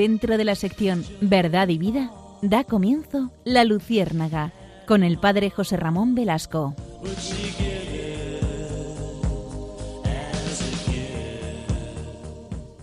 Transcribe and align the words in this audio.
dentro 0.00 0.38
de 0.38 0.44
la 0.44 0.54
sección 0.54 1.04
Verdad 1.20 1.68
y 1.68 1.76
Vida, 1.76 2.10
da 2.40 2.64
comienzo 2.64 3.30
La 3.44 3.64
Luciérnaga 3.64 4.50
con 4.86 5.02
el 5.02 5.18
padre 5.18 5.50
José 5.50 5.76
Ramón 5.76 6.14
Velasco. 6.14 6.74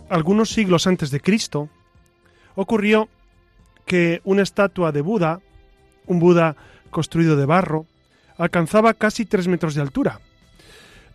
Algunos 0.09 0.51
siglos 0.51 0.85
antes 0.85 1.09
de 1.09 1.19
Cristo, 1.19 1.69
ocurrió 2.53 3.09
que 3.87 4.21
una 4.23 4.43
estatua 4.43 4.91
de 4.91 5.01
Buda, 5.01 5.39
un 6.05 6.19
Buda 6.19 6.55
construido 6.91 7.35
de 7.35 7.47
barro, 7.47 7.87
alcanzaba 8.37 8.93
casi 8.93 9.25
tres 9.25 9.47
metros 9.47 9.73
de 9.73 9.81
altura. 9.81 10.21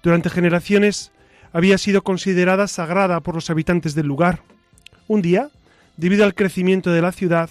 Durante 0.02 0.30
generaciones 0.30 1.12
había 1.52 1.78
sido 1.78 2.02
considerada 2.02 2.66
sagrada 2.66 3.20
por 3.20 3.36
los 3.36 3.50
habitantes 3.50 3.94
del 3.94 4.08
lugar. 4.08 4.42
Un 5.06 5.22
día, 5.22 5.48
debido 5.96 6.24
al 6.24 6.34
crecimiento 6.34 6.90
de 6.90 7.02
la 7.02 7.12
ciudad, 7.12 7.50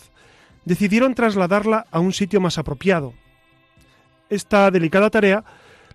decidieron 0.66 1.16
trasladarla 1.16 1.86
a 1.91 2.00
un 2.00 2.13
sitio 2.13 2.40
más 2.41 2.58
apropiado. 2.58 3.14
Esta 4.30 4.72
delicada 4.72 5.09
tarea 5.09 5.44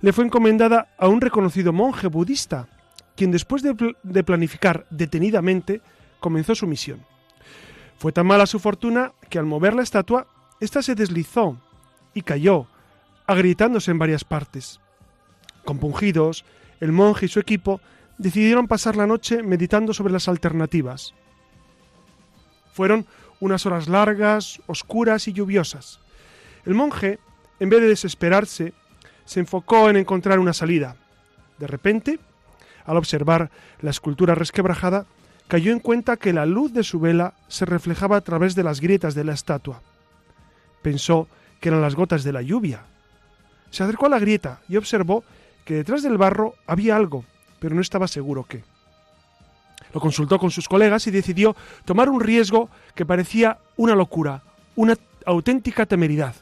le 0.01 0.13
fue 0.13 0.25
encomendada 0.25 0.95
a 0.99 1.09
un 1.09 1.21
reconocido 1.21 1.73
monje 1.73 2.07
budista, 2.09 2.69
quien 3.17 3.31
después 3.31 3.63
de, 3.63 4.25
planificar 4.25 4.87
detenidamente 4.91 5.81
comenzó 6.21 6.55
su 6.55 6.67
misión. 6.67 7.01
Fue 7.99 8.13
tan 8.13 8.27
mala 8.27 8.47
su 8.47 8.59
fortuna 8.59 9.13
que 9.31 9.39
al 9.39 9.47
mover 9.47 9.75
la 9.75 9.83
estatua, 9.83 10.27
ésta 10.61 10.83
se 10.83 10.95
deslizó 10.95 11.57
y 12.13 12.23
cayó, 12.23 12.67
agrietándose 13.27 13.91
en 13.91 13.99
varias 13.99 14.25
partes. 14.25 14.81
Compungidos, 15.65 16.45
el 16.81 16.93
monje 16.93 17.27
y 17.27 17.29
su 17.29 17.41
equipo 17.41 17.81
decidieron 18.19 18.69
pasar 18.69 18.97
la 18.97 19.07
noche 19.07 19.43
meditando 19.43 19.95
sobre 19.95 20.13
las 20.13 20.29
alternativas. 20.29 21.15
Fueron 22.77 23.07
unas 23.41 23.65
horas 23.65 23.89
largas, 23.89 24.61
oscuras 24.67 25.29
y 25.29 25.33
lluviosas. 25.33 25.99
El 26.67 26.75
monje, 26.75 27.19
en 27.59 27.71
vez 27.71 27.81
de 27.81 27.89
desesperarse, 27.89 28.75
se 29.25 29.41
enfocó 29.41 29.89
en 29.89 29.97
encontrar 29.97 30.39
una 30.39 30.53
salida. 30.53 30.95
De 31.59 31.67
repente, 31.67 32.19
al 32.85 32.99
observar 32.99 33.51
la 33.81 33.89
escultura 33.89 34.35
resquebrajada, 34.35 35.07
cayó 35.49 35.73
en 35.73 35.81
cuenta 35.81 36.19
que 36.19 36.35
la 36.35 36.45
luz 36.45 36.75
de 36.75 36.83
su 36.83 37.01
vela 37.01 37.33
se 37.49 37.65
reflejaba 37.65 38.19
a 38.19 38.21
través 38.21 38.55
de 38.55 38.63
las 38.63 38.83
grietas 38.83 39.15
de 39.15 39.25
la 39.25 39.33
estatua. 39.33 39.81
Pensó 40.83 41.29
que 41.61 41.71
eran 41.71 41.81
las 41.81 41.95
gotas 41.95 42.25
de 42.25 42.33
la 42.35 42.43
lluvia. 42.43 42.85
Se 43.71 43.85
acercó 43.85 44.05
a 44.05 44.11
la 44.11 44.19
grieta 44.19 44.61
y 44.69 44.77
observó 44.77 45.25
que 45.65 45.77
detrás 45.77 46.03
del 46.03 46.19
barro 46.19 46.57
había 46.67 46.95
algo, 46.95 47.25
pero 47.59 47.75
no 47.75 47.81
estaba 47.81 48.07
seguro 48.07 48.45
qué. 48.45 48.65
Lo 49.93 50.01
consultó 50.01 50.39
con 50.39 50.51
sus 50.51 50.69
colegas 50.69 51.07
y 51.07 51.11
decidió 51.11 51.57
tomar 51.85 52.09
un 52.09 52.21
riesgo 52.21 52.69
que 52.95 53.07
parecía 53.07 53.59
una 53.77 53.95
locura, 53.95 54.43
una 54.75 54.97
auténtica 55.25 55.87
temeridad. 55.87 56.35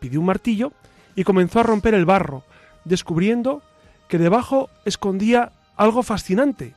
Pidió 0.00 0.20
un 0.20 0.26
martillo 0.26 0.72
y 1.16 1.24
comenzó 1.24 1.60
a 1.60 1.64
romper 1.64 1.94
el 1.94 2.04
barro, 2.04 2.44
descubriendo 2.84 3.62
que 4.08 4.18
debajo 4.18 4.70
escondía 4.84 5.52
algo 5.76 6.02
fascinante. 6.02 6.74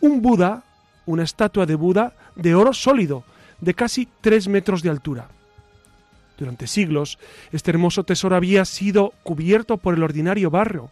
Un 0.00 0.20
Buda 0.22 0.64
una 1.10 1.24
estatua 1.24 1.66
de 1.66 1.74
Buda 1.74 2.14
de 2.36 2.54
oro 2.54 2.72
sólido, 2.72 3.24
de 3.60 3.74
casi 3.74 4.08
tres 4.20 4.48
metros 4.48 4.82
de 4.82 4.90
altura. 4.90 5.28
Durante 6.38 6.66
siglos, 6.66 7.18
este 7.52 7.70
hermoso 7.70 8.04
tesoro 8.04 8.36
había 8.36 8.64
sido 8.64 9.12
cubierto 9.22 9.76
por 9.76 9.94
el 9.94 10.02
ordinario 10.02 10.50
barro. 10.50 10.90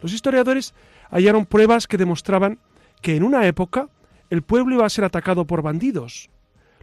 Los 0.00 0.12
historiadores 0.12 0.74
hallaron 1.10 1.44
pruebas 1.44 1.86
que 1.86 1.98
demostraban 1.98 2.58
que 3.06 3.14
en 3.14 3.22
una 3.22 3.46
época 3.46 3.88
el 4.30 4.42
pueblo 4.42 4.74
iba 4.74 4.84
a 4.84 4.90
ser 4.90 5.04
atacado 5.04 5.46
por 5.46 5.62
bandidos. 5.62 6.28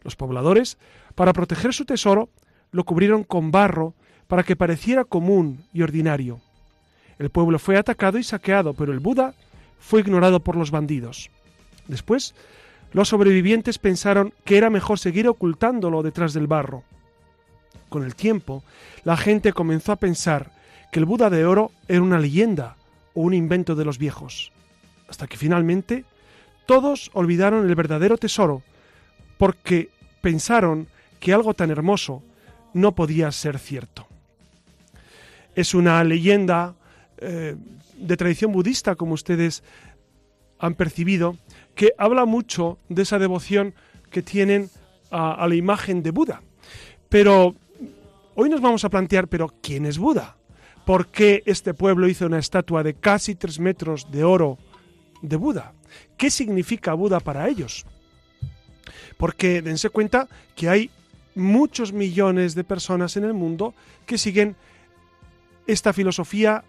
Los 0.03 0.15
pobladores, 0.15 0.77
para 1.15 1.33
proteger 1.33 1.73
su 1.73 1.83
tesoro, 1.83 2.29
lo 2.71 2.85
cubrieron 2.85 3.25
con 3.25 3.51
barro 3.51 3.93
para 4.27 4.43
que 4.43 4.55
pareciera 4.55 5.03
común 5.03 5.65
y 5.73 5.81
ordinario. 5.81 6.39
El 7.19 7.29
pueblo 7.29 7.59
fue 7.59 7.75
atacado 7.75 8.17
y 8.19 8.23
saqueado, 8.23 8.73
pero 8.73 8.93
el 8.93 9.01
Buda 9.01 9.33
fue 9.81 9.99
ignorado 9.99 10.39
por 10.39 10.55
los 10.55 10.71
bandidos. 10.71 11.29
Después, 11.89 12.33
los 12.93 13.09
sobrevivientes 13.09 13.77
pensaron 13.77 14.33
que 14.45 14.55
era 14.55 14.69
mejor 14.69 14.99
seguir 14.99 15.27
ocultándolo 15.27 16.03
detrás 16.03 16.31
del 16.31 16.47
barro. 16.47 16.83
Con 17.89 18.05
el 18.05 18.15
tiempo, 18.15 18.63
la 19.03 19.17
gente 19.17 19.51
comenzó 19.51 19.91
a 19.91 19.97
pensar 19.97 20.53
que 20.89 20.99
el 20.99 21.05
Buda 21.05 21.29
de 21.29 21.43
oro 21.43 21.71
era 21.89 22.01
una 22.01 22.17
leyenda 22.17 22.77
o 23.13 23.23
un 23.23 23.33
invento 23.33 23.75
de 23.75 23.83
los 23.83 23.97
viejos, 23.97 24.53
hasta 25.09 25.27
que 25.27 25.35
finalmente 25.35 26.05
todos 26.65 27.11
olvidaron 27.13 27.67
el 27.67 27.75
verdadero 27.75 28.17
tesoro 28.17 28.61
porque 29.37 29.89
pensaron 30.21 30.87
que 31.19 31.33
algo 31.33 31.53
tan 31.53 31.71
hermoso 31.71 32.23
no 32.73 32.95
podía 32.95 33.31
ser 33.31 33.59
cierto. 33.59 34.07
Es 35.55 35.73
una 35.73 36.03
leyenda 36.03 36.75
eh, 37.17 37.55
de 37.97 38.17
tradición 38.17 38.51
budista, 38.51 38.95
como 38.95 39.13
ustedes 39.13 39.63
han 40.59 40.75
percibido, 40.75 41.37
que 41.75 41.93
habla 41.97 42.25
mucho 42.25 42.77
de 42.89 43.03
esa 43.03 43.19
devoción 43.19 43.73
que 44.09 44.21
tienen 44.21 44.69
a, 45.11 45.45
la 45.47 45.55
imagen 45.55 46.03
de 46.03 46.11
Buda. 46.11 46.41
Pero 47.09 47.55
hoy 48.35 48.49
nos 48.49 48.61
vamos 48.61 48.83
a 48.83 48.89
plantear, 48.89 49.27
pero 49.27 49.53
¿quién 49.61 49.85
es 49.85 49.97
Buda? 49.97 50.37
¿Por 50.85 51.07
qué 51.07 51.43
este 51.45 51.73
pueblo 51.73 52.07
hizo 52.07 52.25
una 52.25 52.39
estatua 52.39 52.83
de 52.83 52.95
casi 52.95 53.35
tres 53.35 53.59
metros 53.59 54.11
de 54.11 54.23
oro 54.23 54.57
de 55.21 55.35
Buda? 55.35 55.73
¿Qué 56.23 56.31
significa 56.31 56.93
Buda 56.93 57.19
para 57.19 57.49
ellos? 57.49 57.85
Porque 59.17 59.61
dense 59.61 59.89
cuenta 59.89 60.29
que 60.55 60.69
hay 60.69 60.89
muchos 61.35 61.91
millones 61.91 62.55
de 62.55 62.63
personas 62.63 63.17
en 63.17 63.25
el 63.25 63.33
mundo 63.33 63.73
que 64.05 64.17
siguen 64.17 64.55
esta 65.67 65.91
filosofía, 65.91 66.63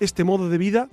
este 0.00 0.24
modo 0.24 0.48
de 0.48 0.56
vida 0.56 0.88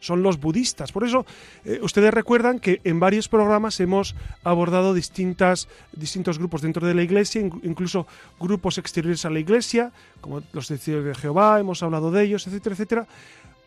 son 0.00 0.22
los 0.22 0.38
budistas. 0.38 0.92
Por 0.92 1.02
eso, 1.02 1.24
eh, 1.64 1.78
ustedes 1.80 2.12
recuerdan 2.12 2.58
que 2.58 2.82
en 2.84 3.00
varios 3.00 3.26
programas 3.30 3.80
hemos 3.80 4.14
abordado 4.42 4.92
distintas, 4.92 5.66
distintos 5.92 6.36
grupos 6.36 6.60
dentro 6.60 6.86
de 6.86 6.92
la 6.92 7.04
iglesia, 7.04 7.40
incluso 7.40 8.06
grupos 8.38 8.76
exteriores 8.76 9.24
a 9.24 9.30
la 9.30 9.38
iglesia, 9.38 9.92
como 10.20 10.42
los 10.52 10.68
testigos 10.68 11.06
de 11.06 11.14
Jehová, 11.14 11.58
hemos 11.58 11.82
hablado 11.82 12.10
de 12.10 12.22
ellos, 12.22 12.46
etcétera, 12.46 12.74
etcétera. 12.74 13.06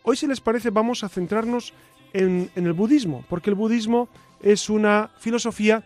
Hoy, 0.04 0.16
si 0.16 0.28
les 0.28 0.40
parece, 0.40 0.70
vamos 0.70 1.02
a 1.02 1.08
centrarnos 1.08 1.74
en, 2.12 2.50
el 2.54 2.72
budismo, 2.72 3.24
porque 3.28 3.50
el 3.50 3.56
budismo 3.56 4.08
es 4.42 4.70
una 4.70 5.10
filosofía 5.18 5.82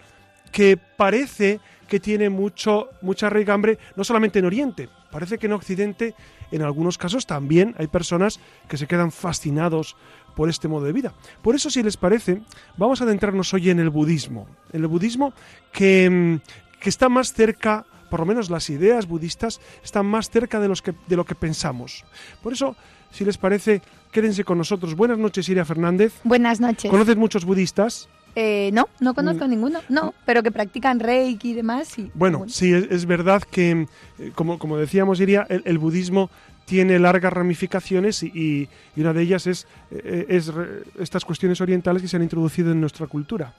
que 0.51 0.77
parece 0.77 1.61
que 1.89 2.01
tiene 2.01 2.31
mucho, 2.31 2.89
mucha 3.03 3.29
raigambre, 3.29 3.79
no 3.97 4.05
solamente 4.05 4.39
en 4.39 4.47
Oriente, 4.47 4.89
parece 5.11 5.39
que 5.39 5.47
en 5.47 5.53
Occidente, 5.53 6.15
en 6.51 6.63
algunos 6.63 6.99
casos 6.99 7.27
también 7.27 7.75
hay 7.79 7.87
personas 7.87 8.41
que 8.69 8.77
se 8.77 8.87
quedan 8.87 9.13
fascinados 9.13 9.97
por 10.35 10.49
este 10.49 10.69
modo 10.69 10.87
de 10.87 10.93
vida. 10.93 11.13
Por 11.43 11.55
eso, 11.55 11.71
si 11.71 11.83
les 11.83 11.97
parece, 11.97 12.43
vamos 12.77 13.01
a 13.01 13.05
adentrarnos 13.05 13.53
hoy 13.53 13.71
en 13.71 13.81
el 13.81 13.91
budismo. 13.91 14.47
En 14.73 14.81
el 14.83 14.87
budismo 14.87 15.35
que, 15.73 16.09
mm, 16.09 16.81
que 16.81 16.89
está 16.89 17.09
más 17.09 17.33
cerca, 17.33 17.85
por 18.11 18.21
lo 18.21 18.27
menos 18.27 18.51
las 18.51 18.71
ideas 18.71 19.07
budistas, 19.07 19.61
están 19.85 20.07
más 20.07 20.31
cerca 20.31 20.61
de, 20.61 20.69
los 20.69 20.83
que, 20.83 20.95
de 21.07 21.17
lo 21.17 21.25
que 21.25 21.35
pensamos. 21.35 22.05
Por 22.43 22.53
eso, 22.53 22.77
si 23.13 23.25
les 23.25 23.39
parece, 23.39 23.83
quédense 24.11 24.43
con 24.45 24.59
nosotros. 24.59 24.95
Buenas 24.97 25.19
noches, 25.19 25.49
Iria 25.49 25.65
Fernández. 25.65 26.15
Buenas 26.25 26.61
noches. 26.61 26.91
¿Conoces 26.91 27.17
muchos 27.17 27.45
budistas? 27.45 28.09
Eh, 28.35 28.71
no, 28.73 28.89
no 28.99 29.13
conozco 29.13 29.47
mm. 29.47 29.51
ninguno, 29.51 29.81
no, 29.91 30.15
pero 30.25 30.43
que 30.43 30.51
practican 30.51 30.99
reiki 31.01 31.51
y 31.51 31.55
demás. 31.55 31.89
Sí. 31.89 32.11
Bueno, 32.15 32.47
sí, 32.49 32.73
es, 32.73 33.05
verdad 33.05 33.43
que, 33.43 33.87
eh, 34.19 34.33
como, 34.35 34.59
como 34.59 34.79
decíamos, 34.79 35.21
Iria, 35.21 35.47
el 35.49 35.79
budismo 35.79 36.31
tiene 36.65 36.99
largas 36.99 37.33
ramificaciones 37.33 38.23
y, 38.23 38.69
una 38.97 39.13
de 39.13 39.23
ellas 39.23 39.47
es, 39.47 39.67
eh, 39.91 40.27
es, 40.29 40.51
estas 40.99 41.25
cuestiones 41.25 41.61
orientales 41.61 42.03
que 42.03 42.09
se 42.09 42.17
han 42.17 42.23
introducido 42.23 42.73
en 42.73 42.81
nuestra 42.81 43.07
cultura. 43.07 43.53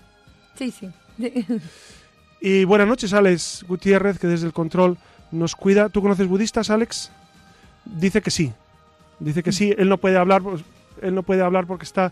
Sí, 0.55 0.71
sí. 0.71 0.89
y 2.41 2.63
buenas 2.63 2.87
noches, 2.87 3.13
Alex 3.13 3.65
Gutiérrez, 3.67 4.17
que 4.17 4.27
desde 4.27 4.47
el 4.47 4.53
control 4.53 4.97
nos 5.31 5.55
cuida. 5.55 5.89
¿Tú 5.89 6.01
conoces 6.01 6.27
budistas, 6.27 6.69
Alex? 6.69 7.11
Dice 7.85 8.21
que 8.21 8.31
sí. 8.31 8.53
Dice 9.19 9.43
que 9.43 9.51
sí. 9.51 9.73
Él 9.77 9.89
no 9.89 9.97
puede 9.97 10.17
hablar, 10.17 10.41
pues, 10.41 10.63
él 11.01 11.15
no 11.15 11.23
puede 11.23 11.41
hablar 11.41 11.65
porque 11.65 11.85
está 11.85 12.11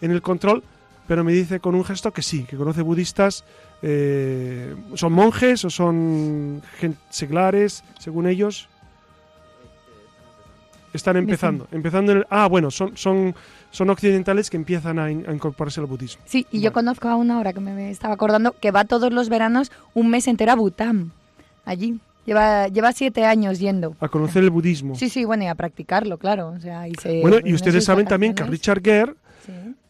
en 0.00 0.10
el 0.10 0.22
control, 0.22 0.62
pero 1.06 1.24
me 1.24 1.32
dice 1.32 1.60
con 1.60 1.74
un 1.74 1.84
gesto 1.84 2.12
que 2.12 2.22
sí, 2.22 2.44
que 2.44 2.56
conoce 2.56 2.82
budistas. 2.82 3.44
Eh, 3.82 4.74
¿Son 4.94 5.12
monjes 5.12 5.64
o 5.64 5.70
son 5.70 6.62
seglares, 7.10 7.82
según 7.98 8.26
ellos? 8.26 8.68
Están 10.92 11.16
empezando, 11.16 11.68
empezando 11.70 12.10
en 12.12 12.24
ah, 12.30 12.48
bueno, 12.48 12.70
son, 12.70 12.96
son, 12.96 13.34
son 13.70 13.90
occidentales 13.90 14.50
que 14.50 14.56
empiezan 14.56 14.98
a, 14.98 15.10
incorporarse 15.10 15.78
al 15.78 15.86
budismo. 15.86 16.20
Sí, 16.26 16.46
y 16.50 16.60
yo 16.60 16.72
conozco 16.72 17.08
a 17.08 17.14
una 17.14 17.36
ahora 17.36 17.52
que 17.52 17.60
me 17.60 17.90
estaba 17.90 18.14
acordando 18.14 18.56
que 18.58 18.72
va 18.72 18.84
todos 18.84 19.12
los 19.12 19.28
veranos 19.28 19.70
un 19.94 20.10
mes 20.10 20.26
entero 20.26 20.50
a 20.50 20.56
Bután, 20.56 21.12
allí. 21.64 22.00
Lleva, 22.30 22.68
lleva 22.68 22.92
siete 22.92 23.24
años 23.24 23.58
yendo. 23.58 23.96
A 23.98 24.06
conocer 24.06 24.44
el 24.44 24.50
budismo. 24.50 24.94
Sí, 24.94 25.08
sí, 25.08 25.24
bueno, 25.24 25.42
y 25.42 25.46
a 25.48 25.56
practicarlo, 25.56 26.16
claro. 26.16 26.50
O 26.50 26.60
sea, 26.60 26.86
bueno, 27.22 27.38
y 27.44 27.52
ustedes 27.52 27.84
saben 27.84 28.06
también 28.06 28.36
que 28.36 28.44
Richard 28.44 28.82
Gere 28.84 29.14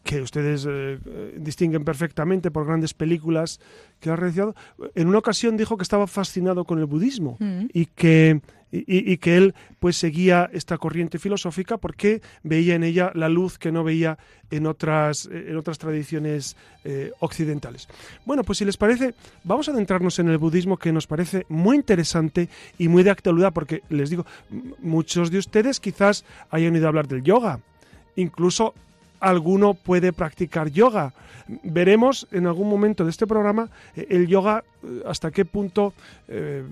que 0.03 0.21
ustedes 0.21 0.65
eh, 0.69 0.99
distinguen 1.37 1.83
perfectamente 1.83 2.51
por 2.51 2.65
grandes 2.65 2.93
películas 2.93 3.59
que 3.99 4.09
ha 4.09 4.15
realizado, 4.15 4.55
en 4.95 5.07
una 5.07 5.19
ocasión 5.19 5.57
dijo 5.57 5.77
que 5.77 5.83
estaba 5.83 6.07
fascinado 6.07 6.65
con 6.65 6.79
el 6.79 6.85
budismo 6.85 7.37
mm. 7.39 7.65
y 7.73 7.85
que 7.85 8.41
y, 8.71 9.17
que 9.17 9.37
él 9.37 9.53
pues 9.79 9.97
seguía 9.97 10.49
esta 10.53 10.77
corriente 10.77 11.19
filosófica 11.19 11.77
porque 11.77 12.21
veía 12.43 12.75
en 12.75 12.83
ella 12.83 13.11
la 13.15 13.29
luz 13.29 13.57
que 13.57 13.71
no 13.71 13.83
veía 13.83 14.17
en 14.49 14.65
otras, 14.65 15.29
en 15.31 15.57
otras 15.57 15.77
tradiciones 15.77 16.55
eh, 16.83 17.11
occidentales. 17.19 17.87
Bueno, 18.25 18.43
pues 18.43 18.59
si 18.59 18.65
les 18.65 18.77
parece, 18.77 19.13
vamos 19.43 19.67
a 19.67 19.71
adentrarnos 19.71 20.19
en 20.19 20.29
el 20.29 20.37
budismo 20.37 20.77
que 20.77 20.93
nos 20.93 21.07
parece 21.07 21.45
muy 21.49 21.75
interesante 21.75 22.49
y 22.77 22.87
muy 22.87 23.03
de 23.03 23.11
actualidad 23.11 23.53
porque 23.53 23.81
les 23.89 24.09
digo, 24.09 24.25
muchos 24.79 25.31
de 25.31 25.39
ustedes 25.39 25.79
quizás 25.79 26.23
hayan 26.49 26.73
oído 26.73 26.87
hablar 26.87 27.07
del 27.07 27.23
yoga, 27.23 27.59
incluso 28.15 28.73
alguno 29.21 29.75
puede 29.75 30.11
practicar 30.11 30.69
yoga. 30.69 31.13
Veremos 31.63 32.27
en 32.31 32.47
algún 32.47 32.69
momento 32.69 33.03
de 33.03 33.11
este 33.11 33.27
programa 33.27 33.69
eh, 33.95 34.07
el 34.09 34.27
yoga 34.27 34.63
eh, 34.83 35.03
hasta 35.05 35.31
qué 35.31 35.45
punto 35.45 35.93
eh, 36.27 36.63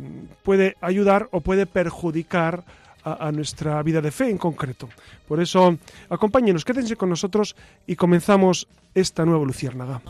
puede 0.44 0.76
ayudar 0.82 1.30
o 1.32 1.42
puede 1.42 1.66
perjudicar 1.66 2.64
a, 3.06 3.32
nuestra 3.32 3.82
vida 3.82 4.02
de 4.02 4.12
fe 4.12 4.30
en 4.30 4.38
concreto. 4.38 4.90
Por 5.28 5.40
eso, 5.40 5.78
acompáñenos, 6.10 6.66
quédense 6.66 6.98
con 6.98 7.10
nosotros 7.10 7.56
y 7.88 7.96
comenzamos 7.96 8.68
esta 8.94 9.26
nueva 9.26 9.46
luciérnaga. 9.46 10.02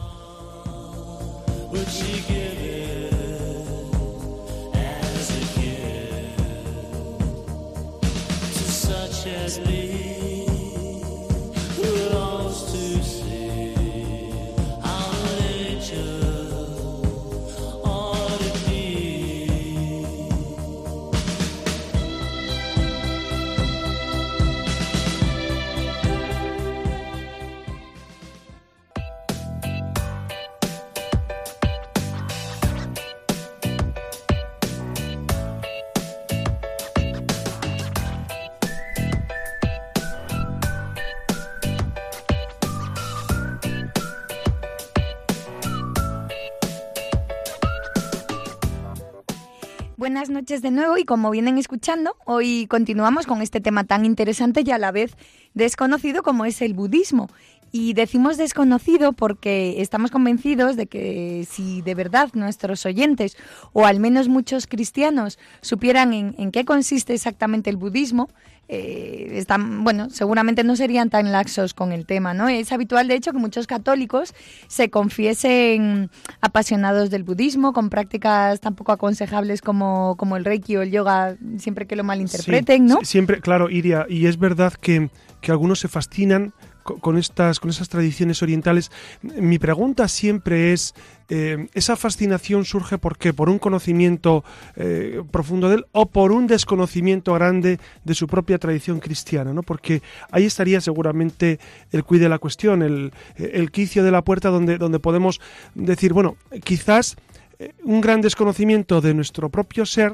Buenas 50.10 50.32
noches 50.32 50.64
de 50.64 50.72
nuevo 50.72 50.98
y 50.98 51.06
como 51.06 51.30
vienen 51.30 51.60
escuchando, 51.60 52.16
hoy 52.26 52.66
continuamos 52.66 53.28
con 53.28 53.44
este 53.44 53.62
tema 53.62 53.84
tan 53.84 54.06
interesante 54.06 54.64
y 54.66 54.72
a 54.72 54.80
la 54.80 54.92
vez 54.92 55.16
desconocido 55.54 56.24
como 56.24 56.46
es 56.46 56.64
el 56.64 56.74
budismo. 56.74 57.30
Y 57.72 57.94
decimos 57.94 58.38
desconocido 58.38 59.14
porque 59.14 59.84
estamos 59.84 60.10
convencidos 60.10 60.76
de 60.78 60.88
que 60.88 61.46
si 61.48 61.84
de 61.84 61.94
verdad 61.94 62.30
nuestros 62.34 62.88
oyentes, 62.88 63.38
o 63.72 63.86
al 63.86 64.00
menos 64.00 64.30
muchos 64.30 64.66
cristianos, 64.66 65.38
supieran 65.62 66.12
en, 66.14 66.52
qué 66.52 66.66
consiste 66.66 67.14
exactamente 67.14 67.70
el 67.70 67.78
budismo, 67.78 68.30
eh, 68.72 69.32
están, 69.34 69.84
bueno, 69.84 70.12
seguramente 70.12 70.64
no 70.64 70.76
serían 70.76 71.10
tan 71.10 71.32
laxos 71.32 71.74
con 71.74 71.92
el 71.92 72.06
tema, 72.06 72.36
¿no? 72.36 72.48
Es 72.48 72.72
habitual, 72.72 73.08
de 73.08 73.16
hecho, 73.16 73.32
que 73.32 73.40
muchos 73.40 73.66
católicos 73.66 74.36
se 74.68 74.92
confiesen 74.92 76.12
apasionados 76.40 77.10
del 77.10 77.24
budismo, 77.24 77.74
con 77.74 77.90
prácticas 77.90 78.60
tan 78.62 78.76
poco 78.76 78.92
aconsejables 78.92 79.64
como, 79.64 80.16
como 80.18 80.38
el 80.38 80.46
reiki 80.46 80.76
o 80.76 80.84
el 80.84 80.92
yoga, 80.92 81.36
siempre 81.58 81.88
que 81.88 81.96
lo 81.96 82.04
malinterpreten, 82.04 82.86
¿no? 82.86 83.00
Siempre, 83.02 83.42
claro, 83.42 83.72
Iria, 83.72 84.06
y 84.08 84.28
es 84.28 84.38
verdad 84.38 84.74
que, 84.74 85.10
que 85.42 85.52
algunos 85.52 85.80
se 85.80 85.88
fascinan 85.88 86.54
con 86.84 87.18
estas, 87.18 87.60
con 87.60 87.70
esas 87.70 87.90
tradiciones 87.90 88.42
orientales, 88.42 88.92
mi 89.22 89.60
pregunta 89.60 90.08
siempre 90.08 90.74
es, 90.74 90.96
eh, 91.30 91.68
¿esa 91.74 91.96
fascinación 91.96 92.66
surge 92.66 92.98
por 92.98 93.18
qué? 93.18 93.34
¿Por 93.34 93.50
un 93.50 93.60
conocimiento 93.60 94.44
eh, 94.76 95.22
profundo 95.32 95.70
de 95.70 95.76
él 95.76 95.86
o 95.92 96.08
por 96.08 96.32
un 96.32 96.48
desconocimiento 96.48 97.34
grande 97.34 97.80
de 98.04 98.16
su 98.16 98.28
propia 98.28 98.58
tradición 98.58 99.00
cristiana? 99.00 99.54
¿no? 99.54 99.64
Porque 99.64 100.02
ahí 100.32 100.46
estaría 100.46 100.82
seguramente 100.82 101.60
el 101.92 102.04
cuide 102.04 102.24
de 102.24 102.30
la 102.30 102.40
cuestión, 102.40 102.82
el, 102.82 103.14
el 103.36 103.72
quicio 103.72 104.04
de 104.04 104.12
la 104.12 104.24
puerta 104.24 104.50
donde, 104.50 104.78
donde 104.78 105.00
podemos 105.00 105.40
decir, 105.76 106.14
bueno, 106.14 106.36
quizás 106.64 107.16
eh, 107.60 107.74
un 107.84 108.02
gran 108.02 108.22
desconocimiento 108.22 109.02
de 109.02 109.14
nuestro 109.14 109.50
propio 109.50 109.86
ser 109.86 110.14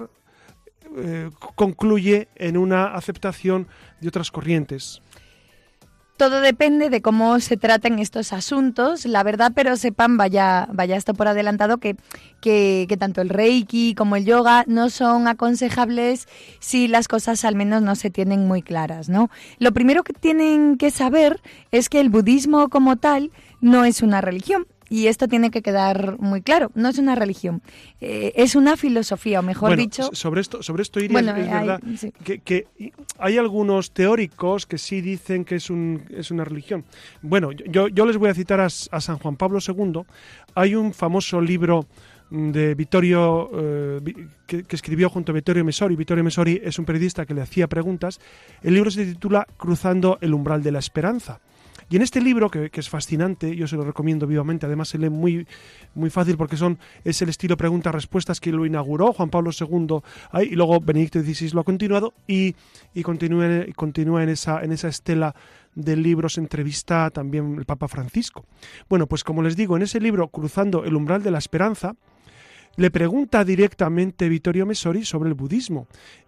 concluye 1.56 2.30
en 2.36 2.56
una 2.56 2.94
aceptación 2.94 3.68
de 4.00 4.08
otras 4.08 4.32
corrientes. 4.32 5.02
Todo 6.18 6.40
depende 6.40 6.90
de 6.90 7.02
cómo 7.02 7.42
se 7.42 7.58
traten 7.58 8.00
estos 8.00 8.32
asuntos, 8.32 9.06
la 9.06 9.22
verdad, 9.22 9.52
pero 9.54 9.76
sepan, 9.76 10.16
vaya, 10.16 10.66
vaya 10.72 10.96
esto 10.96 11.14
por 11.14 11.28
adelantado, 11.28 11.78
que, 11.78 11.98
que, 12.40 12.96
tanto 12.98 13.20
el 13.20 13.28
reiki 13.28 13.96
como 13.96 14.16
el 14.16 14.24
yoga 14.24 14.64
no 14.66 14.90
son 14.90 15.28
aconsejables 15.28 16.30
si 16.60 16.88
las 16.88 17.10
cosas 17.10 17.44
al 17.44 17.56
menos 17.56 17.82
no 17.82 17.96
se 17.96 18.12
tienen 18.12 18.48
muy 18.48 18.62
claras, 18.62 19.10
¿no? 19.10 19.30
Lo 19.60 19.74
primero 19.74 20.04
que 20.06 20.14
tienen 20.14 20.78
que 20.78 20.90
saber 20.90 21.42
es 21.72 21.90
que 21.90 22.00
el 22.00 22.10
budismo 22.10 22.70
como 22.70 22.96
tal 22.96 23.32
no 23.60 23.84
es 23.84 24.02
una 24.02 24.22
religión, 24.22 24.68
y 24.90 25.08
esto 25.08 25.28
tiene 25.28 25.52
que 25.52 25.62
quedar 25.62 26.20
muy 26.20 26.42
claro, 26.42 26.72
no 26.76 26.90
es 26.90 26.98
una 26.98 27.16
religión, 27.16 27.62
eh, 28.02 28.34
es 28.36 28.56
una 28.56 28.78
filosofía, 28.78 29.40
o 29.40 29.44
mejor 29.44 29.76
dicho... 29.76 30.10
Sobre 30.14 30.42
esto, 30.42 30.62
sobre 30.62 30.84
esto 30.84 31.00
es, 31.00 31.12
verdad 31.12 31.80
que, 32.24 32.68
hay 33.18 33.38
algunos 33.38 33.92
teóricos 33.92 34.66
que 34.66 34.78
sí 34.78 35.02
dicen 35.02 35.46
que 35.46 35.56
es, 35.56 35.70
un, 35.70 36.04
es 36.10 36.32
una 36.32 36.44
religión. 36.44 36.86
Bueno, 37.22 37.52
yo, 37.52 37.88
yo 37.88 38.06
les 38.06 38.18
voy 38.18 38.30
a 38.30 38.34
citar 38.34 38.60
a, 38.60 38.70
San 38.70 39.18
Juan 39.18 39.36
Pablo 39.36 39.60
II. 39.66 40.02
Hay 40.56 40.76
un 40.76 40.94
famoso 40.94 41.42
libro 41.42 41.86
de 42.30 42.76
Vittorio, 42.76 43.50
eh, 43.54 44.28
que, 44.48 44.64
que, 44.64 44.76
escribió 44.76 45.10
junto 45.10 45.32
a 45.32 45.36
Vittorio 45.36 45.64
Mesori. 45.64 45.96
Vittorio 45.96 46.24
Mesori 46.24 46.60
es 46.64 46.80
un 46.80 46.86
periodista 46.86 47.26
que 47.26 47.34
le 47.34 47.42
hacía 47.42 47.68
preguntas. 47.68 48.20
El 48.64 48.74
libro 48.74 48.92
se 48.92 49.06
titula 49.06 49.48
Cruzando 49.58 50.18
el 50.22 50.34
umbral 50.34 50.64
de 50.64 50.72
la 50.72 50.80
esperanza. 50.80 51.40
Y 51.90 51.96
en 51.98 52.02
este 52.02 52.20
libro, 52.22 52.50
que, 52.50 52.72
es 52.74 52.90
fascinante, 52.90 53.56
yo 53.56 53.68
se 53.68 53.76
lo 53.76 53.84
recomiendo 53.84 54.26
vivamente, 54.26 54.66
además 54.66 54.90
se 54.90 54.98
lee 54.98 55.10
muy, 55.10 55.48
muy 55.94 56.10
fácil 56.10 56.36
porque 56.38 56.58
son, 56.58 56.80
es 57.04 57.22
el 57.22 57.30
estilo 57.30 57.58
preguntas-respuestas 57.58 58.40
que 58.40 58.52
lo 58.52 58.66
inauguró 58.66 59.14
Juan 59.14 59.30
Pablo 59.30 59.52
II 59.58 60.00
ahí, 60.32 60.50
y 60.52 60.56
luego 60.56 60.80
Benedicto 60.80 61.22
XVI 61.22 61.52
lo 61.52 61.62
ha 61.62 61.64
continuado 61.64 62.14
y, 62.28 62.56
y 62.94 63.04
continúa, 63.04 63.66
continúa 63.76 64.24
en, 64.24 64.30
esa, 64.30 64.64
en 64.64 64.72
esa 64.72 64.88
estela 64.88 65.36
de 65.76 65.96
libros 65.96 66.38
entrevista 66.38 67.10
también 67.12 67.56
el 67.58 67.66
Papa 67.66 67.88
Francisco. 67.88 68.46
Bueno, 68.90 69.08
pues 69.08 69.24
como 69.24 69.44
les 69.44 69.56
digo, 69.56 69.76
en 69.76 69.84
ese 69.84 70.00
libro, 70.00 70.30
Cruzando 70.30 70.86
el 70.86 70.96
umbral 70.96 71.22
de 71.22 71.32
la 71.32 71.38
esperanza, 71.38 71.96
le 72.78 72.92
pregunta 72.92 73.44
directamente 73.46 74.28
Vittorio 74.28 74.66
Messori 74.66 75.06
sobre 75.06 75.30
el 75.30 75.36
budismo. 75.36 75.88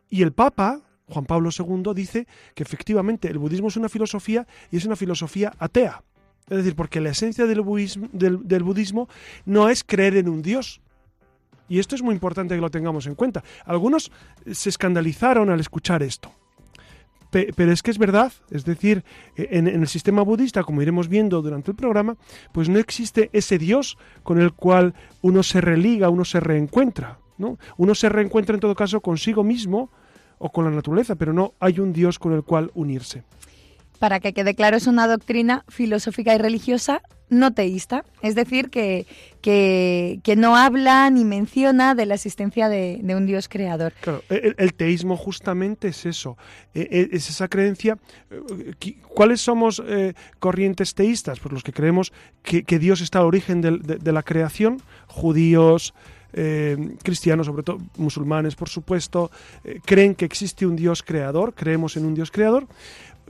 Y 0.09 0.21
el 0.21 0.31
Papa, 0.31 0.81
Juan 1.09 1.25
Pablo 1.25 1.49
II 1.57 1.93
dice 1.95 2.27
que 2.53 2.63
efectivamente 2.63 3.29
el 3.29 3.37
budismo 3.37 3.69
es 3.69 3.77
una 3.77 3.89
filosofía 3.89 4.45
y 4.71 4.77
es 4.77 4.85
una 4.85 4.95
filosofía 4.95 5.53
atea. 5.57 6.03
Es 6.49 6.57
decir, 6.57 6.75
porque 6.75 7.01
la 7.01 7.09
esencia 7.09 7.45
del 7.45 7.61
budismo, 7.61 9.09
no 9.45 9.69
es 9.69 9.83
creer 9.83 10.15
en 10.15 10.29
un 10.29 10.41
Dios, 10.41 10.81
y 11.67 11.79
esto 11.79 11.95
es 11.95 12.01
muy 12.01 12.13
importante 12.13 12.55
que 12.55 12.61
lo 12.61 12.71
tengamos 12.71 13.07
en 13.07 13.15
cuenta. 13.15 13.43
Algunos 13.65 14.11
se 14.49 14.69
escandalizaron 14.69 15.49
al 15.49 15.59
escuchar 15.59 16.01
esto. 16.03 16.31
pero 17.29 17.73
es 17.73 17.83
que 17.83 17.91
es 17.91 17.97
verdad, 17.97 18.31
es 18.49 18.63
decir, 18.63 19.03
en, 19.35 19.67
el 19.67 19.87
sistema 19.89 20.21
budista, 20.21 20.63
como 20.63 20.81
iremos 20.81 21.09
viendo 21.09 21.41
durante 21.41 21.71
el 21.71 21.75
programa, 21.75 22.15
pues 22.53 22.69
no 22.69 22.79
existe 22.79 23.29
ese 23.33 23.57
Dios 23.57 23.97
con 24.23 24.39
el 24.39 24.53
cual 24.53 24.93
uno 25.21 25.43
se 25.43 25.59
religa, 25.59 26.09
uno 26.09 26.23
se 26.23 26.39
reencuentra. 26.39 27.19
¿no? 27.37 27.59
Uno 27.75 27.93
se 27.93 28.07
reencuentra 28.07 28.55
en 28.55 28.61
todo 28.61 28.73
caso 28.73 29.01
consigo 29.01 29.43
mismo, 29.43 29.91
o 30.37 30.49
con 30.51 30.65
la 30.65 30.71
naturaleza, 30.71 31.15
pero 31.15 31.33
no 31.33 31.53
hay 31.59 31.79
un 31.79 31.93
Dios 31.93 32.19
con 32.19 32.33
el 32.33 32.43
cual 32.43 32.71
unirse. 32.73 33.23
Para 33.99 34.19
que 34.19 34.33
quede 34.33 34.53
claro, 34.53 34.77
es 34.77 34.87
una 34.87 35.07
doctrina 35.07 35.63
filosófica 35.67 36.35
y 36.35 36.37
religiosa 36.37 37.01
no 37.29 37.53
teísta, 37.53 38.05
es 38.21 38.35
decir, 38.35 38.69
que, 38.69 39.05
que, 39.41 40.35
no 40.37 40.55
habla 40.55 41.09
ni 41.09 41.25
menciona 41.25 41.95
de 41.95 42.05
la 42.05 42.15
existencia 42.15 42.69
de, 42.69 43.01
un 43.15 43.25
Dios 43.25 43.49
creador. 43.49 43.93
Claro, 43.99 44.23
el, 44.29 44.73
teísmo 44.73 45.17
justamente 45.17 45.89
es 45.89 46.05
eso, 46.05 46.37
e, 46.73 46.81
e, 46.81 47.15
es 47.15 47.29
esa 47.29 47.47
creencia. 47.47 47.97
Eh, 48.29 48.95
¿Cuáles 49.13 49.41
somos 49.41 49.81
eh, 49.85 50.13
corrientes 50.39 50.93
teístas? 50.93 51.39
Pues 51.39 51.51
los 51.51 51.63
que 51.63 51.73
creemos 51.73 52.13
que, 52.43 52.79
Dios 52.79 53.01
está 53.01 53.19
al 53.19 53.25
origen 53.25 53.61
de, 53.61 54.11
la 54.11 54.23
creación, 54.23 54.81
judíos, 55.07 55.93
eh, 56.33 56.95
cristianos, 57.03 57.45
sobre 57.45 57.63
todo 57.63 57.79
musulmanes, 57.97 58.55
por 58.55 58.69
supuesto, 58.69 59.31
eh, 59.63 59.79
creen 59.85 60.15
que 60.15 60.25
existe 60.25 60.65
un 60.65 60.75
Dios 60.75 61.03
creador, 61.03 61.53
creemos 61.53 61.97
en 61.97 62.05
un 62.05 62.13
Dios 62.13 62.31
creador 62.31 62.67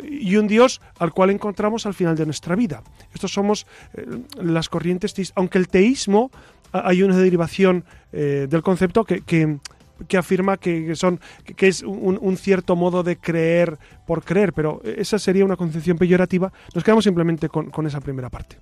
y 0.04 0.36
un 0.36 0.48
Dios 0.48 0.82
al 1.00 1.12
cual 1.12 1.30
encontramos 1.30 1.86
al 1.86 1.94
final 1.94 2.16
de 2.16 2.25
nuestra 2.25 2.56
vida. 2.56 2.84
Estos 3.13 3.32
somos 3.32 3.66
eh, 3.94 4.06
las 4.42 4.70
corrientes, 4.70 5.13
aunque 5.36 5.58
el 5.58 5.68
teísmo 5.68 6.32
hay 6.74 7.01
una 7.01 7.18
derivación 7.18 7.86
del 8.12 8.62
concepto 8.62 9.06
que, 9.06 9.22
que 9.22 10.18
afirma 10.18 10.58
que 10.58 10.96
son 10.98 11.22
que 11.56 11.70
es 11.70 11.82
un, 11.82 12.38
cierto 12.38 12.75
modo 12.75 13.04
de 13.04 13.16
creer 13.16 13.77
por 14.06 14.22
creer, 14.24 14.51
pero 14.51 14.82
esa 14.84 15.18
sería 15.18 15.46
una 15.46 15.56
concepción 15.56 15.98
peyorativa. 15.98 16.51
Nos 16.75 16.84
quedamos 16.84 17.06
simplemente 17.06 17.48
con, 17.48 17.72
con 17.72 17.88
esa 17.88 18.01
primera 18.01 18.30
parte 18.30 18.58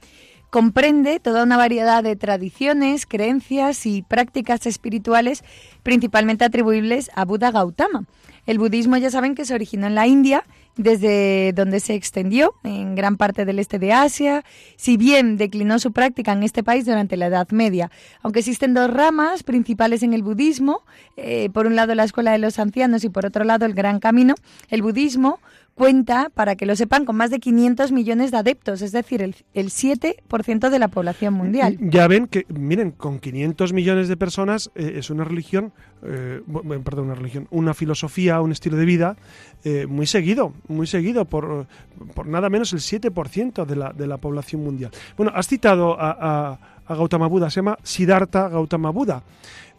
comprende 0.55 1.19
toda 1.19 1.43
una 1.43 1.57
variedad 1.57 2.01
de 2.01 2.15
tradiciones, 2.15 3.05
creencias 3.05 3.85
y 3.85 4.03
prácticas 4.03 4.65
espirituales 4.65 5.43
principalmente 5.83 6.45
atribuibles 6.45 7.11
a 7.13 7.25
Buda 7.25 7.51
Gautama. 7.51 8.05
El 8.45 8.57
budismo 8.57 8.95
ya 8.95 9.09
saben 9.09 9.35
que 9.35 9.43
se 9.43 9.53
originó 9.53 9.87
en 9.87 9.95
la 9.95 10.07
India, 10.07 10.45
desde 10.77 11.51
donde 11.53 11.81
se 11.81 11.95
extendió 11.95 12.53
en 12.63 12.95
gran 12.95 13.17
parte 13.17 13.43
del 13.43 13.59
este 13.59 13.79
de 13.79 13.91
Asia, 13.91 14.45
si 14.77 14.95
bien 14.95 15.35
declinó 15.35 15.77
su 15.77 15.91
práctica 15.91 16.31
en 16.31 16.43
este 16.43 16.63
país 16.63 16.85
durante 16.85 17.17
la 17.17 17.25
Edad 17.25 17.49
Media. 17.49 17.91
Aunque 18.21 18.39
existen 18.39 18.73
dos 18.73 18.89
ramas 18.89 19.43
principales 19.43 20.03
en 20.03 20.13
el 20.13 20.23
budismo, 20.23 20.83
eh, 21.17 21.49
por 21.51 21.67
un 21.67 21.75
lado 21.75 21.95
la 21.95 22.05
Escuela 22.05 22.31
de 22.31 22.37
los 22.37 22.59
Ancianos 22.59 23.03
y 23.03 23.09
por 23.09 23.25
otro 23.25 23.43
lado 23.43 23.65
el 23.65 23.73
Gran 23.73 23.99
Camino, 23.99 24.35
el 24.69 24.81
budismo 24.81 25.39
cuenta, 25.75 26.31
para 26.33 26.55
que 26.55 26.65
lo 26.65 26.75
sepan, 26.75 27.05
con 27.05 27.17
más 27.17 27.29
de 27.29 27.39
500 27.39 27.91
millones 27.91 28.31
de 28.31 28.37
adeptos, 28.37 28.81
es 28.81 28.91
decir, 28.93 29.21
el, 29.21 29.35
el 29.53 29.67
7% 29.67 30.69
de 30.69 30.79
la 30.79 30.87
población 30.87 31.33
mundial. 31.33 31.77
Ya 31.81 32.07
ven 32.07 32.27
que, 32.27 32.45
miren, 32.47 32.91
con 32.91 33.19
500 33.19 33.73
millones 33.73 34.07
de 34.07 34.15
personas 34.17 34.71
eh, 34.75 34.93
es 34.95 35.09
una 35.09 35.25
religión, 35.25 35.73
eh, 36.03 36.41
perdón, 36.83 37.05
una 37.05 37.15
religión, 37.15 37.47
una 37.51 37.73
filosofía, 37.73 38.39
un 38.41 38.53
estilo 38.53 38.77
de 38.77 38.85
vida 38.85 39.17
eh, 39.65 39.85
muy 39.85 40.07
seguido, 40.07 40.53
muy 40.69 40.87
seguido 40.87 41.25
por, 41.25 41.67
por 42.13 42.25
nada 42.25 42.49
menos 42.49 42.71
el 42.71 42.79
7% 42.79 43.65
de 43.65 43.75
la, 43.75 43.91
de 43.91 44.07
la 44.07 44.17
población 44.17 44.63
mundial. 44.63 44.91
Bueno, 45.17 45.33
has 45.35 45.47
citado 45.47 45.99
a, 45.99 46.11
a, 46.11 46.59
a 46.85 46.95
Gautama 46.95 47.27
Buda, 47.27 47.49
se 47.49 47.57
llama 47.57 47.77
Siddhartha 47.83 48.47
Gautama 48.47 48.91
Buda. 48.91 49.23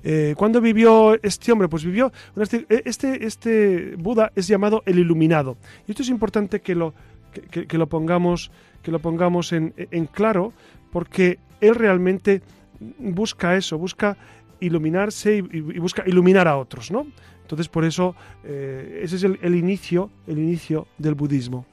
Eh, 0.03 0.35
¿Cuándo 0.37 0.61
vivió 0.61 1.21
este 1.23 1.53
hombre? 1.53 1.69
Pues 1.69 1.85
vivió. 1.85 2.13
Eh, 2.37 2.83
este, 2.85 3.27
este 3.27 3.97
Buda 3.97 4.33
es 4.35 4.47
llamado 4.47 4.83
el 4.87 4.99
Iluminado. 4.99 5.57
Y 5.87 5.93
esto 5.93 6.03
es 6.03 6.09
importante 6.09 6.61
que 6.61 6.75
lo, 6.75 6.95
que, 7.51 7.79
lo 7.79 7.89
pongamos, 7.89 8.51
que 8.83 8.91
lo 8.91 9.01
pongamos 9.01 9.53
en, 9.53 9.73
claro, 10.13 10.53
porque 10.93 11.39
él 11.61 11.75
realmente 11.75 12.43
busca 12.99 13.57
eso, 13.57 13.79
busca 13.79 14.17
iluminarse 14.61 15.37
y, 15.37 15.61
busca 15.79 16.05
iluminar 16.07 16.49
a 16.49 16.57
otros, 16.57 16.91
¿no? 16.91 17.07
Entonces, 17.43 17.69
por 17.69 17.85
eso, 17.85 18.17
eh, 18.45 19.01
ese 19.03 19.17
es 19.17 19.23
el, 19.25 19.39
el, 19.43 19.55
inicio, 19.55 20.11
el 20.27 20.39
inicio 20.39 20.89
del 20.99 21.15
budismo. 21.15 21.67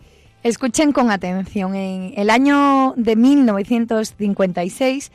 Escuchen 0.44 0.92
con 0.92 1.10
atención. 1.10 1.74
En 1.74 2.14
el 2.18 2.30
año 2.30 2.94
de 2.98 3.16
1956 3.16 5.12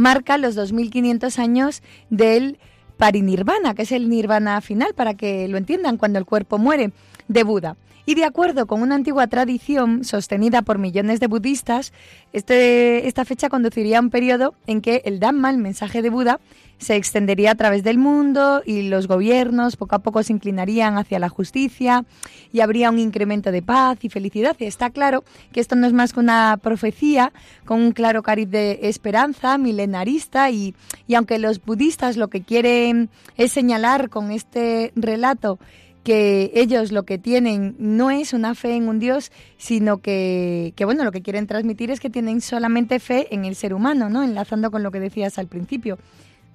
marca 0.00 0.38
los 0.38 0.54
2500 0.54 1.38
años 1.38 1.82
del 2.08 2.58
parinirvana, 2.96 3.74
que 3.74 3.82
es 3.82 3.92
el 3.92 4.08
nirvana 4.08 4.60
final, 4.60 4.94
para 4.94 5.14
que 5.14 5.46
lo 5.48 5.56
entiendan, 5.56 5.96
cuando 5.96 6.18
el 6.18 6.24
cuerpo 6.24 6.58
muere, 6.58 6.92
de 7.30 7.44
Buda. 7.44 7.76
Y 8.06 8.16
de 8.16 8.24
acuerdo 8.24 8.66
con 8.66 8.82
una 8.82 8.96
antigua 8.96 9.28
tradición 9.28 10.04
sostenida 10.04 10.62
por 10.62 10.78
millones 10.78 11.20
de 11.20 11.28
budistas, 11.28 11.92
este, 12.32 13.06
esta 13.06 13.24
fecha 13.24 13.48
conduciría 13.48 13.98
a 13.98 14.00
un 14.00 14.10
periodo 14.10 14.54
en 14.66 14.80
que 14.80 15.02
el 15.04 15.20
Dhamma, 15.20 15.50
el 15.50 15.58
mensaje 15.58 16.02
de 16.02 16.10
Buda, 16.10 16.40
se 16.78 16.96
extendería 16.96 17.52
a 17.52 17.54
través 17.54 17.84
del 17.84 17.98
mundo 17.98 18.62
y 18.64 18.88
los 18.88 19.06
gobiernos 19.06 19.76
poco 19.76 19.94
a 19.94 19.98
poco 20.00 20.22
se 20.22 20.32
inclinarían 20.32 20.96
hacia 20.96 21.18
la 21.18 21.28
justicia 21.28 22.04
y 22.52 22.60
habría 22.60 22.90
un 22.90 22.98
incremento 22.98 23.52
de 23.52 23.62
paz 23.62 23.98
y 24.02 24.08
felicidad. 24.08 24.56
Y 24.58 24.64
está 24.64 24.90
claro 24.90 25.22
que 25.52 25.60
esto 25.60 25.76
no 25.76 25.86
es 25.86 25.92
más 25.92 26.14
que 26.14 26.20
una 26.20 26.58
profecía 26.60 27.32
con 27.64 27.80
un 27.80 27.92
claro 27.92 28.22
cariz 28.22 28.50
de 28.50 28.80
esperanza 28.82 29.56
milenarista 29.56 30.50
y, 30.50 30.74
y 31.06 31.14
aunque 31.14 31.38
los 31.38 31.62
budistas 31.62 32.16
lo 32.16 32.28
que 32.28 32.42
quieren 32.42 33.10
es 33.36 33.52
señalar 33.52 34.08
con 34.08 34.32
este 34.32 34.92
relato 34.96 35.60
que 36.04 36.50
ellos 36.54 36.92
lo 36.92 37.04
que 37.04 37.18
tienen 37.18 37.76
no 37.78 38.10
es 38.10 38.32
una 38.32 38.54
fe 38.54 38.76
en 38.76 38.88
un 38.88 38.98
Dios, 38.98 39.30
sino 39.58 39.98
que, 39.98 40.72
que, 40.76 40.84
bueno, 40.84 41.04
lo 41.04 41.12
que 41.12 41.22
quieren 41.22 41.46
transmitir 41.46 41.90
es 41.90 42.00
que 42.00 42.10
tienen 42.10 42.40
solamente 42.40 43.00
fe 43.00 43.34
en 43.34 43.44
el 43.44 43.54
ser 43.54 43.74
humano, 43.74 44.08
¿no? 44.08 44.22
Enlazando 44.22 44.70
con 44.70 44.82
lo 44.82 44.90
que 44.90 45.00
decías 45.00 45.38
al 45.38 45.46
principio 45.46 45.98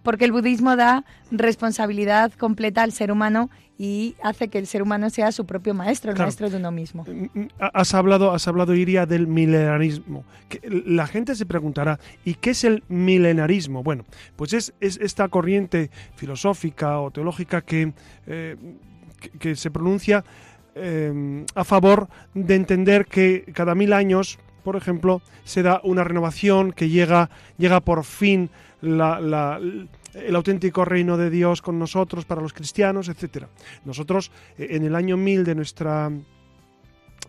porque 0.06 0.24
el 0.24 0.32
budismo 0.32 0.76
da 0.78 1.04
responsabilidad 1.32 2.32
completa 2.34 2.84
al 2.84 2.94
ser 2.94 3.12
humano 3.12 3.50
y 3.78 4.16
hace 4.22 4.48
que 4.48 4.60
el 4.60 4.68
ser 4.68 4.82
humano 4.82 5.10
sea 5.10 5.34
su 5.34 5.46
propio 5.46 5.74
maestro, 5.74 6.12
el 6.12 6.18
maestro 6.18 6.50
de 6.50 6.58
uno 6.58 6.72
mismo. 6.72 7.04
Mm, 7.06 7.40
mm, 7.40 7.48
has 7.60 7.94
hablado, 7.94 8.32
has 8.32 8.48
hablado, 8.48 8.74
Iria, 8.76 9.06
del 9.06 9.28
milenarismo. 9.28 10.24
La 10.86 11.08
gente 11.08 11.36
se 11.36 11.46
preguntará, 11.46 12.00
¿y 12.24 12.36
qué 12.36 12.52
es 12.52 12.64
el 12.64 12.84
milenarismo? 12.88 13.84
Bueno, 13.84 14.06
pues 14.38 14.54
es, 14.54 14.74
esta 14.80 15.28
corriente 15.28 15.90
filosófica 16.16 17.00
o 17.00 17.10
teológica 17.12 17.62
que, 17.62 17.92
eh, 18.28 18.56
que, 19.40 19.56
se 19.56 19.72
pronuncia 19.72 20.24
eh, 20.76 21.46
a 21.56 21.64
favor 21.64 22.08
de 22.34 22.56
entender 22.56 23.06
que 23.06 23.46
cada 23.54 23.76
mil 23.76 23.94
años, 23.94 24.40
por 24.64 24.76
ejemplo, 24.76 25.22
se 25.44 25.64
da 25.64 25.82
una 25.84 26.04
renovación 26.04 26.72
que 26.72 26.90
llega, 26.90 27.30
llega 27.58 27.80
por 27.80 28.04
fin 28.04 28.50
el 28.82 30.36
auténtico 30.36 30.86
reino 30.86 31.18
de 31.18 31.30
Dios 31.30 31.62
con 31.62 31.80
nosotros, 31.80 32.26
para 32.26 32.42
los 32.42 32.54
cristianos, 32.54 33.10
etc. 33.10 33.46
Nosotros, 33.84 34.32
eh, 34.58 34.68
en 34.72 34.84
el 34.84 34.96
año 34.96 35.18
1000 35.18 35.44
de 35.44 35.56
nuestra 35.56 36.12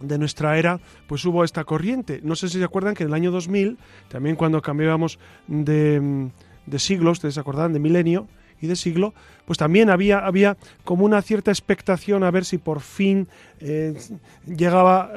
de 0.01 0.19
nuestra 0.19 0.59
era, 0.59 0.79
pues 1.07 1.25
hubo 1.25 1.43
esta 1.43 1.65
corriente. 1.65 2.21
No 2.23 2.37
sé 2.37 2.51
si 2.51 2.59
se 2.59 2.65
acuerdan 2.65 2.95
que 2.95 3.05
en 3.05 3.09
el 3.09 3.15
año 3.15 3.31
2000, 3.31 3.79
también 4.09 4.37
cuando 4.37 4.61
cambiábamos 4.61 5.19
de, 5.47 6.31
de 6.67 6.79
siglo, 6.79 7.13
ustedes 7.13 7.35
se 7.35 7.41
acordan, 7.41 7.73
de 7.73 7.79
milenio 7.79 8.29
y 8.61 8.67
de 8.67 8.77
siglo, 8.77 9.15
pues 9.45 9.59
también 9.59 9.91
había, 9.91 10.19
había 10.19 10.57
como 10.85 11.05
una 11.05 11.23
cierta 11.23 11.51
expectación 11.51 12.25
a 12.25 12.31
ver 12.31 12.45
si 12.45 12.59
por 12.59 12.81
fin 12.81 13.29
eh, 13.61 13.95
llegaba 14.47 15.11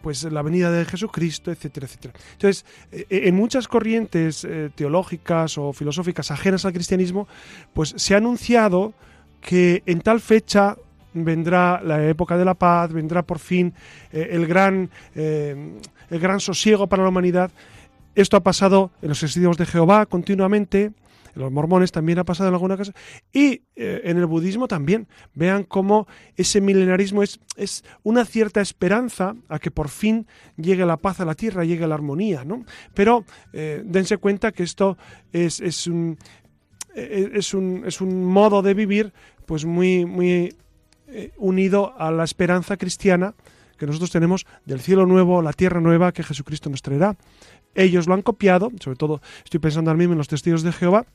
pues 0.00 0.22
la 0.24 0.42
venida 0.42 0.70
de 0.70 0.84
Jesucristo, 0.84 1.50
etcétera, 1.50 1.86
etcétera. 1.86 2.14
Entonces, 2.32 2.64
eh, 2.92 3.06
en 3.10 3.34
muchas 3.34 3.68
corrientes 3.68 4.44
eh, 4.44 4.70
teológicas 4.74 5.58
o 5.58 5.72
filosóficas 5.72 6.30
ajenas 6.30 6.64
al 6.64 6.72
cristianismo, 6.72 7.28
pues 7.74 7.94
se 7.96 8.14
ha 8.14 8.18
anunciado 8.18 8.94
que 9.40 9.82
en 9.86 10.00
tal 10.00 10.20
fecha 10.20 10.76
vendrá 11.14 11.80
la 11.82 12.06
época 12.06 12.36
de 12.36 12.44
la 12.44 12.54
paz, 12.54 12.92
vendrá 12.92 13.22
por 13.22 13.38
fin 13.38 13.72
el, 14.12 14.46
gran, 14.46 14.90
el 15.14 15.80
gran 16.20 16.38
sosiego 16.38 16.86
para 16.86 17.02
la 17.02 17.08
humanidad. 17.08 17.50
Esto 18.14 18.36
ha 18.36 18.40
pasado 18.40 18.90
en 19.00 19.08
los 19.08 19.20
testigos 19.20 19.56
de 19.56 19.66
Jehová 19.66 20.06
continuamente, 20.06 20.92
los 21.38 21.52
mormones 21.52 21.92
también 21.92 22.18
ha 22.18 22.24
pasado 22.24 22.48
en 22.48 22.54
alguna 22.54 22.76
casa, 22.76 22.92
y 23.32 23.62
eh, 23.76 24.02
en 24.04 24.18
el 24.18 24.26
budismo 24.26 24.66
también. 24.68 25.06
Vean 25.34 25.64
cómo 25.64 26.06
ese 26.36 26.60
milenarismo 26.60 27.22
es, 27.22 27.40
es, 27.56 27.84
una 28.02 28.24
cierta 28.24 28.60
esperanza 28.60 29.36
a 29.48 29.58
que 29.58 29.70
por 29.70 29.88
fin 29.88 30.26
llegue 30.56 30.84
la 30.84 30.96
paz 30.96 31.20
a 31.20 31.24
la 31.24 31.34
tierra, 31.34 31.64
llegue 31.64 31.86
la 31.86 31.94
armonía, 31.94 32.44
¿no? 32.44 32.64
Pero 32.92 33.24
eh, 33.52 33.82
dense 33.84 34.18
cuenta 34.18 34.52
que 34.52 34.64
esto 34.64 34.98
es, 35.32 35.60
es, 35.60 35.86
un, 35.86 36.18
eh, 36.94 37.30
es, 37.34 37.54
un, 37.54 37.84
es 37.86 38.00
un 38.00 38.24
modo 38.24 38.60
de 38.62 38.74
vivir 38.74 39.12
pues 39.46 39.64
muy, 39.64 40.04
muy 40.04 40.54
unido 41.38 41.94
a 41.96 42.10
la 42.10 42.22
esperanza 42.22 42.76
cristiana 42.76 43.34
que 43.78 43.86
nosotros 43.86 44.10
tenemos 44.10 44.44
del 44.66 44.80
cielo 44.80 45.06
nuevo, 45.06 45.40
la 45.40 45.54
tierra 45.54 45.80
nueva 45.80 46.12
que 46.12 46.22
Jesucristo 46.22 46.68
nos 46.68 46.82
traerá. 46.82 47.16
Ellos 47.74 48.06
lo 48.06 48.12
han 48.12 48.22
copiado, 48.22 48.70
sobre 48.80 48.96
todo 48.96 49.22
estoy 49.44 49.60
pensando 49.60 49.90
ahora 49.90 49.98
mismo 49.98 50.12
en 50.12 50.18
los 50.18 50.28
testigos 50.28 50.62
de 50.62 50.72
Jehová, 50.72 51.06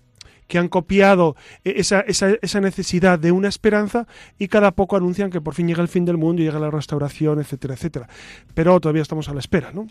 que 0.48 0.58
han 0.58 0.68
copiado 0.68 1.36
e-, 1.64 1.74
esa, 1.78 2.02
esa, 2.02 2.32
esa, 2.42 2.62
necesidad 2.62 3.20
de 3.20 3.32
una 3.32 3.48
esperanza 3.48 4.08
y 4.38 4.48
cada 4.48 4.72
poco 4.72 4.96
anuncian 4.96 5.30
que 5.30 5.42
por 5.42 5.54
fin 5.54 5.68
llega 5.68 5.82
el 5.82 5.88
fin 5.88 6.06
del 6.06 6.18
mundo 6.18 6.42
y 6.42 6.46
llega 6.46 6.60
la 6.60 6.72
restauración, 6.72 7.40
etcétera, 7.40 7.74
etcétera. 7.74 8.08
Pero 8.54 8.80
todavía 8.80 9.02
estamos 9.02 9.30
a 9.30 9.34
la 9.34 9.40
espera, 9.40 9.72
¿no? 9.74 9.88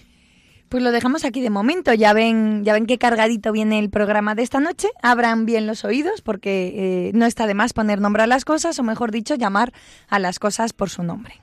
Pues 0.73 0.83
lo 0.83 0.91
dejamos 0.91 1.27
aquí 1.27 1.43
de 1.43 1.51
momento. 1.51 1.93
Ya 1.93 2.15
ven, 2.15 2.65
ya 2.65 2.73
ven 2.73 2.87
qué 2.87 2.97
cargadito 2.97 3.53
viene 3.53 3.79
el 3.79 3.91
programa 3.91 4.35
de 4.35 4.43
esta 4.43 4.59
noche. 4.59 4.89
Abran 5.03 5.45
bien 5.45 5.67
los 5.67 5.85
oídos 5.85 6.23
porque 6.23 7.09
eh, 7.09 7.11
no 7.13 7.27
está 7.27 7.47
de 7.47 7.53
más 7.53 7.75
poner 7.75 8.01
nombre 8.01 8.23
a 8.23 8.27
las 8.27 8.47
cosas, 8.47 8.79
o 8.79 8.83
mejor 8.83 9.11
dicho, 9.11 9.35
llamar 9.35 9.75
a 10.09 10.19
las 10.19 10.39
cosas 10.39 10.73
por 10.73 10.89
su 10.89 11.03
nombre. 11.03 11.43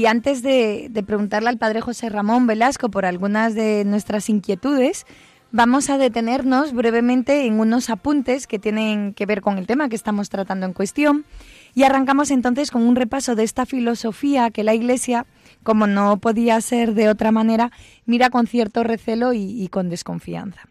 Y 0.00 0.06
antes 0.06 0.40
de, 0.40 0.90
preguntarle 1.06 1.50
al 1.50 1.58
padre 1.58 1.82
José 1.82 2.08
Ramón 2.08 2.46
Velasco 2.46 2.88
por 2.88 3.04
algunas 3.04 3.54
de 3.54 3.84
nuestras 3.84 4.30
inquietudes, 4.30 5.04
vamos 5.52 5.90
a 5.90 5.98
detenernos 5.98 6.72
brevemente 6.72 7.44
en 7.44 7.60
unos 7.60 7.90
apuntes 7.90 8.46
que 8.46 8.58
tienen 8.58 9.12
que 9.12 9.26
ver 9.26 9.42
con 9.42 9.58
el 9.58 9.66
tema 9.66 9.90
que 9.90 9.96
estamos 9.96 10.30
tratando 10.30 10.64
en 10.64 10.72
cuestión. 10.72 11.26
Y 11.74 11.82
arrancamos 11.82 12.30
entonces 12.30 12.70
con 12.70 12.80
un 12.80 12.96
repaso 12.96 13.34
de 13.34 13.42
esta 13.42 13.66
filosofía 13.66 14.50
que 14.50 14.64
la 14.64 14.72
Iglesia, 14.72 15.26
como 15.62 15.86
no 15.86 16.16
podía 16.16 16.58
ser 16.62 16.94
de 16.94 17.10
otra 17.10 17.30
manera, 17.30 17.70
mira 18.06 18.30
con 18.30 18.46
cierto 18.46 18.82
recelo 18.82 19.34
y, 19.34 19.68
con 19.68 19.90
desconfianza. 19.90 20.62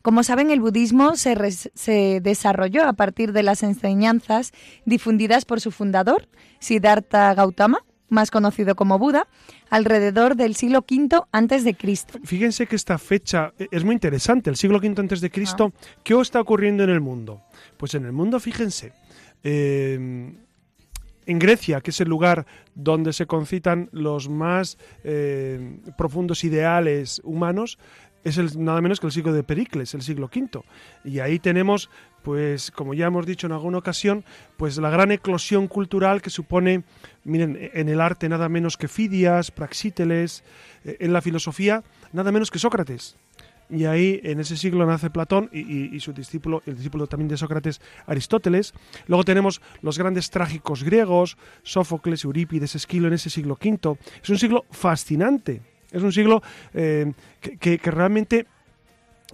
Como 0.00 0.22
saben, 0.22 0.50
el 0.50 0.62
budismo 0.62 1.14
se, 1.16 1.36
se, 1.52 2.20
desarrolló 2.22 2.88
a 2.88 2.94
partir 2.94 3.34
de 3.34 3.42
las 3.42 3.62
enseñanzas 3.62 4.52
difundidas 4.86 5.44
por 5.44 5.60
su 5.60 5.72
fundador, 5.72 6.26
Siddhartha 6.58 7.34
Gautama, 7.34 7.84
más 8.08 8.30
conocido 8.30 8.74
como 8.74 8.98
Buda, 8.98 9.26
alrededor 9.70 10.36
del 10.36 10.54
siglo 10.54 10.84
V 10.88 11.22
antes 11.32 11.64
de 11.64 11.74
Cristo. 11.74 12.18
Fíjense 12.24 12.66
que 12.66 12.76
esta 12.76 12.98
fecha 12.98 13.52
es 13.58 13.84
muy 13.84 13.94
interesante, 13.94 14.50
el 14.50 14.56
siglo 14.56 14.78
V 14.78 14.94
antes 14.98 15.20
de 15.20 15.30
Cristo. 15.30 15.72
Ah. 15.74 15.86
¿Qué 16.02 16.18
está 16.20 16.40
ocurriendo 16.40 16.84
en 16.84 16.90
el 16.90 17.00
mundo? 17.00 17.42
Pues 17.76 17.94
en 17.94 18.04
el 18.04 18.12
mundo, 18.12 18.40
fíjense, 18.40 18.92
eh, 19.42 20.32
en 21.28 21.38
Grecia, 21.38 21.82
que 21.82 21.90
es 21.90 22.00
el 22.00 22.08
lugar 22.08 22.46
donde 22.74 23.12
se 23.12 23.26
concitan 23.26 23.90
los 23.92 24.30
más 24.30 24.78
eh, 25.04 25.78
profundos 25.96 26.42
ideales 26.42 27.20
humanos, 27.22 27.78
es 28.24 28.38
el, 28.38 28.64
nada 28.64 28.80
menos 28.80 28.98
que 28.98 29.06
el 29.06 29.12
siglo 29.12 29.32
de 29.32 29.42
Pericles, 29.42 29.94
el 29.94 30.02
siglo 30.02 30.30
V. 30.34 30.62
Y 31.04 31.20
ahí 31.20 31.38
tenemos, 31.38 31.90
pues, 32.22 32.70
como 32.70 32.94
ya 32.94 33.06
hemos 33.06 33.26
dicho 33.26 33.46
en 33.46 33.52
alguna 33.52 33.78
ocasión, 33.78 34.24
pues 34.56 34.76
la 34.78 34.90
gran 34.90 35.12
eclosión 35.12 35.68
cultural 35.68 36.22
que 36.22 36.30
supone, 36.30 36.82
miren, 37.24 37.70
en 37.72 37.88
el 37.88 38.00
arte 38.00 38.28
nada 38.28 38.48
menos 38.48 38.76
que 38.76 38.88
Fidias, 38.88 39.50
Praxíteles, 39.50 40.44
eh, 40.84 40.96
en 41.00 41.12
la 41.12 41.22
filosofía 41.22 41.82
nada 42.12 42.32
menos 42.32 42.50
que 42.50 42.58
Sócrates. 42.58 43.16
Y 43.70 43.84
ahí 43.84 44.18
en 44.24 44.40
ese 44.40 44.56
siglo 44.56 44.86
nace 44.86 45.10
Platón 45.10 45.50
y, 45.52 46.00
su 46.00 46.14
discípulo, 46.14 46.62
el 46.64 46.76
discípulo 46.76 47.06
también 47.06 47.28
de 47.28 47.36
Sócrates, 47.36 47.82
Aristóteles. 48.06 48.72
Luego 49.08 49.24
tenemos 49.24 49.60
los 49.82 49.98
grandes 49.98 50.30
trágicos 50.30 50.84
griegos, 50.84 51.36
Sófocles, 51.64 52.24
Eurípides, 52.24 52.74
Esquilo 52.74 53.08
en 53.08 53.14
ese 53.14 53.28
siglo 53.28 53.58
V. 53.62 53.98
Es 54.22 54.30
un 54.30 54.38
siglo 54.38 54.64
fascinante 54.70 55.60
es 55.90 56.02
un 56.02 56.12
siglo 56.12 56.42
eh, 56.74 57.12
que, 57.40 57.78
realmente 57.78 58.46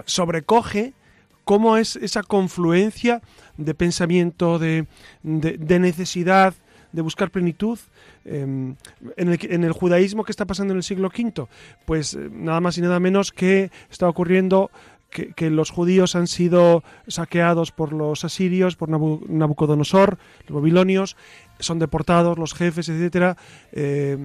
sobrecoge 0.04 0.92
cómo 1.44 1.76
es 1.76 1.96
esa 1.96 2.22
confluencia 2.22 3.22
de 3.56 3.74
pensamiento, 3.74 4.58
de, 4.58 4.86
necesidad, 5.22 6.54
de 6.92 7.02
buscar 7.02 7.30
plenitud. 7.30 7.78
Em, 8.24 8.76
en, 9.16 9.28
el, 9.28 9.38
en, 9.42 9.64
el, 9.64 9.72
judaísmo 9.72 10.24
que 10.24 10.32
está 10.32 10.46
pasando 10.46 10.72
en 10.72 10.78
el 10.78 10.82
siglo 10.82 11.08
V, 11.08 11.46
pues 11.84 12.14
eh, 12.14 12.30
nada 12.32 12.60
más 12.60 12.78
y 12.78 12.80
nada 12.80 12.98
menos 12.98 13.32
que 13.32 13.70
está 13.90 14.08
ocurriendo 14.08 14.70
que, 15.14 15.50
los 15.50 15.70
judíos 15.70 16.16
han 16.16 16.26
sido 16.26 16.82
saqueados 17.06 17.70
por 17.70 17.92
los 17.92 18.24
asirios, 18.24 18.74
por 18.74 18.88
Nabucodonosor, 18.88 20.18
los 20.48 20.60
babilonios, 20.60 21.16
son 21.60 21.78
deportados 21.78 22.36
los 22.36 22.52
jefes, 22.52 22.88
etcétera. 22.88 23.36
Eh, 23.72 24.18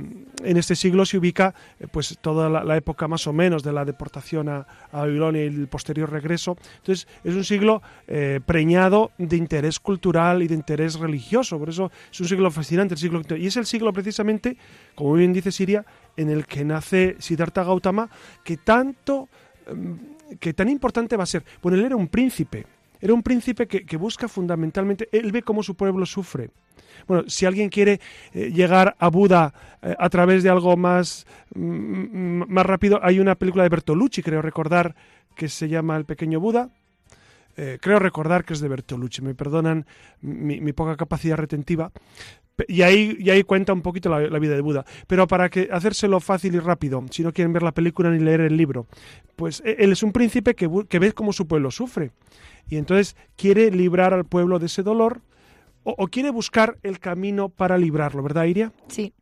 en 0.44 0.58
este 0.58 0.76
siglo 0.76 1.06
se 1.06 1.18
ubica 1.18 1.54
eh, 1.80 1.86
pues 1.92 2.18
toda 2.22 2.50
la, 2.50 2.76
época 2.76 3.08
más 3.08 3.28
o 3.28 3.34
menos 3.34 3.62
de 3.62 3.72
la 3.72 3.86
deportación 3.86 4.50
a, 4.50 4.66
Babilonia 4.92 5.44
y 5.44 5.48
el 5.48 5.68
posterior 5.68 6.12
regreso. 6.12 6.58
Entonces 6.78 7.08
es 7.24 7.36
un 7.36 7.44
siglo 7.44 7.82
eh, 8.08 8.40
preñado 8.44 9.12
de 9.20 9.38
interés 9.38 9.80
cultural 9.80 10.42
y 10.42 10.48
de 10.48 10.56
interés 10.56 10.96
religioso. 10.96 11.60
Por 11.60 11.70
eso 11.70 11.92
es 12.12 12.20
un 12.20 12.28
siglo 12.28 12.50
fascinante 12.50 12.96
el 12.96 13.00
siglo 13.00 13.22
y 13.38 13.46
es 13.46 13.58
el 13.58 13.68
siglo 13.68 13.94
precisamente, 13.94 14.58
como 14.96 15.14
bien 15.14 15.34
dice 15.34 15.52
Siria, 15.52 15.86
en 16.18 16.30
el 16.30 16.46
que 16.46 16.66
nace 16.66 17.16
Siddhartha 17.20 17.64
Gautama, 17.64 18.10
que 18.44 18.58
tanto 18.58 19.30
em, 19.68 20.00
que 20.40 20.54
tan 20.54 20.70
importante 20.70 21.18
va 21.18 21.24
a 21.24 21.28
ser. 21.28 21.44
Bueno, 21.62 21.78
él 21.78 21.86
era 21.86 21.96
un 21.96 22.08
príncipe, 22.08 22.66
era 23.02 23.14
un 23.14 23.24
príncipe 23.24 23.68
que, 23.68 23.98
busca 23.98 24.28
fundamentalmente, 24.28 25.08
él 25.12 25.32
ve 25.32 25.42
cómo 25.42 25.64
su 25.64 25.76
pueblo 25.76 26.06
sufre. 26.06 26.50
Bueno, 27.08 27.24
si 27.28 27.46
alguien 27.46 27.70
quiere 27.70 28.00
eh, 28.34 28.52
llegar 28.52 28.96
a 29.00 29.08
Buda 29.10 29.54
eh, 29.82 29.96
a 29.98 30.10
través 30.10 30.44
de 30.44 30.50
algo 30.50 30.76
más, 30.76 31.26
mm, 31.56 32.44
más 32.48 32.66
rápido, 32.66 33.00
hay 33.02 33.20
una 33.20 33.36
película 33.36 33.64
de 33.64 33.70
Bertolucci, 33.70 34.22
creo 34.22 34.42
recordar, 34.42 34.96
que 35.36 35.48
se 35.48 35.70
llama 35.70 35.96
El 35.96 36.06
pequeño 36.06 36.40
Buda. 36.40 36.70
Eh, 37.56 37.78
creo 37.82 38.00
recordar 38.00 38.44
que 38.44 38.54
es 38.54 38.60
de 38.60 38.68
Bertolucci, 38.68 39.22
me 39.22 39.36
perdonan 39.36 39.86
mi 40.22 40.74
poca 40.74 40.96
capacidad 40.96 41.38
retentiva, 41.38 41.92
y 42.68 42.82
ahí, 42.82 43.16
y 43.20 43.30
ahí 43.30 43.44
cuenta 43.44 43.74
un 43.74 43.82
poquito 43.82 44.10
la, 44.10 44.40
vida 44.40 44.56
de 44.56 44.62
Buda. 44.62 44.86
Pero 45.08 45.28
para 45.28 45.50
que 45.50 45.70
hacérselo 45.72 46.20
fácil 46.20 46.56
y 46.56 46.60
rápido, 46.60 47.04
si 47.12 47.24
no 47.24 47.34
quieren 47.34 47.54
ver 47.54 47.64
la 47.64 47.72
película 47.72 48.10
ni 48.10 48.20
leer 48.20 48.42
el 48.42 48.58
libro, 48.58 48.88
pues 49.36 49.62
e, 49.66 49.78
él 49.80 49.92
es 49.92 50.04
un 50.04 50.12
príncipe 50.12 50.56
que, 50.56 50.70
que 50.88 51.00
ve 51.00 51.14
cómo 51.14 51.34
su 51.34 51.48
pueblo 51.48 51.72
sufre. 51.72 52.12
Y 52.70 52.78
entonces 52.78 53.16
quiere 53.36 53.72
librar 53.72 54.14
al 54.14 54.26
pueblo 54.26 54.60
de 54.60 54.68
ese 54.68 54.84
dolor 54.84 55.22
o, 55.84 56.08
quiere 56.08 56.30
buscar 56.30 56.78
el 56.84 57.00
camino 57.00 57.50
para 57.50 57.78
librarlo, 57.78 58.22
¿verdad, 58.22 58.46
Iria? 58.46 58.72
Sí. 58.88 59.14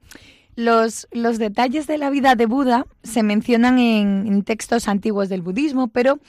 Los, 0.56 1.08
los, 1.12 1.38
detalles 1.38 1.86
de 1.86 2.00
la 2.00 2.10
vida 2.10 2.36
de 2.36 2.48
Buda 2.48 2.88
se 3.04 3.22
mencionan 3.22 3.78
en, 3.78 4.44
textos 4.44 4.88
antiguos 4.88 5.30
del 5.30 5.44
budismo, 5.44 5.88
pero 5.90 6.20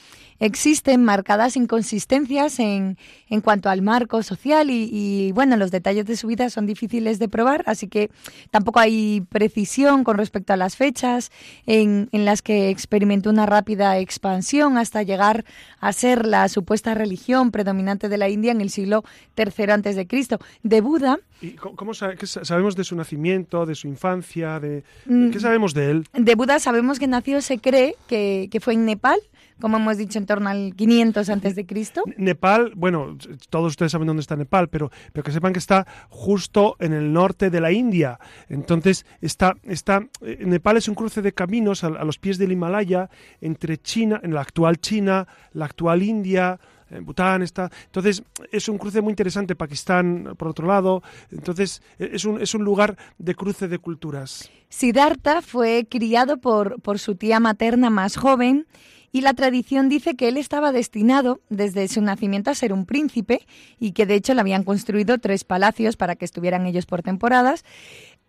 existen 0.40 1.04
marcadas 1.04 1.56
inconsistencias 1.56 2.58
en, 2.60 2.96
en 3.28 3.40
cuanto 3.40 3.70
al 3.70 3.82
marco 3.82 4.22
social 4.22 4.70
y, 4.70 5.32
bueno, 5.32 5.56
los 5.56 5.70
detalles 5.70 6.06
de 6.06 6.16
su 6.16 6.28
vida 6.28 6.50
son 6.50 6.66
difíciles 6.66 7.18
de 7.18 7.28
probar, 7.28 7.64
así 7.66 7.88
que 7.88 8.10
tampoco 8.50 8.78
hay 8.78 9.22
precisión 9.28 10.04
con 10.04 10.16
respecto 10.16 10.52
a 10.52 10.56
las 10.56 10.76
fechas 10.76 11.30
en, 11.66 12.08
en 12.12 12.24
las 12.24 12.42
que 12.42 12.70
experimentó 12.70 13.30
una 13.30 13.46
rápida 13.46 13.98
expansión 13.98 14.78
hasta 14.78 15.02
llegar 15.02 15.44
a 15.80 15.92
ser 15.92 16.26
la 16.26 16.48
supuesta 16.48 16.94
religión 16.94 17.50
predominante 17.50 18.08
de 18.08 18.18
la 18.18 18.28
India 18.28 18.52
en 18.52 18.60
el 18.60 18.70
siglo 18.70 19.04
III 19.36 19.72
antes 19.72 19.96
de 19.96 20.06
Cristo. 20.06 20.38
De 20.62 20.80
Buda. 20.80 21.18
¿Y 21.40 21.52
cómo 21.52 21.94
sabemos 21.94 22.76
de 22.76 22.84
su 22.84 22.96
nacimiento, 22.96 23.64
de 23.66 23.74
su 23.74 23.86
infancia, 23.86 24.58
de 24.58 24.82
mm, 25.06 25.30
qué 25.30 25.40
sabemos 25.40 25.74
de 25.74 25.90
él? 25.90 26.06
De 26.12 26.34
Buda 26.34 26.58
sabemos 26.58 26.98
que 26.98 27.06
nació, 27.06 27.40
se 27.40 27.58
cree 27.58 27.94
que, 28.08 28.48
que 28.50 28.60
fue 28.60 28.74
en 28.74 28.84
Nepal 28.84 29.18
como 29.60 29.76
hemos 29.76 29.96
dicho, 29.96 30.18
en 30.18 30.26
torno 30.26 30.48
al 30.48 30.74
500 30.76 31.28
antes 31.28 31.54
de 31.54 31.66
Cristo. 31.66 32.02
Nepal, 32.16 32.72
bueno, 32.76 33.16
todos 33.50 33.72
ustedes 33.72 33.92
saben 33.92 34.06
dónde 34.06 34.20
está 34.20 34.36
Nepal, 34.36 34.68
pero, 34.68 34.90
pero 35.12 35.24
que 35.24 35.32
sepan 35.32 35.52
que 35.52 35.58
está 35.58 35.86
justo 36.08 36.76
en 36.78 36.92
el 36.92 37.12
norte 37.12 37.50
de 37.50 37.60
la 37.60 37.72
India. 37.72 38.18
Entonces, 38.48 39.06
está, 39.20 39.54
está, 39.64 40.06
eh, 40.20 40.38
Nepal 40.44 40.76
es 40.76 40.88
un 40.88 40.94
cruce 40.94 41.22
de 41.22 41.32
caminos 41.32 41.84
a, 41.84 41.90
los 41.90 42.18
pies 42.18 42.38
del 42.38 42.52
Himalaya 42.52 43.10
entre 43.40 43.78
China, 43.78 44.20
en 44.22 44.34
la 44.34 44.40
actual 44.40 44.78
China, 44.78 45.26
la 45.52 45.64
actual 45.64 46.02
India, 46.02 46.58
en 46.90 47.04
Bután 47.04 47.42
está. 47.42 47.70
Entonces, 47.86 48.22
es 48.50 48.68
un 48.68 48.78
cruce 48.78 49.00
muy 49.00 49.10
interesante, 49.10 49.54
Pakistán 49.54 50.34
por 50.36 50.48
otro 50.48 50.66
lado. 50.66 51.02
Entonces, 51.30 51.82
es 51.98 52.24
un, 52.24 52.40
es 52.40 52.54
un 52.54 52.64
lugar 52.64 52.96
de 53.18 53.34
cruce 53.34 53.68
de 53.68 53.78
culturas. 53.78 54.50
Siddhartha 54.68 55.42
fue 55.42 55.86
criado 55.88 56.38
por, 56.38 56.80
por 56.80 56.98
su 56.98 57.14
tía 57.16 57.40
materna 57.40 57.90
más 57.90 58.16
joven 58.16 58.66
y 59.12 59.22
la 59.22 59.34
tradición 59.34 59.88
dice 59.88 60.16
que 60.16 60.28
él 60.28 60.36
estaba 60.36 60.72
destinado 60.72 61.40
desde 61.48 61.88
su 61.88 62.00
nacimiento 62.02 62.50
a 62.50 62.54
ser 62.54 62.72
un 62.72 62.86
príncipe 62.86 63.46
y 63.78 63.92
que 63.92 64.06
de 64.06 64.14
hecho 64.14 64.34
le 64.34 64.40
habían 64.40 64.64
construido 64.64 65.18
tres 65.18 65.44
palacios 65.44 65.96
para 65.96 66.16
que 66.16 66.24
estuvieran 66.24 66.66
ellos 66.66 66.86
por 66.86 67.02
temporadas. 67.02 67.64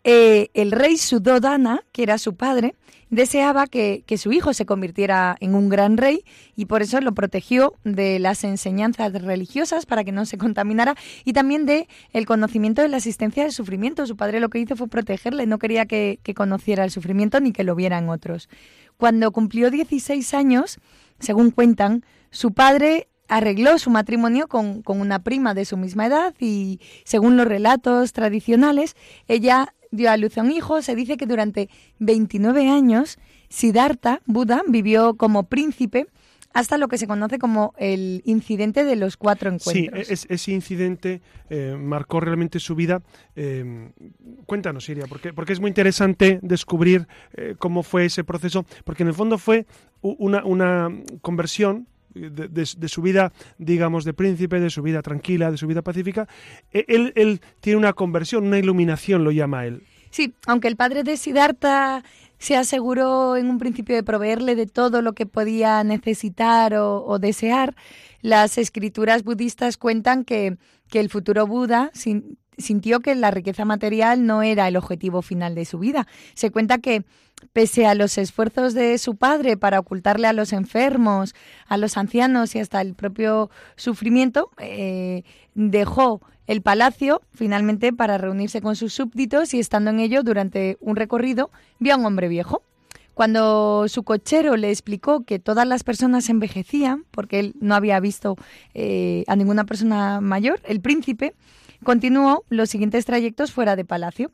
Eh, 0.04 0.50
el 0.54 0.72
rey 0.72 0.98
Sudodana, 0.98 1.84
que 1.92 2.04
era 2.04 2.18
su 2.18 2.36
padre, 2.36 2.76
deseaba 3.10 3.68
que, 3.68 4.04
su 4.18 4.32
hijo 4.32 4.54
se 4.54 4.66
convirtiera 4.66 5.36
en 5.40 5.56
un 5.56 5.68
gran 5.68 5.98
rey 5.98 6.24
y 6.56 6.66
por 6.66 6.82
eso 6.82 7.02
lo 7.02 7.14
protegió 7.14 7.74
de 7.84 8.20
las 8.20 8.44
enseñanzas 8.44 9.12
religiosas 9.14 9.86
para 9.86 10.04
que 10.04 10.12
no 10.12 10.26
se 10.26 10.38
contaminara 10.38 10.96
y 11.26 11.34
también 11.34 11.66
de 11.66 11.88
el 12.14 12.26
conocimiento 12.26 12.82
de 12.82 12.88
la 12.88 12.98
existencia 12.98 13.44
del 13.44 13.52
sufrimiento. 13.52 14.06
Su 14.06 14.16
padre 14.16 14.40
lo 14.40 14.50
que 14.50 14.60
hizo 14.60 14.76
fue 14.76 14.88
protegerle, 14.88 15.46
no 15.48 15.60
quería 15.60 15.86
que, 15.86 16.20
que 16.24 16.34
conociera 16.34 16.84
el 16.84 16.92
sufrimiento 16.92 17.40
ni 17.40 17.52
que 17.52 17.64
lo 17.64 17.76
vieran 17.76 18.10
otros. 18.10 18.48
Cuando 19.00 19.32
cumplió 19.32 19.72
16 19.72 20.34
años, 20.34 20.78
según 21.20 21.52
cuentan, 21.52 22.04
su 22.32 22.52
padre 22.52 23.08
arregló 23.30 23.78
su 23.78 23.90
matrimonio 23.92 24.50
con, 24.50 24.84
una 24.86 25.20
prima 25.20 25.54
de 25.54 25.64
su 25.64 25.78
misma 25.78 26.08
edad 26.08 26.36
y, 26.38 26.82
según 27.06 27.38
los 27.38 27.48
relatos 27.48 28.12
tradicionales, 28.12 28.98
ella 29.30 29.74
dio 29.92 30.12
a 30.12 30.18
luz 30.18 30.38
a 30.38 30.42
un 30.42 30.52
hijo. 30.52 30.82
Se 30.82 30.96
dice 30.96 31.16
que 31.16 31.28
durante 31.28 31.70
29 32.00 32.68
años 32.68 33.20
Siddhartha, 33.48 34.22
Buda, 34.26 34.64
vivió 34.68 35.16
como 35.16 35.44
príncipe 35.44 36.08
hasta 36.54 36.78
lo 36.78 36.88
que 36.88 36.98
se 36.98 37.08
conoce 37.08 37.38
como 37.40 37.74
el 37.78 38.22
incidente 38.26 38.84
de 38.84 38.96
los 38.96 39.18
cuatro 39.18 39.50
encuentros. 39.50 40.08
Sí, 40.08 40.26
ese 40.30 40.52
incidente 40.52 41.22
eh, 41.50 41.76
marcó 41.80 42.20
realmente 42.20 42.60
su 42.60 42.76
vida. 42.76 43.02
Eh, 43.36 43.92
cuéntanos, 44.46 44.86
Siria, 44.86 45.06
porque, 45.08 45.34
porque 45.34 45.54
es 45.54 45.60
muy 45.60 45.70
interesante 45.70 46.40
descubrir 46.42 47.08
eh, 47.34 47.56
cómo 47.58 47.84
fue 47.84 48.06
ese 48.06 48.24
proceso, 48.24 48.66
porque 48.84 49.04
en 49.04 49.10
el 49.10 49.16
fondo 49.16 49.38
fue 49.38 49.66
una, 50.02 50.44
una 50.44 50.90
conversión 51.22 51.88
de, 52.14 52.66
su 52.66 53.02
vida, 53.02 53.32
digamos, 53.58 54.04
de 54.04 54.14
príncipe, 54.14 54.60
de 54.60 54.70
su 54.70 54.82
vida 54.82 55.02
tranquila, 55.02 55.52
de 55.52 55.58
su 55.58 55.68
vida 55.68 55.82
pacífica, 55.82 56.28
e, 56.74 56.86
él, 56.88 57.14
él 57.16 57.42
tiene 57.62 57.78
una 57.78 57.94
conversión, 57.94 58.48
una 58.48 58.58
iluminación, 58.58 59.24
lo 59.24 59.32
llama 59.32 59.66
él. 59.66 59.84
Sí, 60.10 60.34
aunque 60.48 60.68
el 60.68 60.76
padre 60.76 61.04
de 61.04 61.18
Siddhartha 61.18 62.04
se 62.40 62.56
aseguró 62.56 63.36
en 63.36 63.50
un 63.50 63.60
principio 63.60 63.96
de 63.96 64.04
proveerle 64.04 64.56
de 64.56 64.66
todo 64.66 65.02
lo 65.02 65.14
que 65.14 65.26
podía 65.26 65.84
necesitar 65.84 66.74
o, 66.74 67.20
desear, 67.20 67.76
las 68.22 68.58
escrituras 68.58 69.24
budistas 69.24 69.78
cuentan 69.78 70.24
que, 70.24 70.58
que 70.90 71.00
el 71.00 71.10
futuro 71.10 71.46
Buda 71.46 71.92
sintió 72.60 73.00
que 73.00 73.16
la 73.16 73.32
riqueza 73.32 73.66
material 73.66 74.26
no 74.26 74.44
era 74.44 74.68
el 74.68 74.78
objetivo 74.78 75.22
final 75.22 75.56
de 75.56 75.66
su 75.66 75.80
vida. 75.80 76.08
Se 76.34 76.52
cuenta 76.52 76.78
que 76.78 77.04
pese 77.54 77.86
a 77.86 77.96
los 77.96 78.18
esfuerzos 78.18 78.74
de 78.74 78.98
su 78.98 79.16
padre 79.16 79.58
para 79.58 79.80
ocultarle 79.80 80.28
a 80.28 80.34
los 80.34 80.54
enfermos, 80.54 81.34
a 81.68 81.78
los 81.78 81.98
ancianos 81.98 82.56
y 82.56 82.60
hasta 82.60 82.82
el 82.82 82.94
propio 82.96 83.50
sufrimiento, 83.76 84.52
eh, 84.58 85.24
dejó 85.56 86.22
el 86.48 86.62
palacio 86.62 87.22
finalmente 87.34 87.94
para 87.94 88.18
reunirse 88.18 88.62
con 88.62 88.76
sus 88.76 88.94
súbditos 88.94 89.54
y 89.54 89.60
estando 89.60 89.92
en 89.92 90.00
ello 90.00 90.24
durante 90.24 90.78
un 90.82 90.96
recorrido 90.96 91.52
vio 91.80 91.94
a 91.94 91.98
un 91.98 92.06
hombre 92.06 92.28
viejo. 92.28 92.64
Cuando 93.14 93.88
su 93.90 94.04
cochero 94.04 94.56
le 94.56 94.70
explicó 94.70 95.26
que 95.26 95.40
todas 95.40 95.68
las 95.68 95.84
personas 95.84 96.30
envejecían, 96.30 97.04
porque 97.12 97.40
él 97.40 97.54
no 97.60 97.76
había 97.76 98.00
visto 98.00 98.38
eh, 98.74 99.26
a 99.28 99.36
ninguna 99.36 99.66
persona 99.66 100.22
mayor, 100.22 100.62
el 100.64 100.80
príncipe 100.80 101.36
continuó 101.84 102.44
los 102.50 102.70
siguientes 102.70 103.06
trayectos 103.06 103.52
fuera 103.52 103.76
de 103.76 103.86
palacio. 103.86 104.32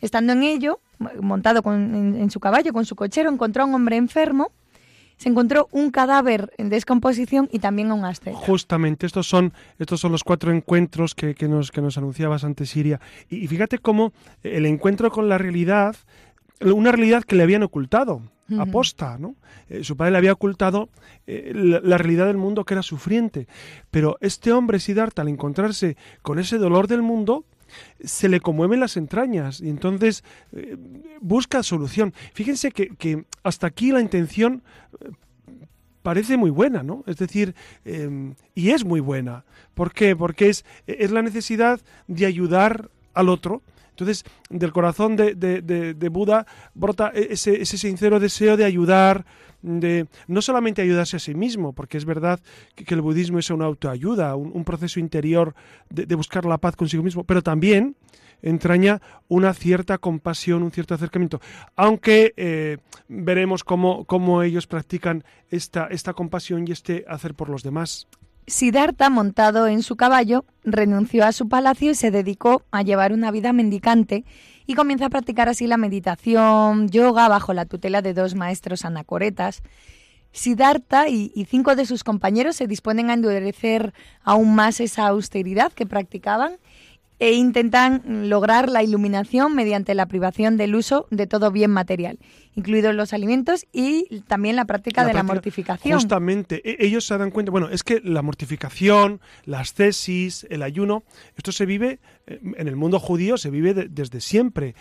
Estando 0.00 0.32
en 0.32 0.42
ello, 0.42 0.80
montado 1.20 1.62
en, 1.72 2.30
su 2.30 2.40
caballo 2.40 2.72
con 2.72 2.84
su 2.84 2.96
cochero, 2.96 3.30
encontró 3.30 3.62
a 3.62 3.66
un 3.66 3.74
hombre 3.74 3.96
enfermo 3.96 4.50
se 5.22 5.28
encontró 5.28 5.68
un 5.70 5.92
cadáver 5.92 6.52
en 6.58 6.68
descomposición 6.68 7.48
y 7.52 7.60
también 7.60 7.92
un 7.92 8.04
asceta. 8.04 8.36
Justamente, 8.36 9.06
estos 9.06 9.28
son, 9.28 9.52
estos 9.78 10.00
son 10.00 10.10
los 10.10 10.24
cuatro 10.24 10.50
encuentros 10.52 11.14
que, 11.14 11.36
nos, 11.48 11.70
que 11.70 11.80
nos 11.80 11.96
anunciabas 11.96 12.42
ante 12.42 12.66
Siria. 12.66 13.00
Y, 13.30 13.46
fíjate 13.46 13.78
cómo 13.78 14.12
el 14.42 14.66
encuentro 14.66 15.12
con 15.12 15.28
la 15.28 15.38
realidad, 15.38 15.94
una 16.60 16.90
realidad 16.90 17.22
que 17.22 17.36
le 17.36 17.44
habían 17.44 17.62
ocultado, 17.62 18.22
aposta, 18.58 19.18
¿no? 19.18 19.36
Eh, 19.68 19.84
su 19.84 19.96
padre 19.96 20.12
le 20.12 20.18
había 20.18 20.32
ocultado 20.32 20.88
eh, 21.26 21.52
la, 21.54 21.98
realidad 21.98 22.26
del 22.26 22.36
mundo 22.36 22.64
que 22.64 22.74
era 22.74 22.82
sufriente. 22.82 23.46
Pero 23.90 24.18
este 24.20 24.52
hombre, 24.52 24.80
Siddhartha, 24.80 25.22
al 25.22 25.28
encontrarse 25.28 25.96
con 26.22 26.38
ese 26.38 26.58
dolor 26.58 26.88
del 26.88 27.02
mundo, 27.02 27.44
se 28.04 28.28
le 28.28 28.40
conmueven 28.40 28.80
las 28.80 28.96
entrañas 28.96 29.60
y 29.60 29.70
entonces 29.70 30.24
eh, 30.52 30.76
busca 31.20 31.62
solución. 31.62 32.12
Fíjense 32.34 32.70
que, 32.70 33.24
hasta 33.42 33.66
aquí 33.66 33.92
la 33.92 34.00
intención 34.00 34.62
parece 36.02 36.36
muy 36.36 36.50
buena, 36.50 36.82
¿no? 36.82 37.04
Es 37.06 37.16
decir, 37.16 37.54
y 38.54 38.70
es 38.70 38.84
muy 38.84 39.00
buena. 39.00 39.44
¿Por 39.72 39.92
qué? 39.92 40.16
Porque 40.16 40.48
es, 40.48 40.64
es 40.86 41.12
la 41.12 41.22
necesidad 41.22 41.80
de 42.08 42.26
ayudar 42.26 42.90
al 43.14 43.28
otro, 43.28 43.62
entonces, 44.02 44.24
del 44.50 44.72
corazón 44.72 45.16
de, 45.16 46.08
Buda 46.10 46.46
brota 46.74 47.08
ese, 47.14 47.62
ese, 47.62 47.78
sincero 47.78 48.20
deseo 48.20 48.56
de 48.56 48.64
ayudar, 48.64 49.24
de 49.62 50.06
no 50.26 50.42
solamente 50.42 50.82
ayudarse 50.82 51.16
a 51.16 51.20
sí 51.20 51.34
mismo, 51.34 51.72
porque 51.72 51.96
es 51.96 52.04
verdad 52.04 52.40
que, 52.74 52.92
el 52.92 53.00
budismo 53.00 53.38
es 53.38 53.50
una 53.50 53.64
autoayuda, 53.66 54.34
un, 54.36 54.64
proceso 54.64 55.00
interior 55.00 55.54
de, 55.88 56.14
buscar 56.14 56.44
la 56.44 56.58
paz 56.58 56.76
consigo 56.76 57.02
mismo, 57.02 57.24
pero 57.24 57.42
también 57.42 57.96
entraña 58.42 59.00
una 59.28 59.54
cierta 59.54 59.98
compasión, 59.98 60.64
un 60.64 60.72
cierto 60.72 60.94
acercamiento. 60.94 61.40
Aunque 61.76 62.34
eh, 62.36 62.78
veremos 63.08 63.62
cómo, 63.62 64.04
cómo, 64.04 64.42
ellos 64.42 64.66
practican 64.66 65.24
esta, 65.48 65.86
esta 65.86 66.12
compasión 66.12 66.66
y 66.66 66.72
este 66.72 67.04
hacer 67.06 67.34
por 67.34 67.48
los 67.48 67.62
demás. 67.62 68.08
Siddhartha, 68.46 69.08
montado 69.08 69.68
en 69.68 69.82
su 69.82 69.96
caballo, 69.96 70.44
renunció 70.64 71.24
a 71.24 71.32
su 71.32 71.48
palacio 71.48 71.92
y 71.92 71.94
se 71.94 72.10
dedicó 72.10 72.62
a 72.70 72.82
llevar 72.82 73.12
una 73.12 73.30
vida 73.30 73.52
mendicante 73.52 74.24
y 74.66 74.74
comienza 74.74 75.06
a 75.06 75.10
practicar 75.10 75.48
así 75.48 75.66
la 75.66 75.76
meditación, 75.76 76.88
yoga, 76.88 77.28
bajo 77.28 77.52
la 77.52 77.66
tutela 77.66 78.02
de 78.02 78.14
dos 78.14 78.34
maestros 78.34 78.84
anacoretas. 78.84 79.62
Siddhartha 80.32 81.08
y, 81.08 81.30
y, 81.34 81.44
cinco 81.44 81.76
de 81.76 81.84
sus 81.84 82.04
compañeros 82.04 82.56
se 82.56 82.66
disponen 82.66 83.10
a 83.10 83.14
endurecer 83.14 83.92
aún 84.22 84.54
más 84.54 84.80
esa 84.80 85.06
austeridad 85.06 85.72
que 85.72 85.86
practicaban 85.86 86.56
e 87.22 87.34
intentan 87.34 88.28
lograr 88.28 88.68
la 88.68 88.82
iluminación 88.82 89.54
mediante 89.54 89.94
la 89.94 90.06
privación 90.06 90.56
del 90.56 90.74
uso 90.74 91.06
de 91.12 91.28
todo 91.28 91.52
bien 91.52 91.70
material, 91.70 92.18
incluidos 92.56 92.96
los 92.96 93.12
alimentos 93.12 93.64
y 93.72 94.22
también 94.22 94.56
la 94.56 94.64
práctica 94.64 95.04
de 95.04 95.14
la 95.14 95.22
mortificación. 95.22 95.94
Justamente, 95.94 96.68
e, 96.68 96.84
ellos 96.84 97.06
se 97.06 97.16
dan 97.16 97.30
cuenta, 97.30 97.52
bueno, 97.52 97.68
es 97.68 97.84
que 97.84 98.00
la 98.00 98.22
mortificación, 98.22 99.20
las 99.44 99.74
tesis, 99.74 100.48
el 100.50 100.64
ayuno, 100.64 101.04
esto 101.36 101.52
se 101.52 101.64
vive 101.64 102.00
eh, 102.26 102.40
en 102.56 102.66
el 102.66 102.74
mundo 102.74 102.98
judío, 102.98 103.36
se 103.36 103.50
vive 103.50 103.72
desde 103.72 104.20
siempre. 104.20 104.74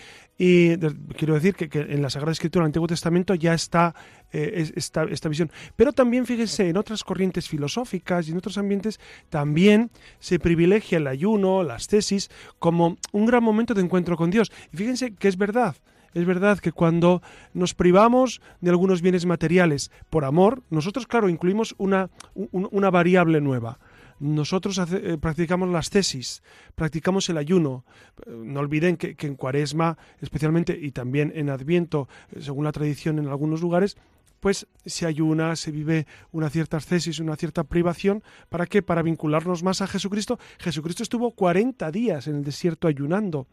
Y 0.43 0.75
quiero 1.17 1.35
decir 1.35 1.53
que, 1.53 1.69
en 1.71 2.01
la 2.01 2.09
Sagrada 2.09 2.31
Escritura 2.31 2.63
del 2.63 2.69
Antiguo 2.69 2.87
Testamento 2.87 3.35
ya 3.35 3.53
está 3.53 3.93
eh, 4.31 4.71
esta, 4.75 5.03
esta, 5.03 5.29
visión. 5.29 5.51
Pero 5.75 5.93
también, 5.93 6.25
fíjense, 6.25 6.67
en 6.67 6.77
otras 6.77 7.03
corrientes 7.03 7.47
filosóficas 7.47 8.27
y 8.27 8.31
en 8.31 8.37
otros 8.37 8.57
ambientes 8.57 8.99
también 9.29 9.91
se 10.17 10.39
privilegia 10.39 10.97
el 10.97 11.05
ayuno, 11.05 11.61
las 11.61 11.87
tesis, 11.87 12.31
como 12.57 12.97
un 13.11 13.27
gran 13.27 13.43
momento 13.43 13.75
de 13.75 13.81
encuentro 13.81 14.17
con 14.17 14.31
Dios. 14.31 14.51
Y 14.73 14.77
fíjense 14.77 15.13
que 15.13 15.27
es 15.27 15.37
verdad. 15.37 15.75
Es 16.15 16.25
verdad 16.25 16.57
que 16.57 16.71
cuando 16.71 17.21
nos 17.53 17.75
privamos 17.75 18.41
de 18.61 18.71
algunos 18.71 19.03
bienes 19.03 19.27
materiales 19.27 19.91
por 20.09 20.25
amor, 20.25 20.63
nosotros, 20.71 21.05
claro, 21.05 21.29
incluimos 21.29 21.75
una 21.77 22.09
variable 22.89 23.41
nueva 23.41 23.77
nosotros 24.21 24.77
eh, 24.77 25.17
practicamos 25.19 25.69
las 25.69 25.89
tesis, 25.89 26.43
practicamos 26.75 27.27
el 27.29 27.37
ayuno. 27.37 27.83
No 28.27 28.59
olviden 28.59 28.95
que, 28.95 29.15
en 29.19 29.35
Cuaresma, 29.35 29.97
especialmente, 30.21 30.77
y 30.79 30.91
también 30.91 31.31
en 31.35 31.49
Adviento, 31.49 32.07
eh, 32.31 32.41
según 32.41 32.65
la 32.65 32.71
tradición 32.71 33.17
en 33.17 33.27
algunos 33.27 33.61
lugares, 33.61 33.97
pues 34.39 34.67
se 34.85 35.05
ayuna, 35.05 35.55
se 35.55 35.71
vive 35.71 36.07
una 36.31 36.49
cierta 36.49 36.79
tesis, 36.79 37.19
una 37.19 37.35
cierta 37.35 37.63
privación. 37.63 38.23
¿Para 38.49 38.67
qué? 38.67 38.81
Para 38.81 39.01
vincularnos 39.01 39.63
más 39.63 39.81
a 39.81 39.87
Jesucristo. 39.87 40.39
Jesucristo 40.59 41.03
estuvo 41.03 41.31
40 41.31 41.91
días 41.91 42.27
en 42.27 42.37
el 42.37 42.43
desierto 42.43 42.87
ayunando. 42.87 43.47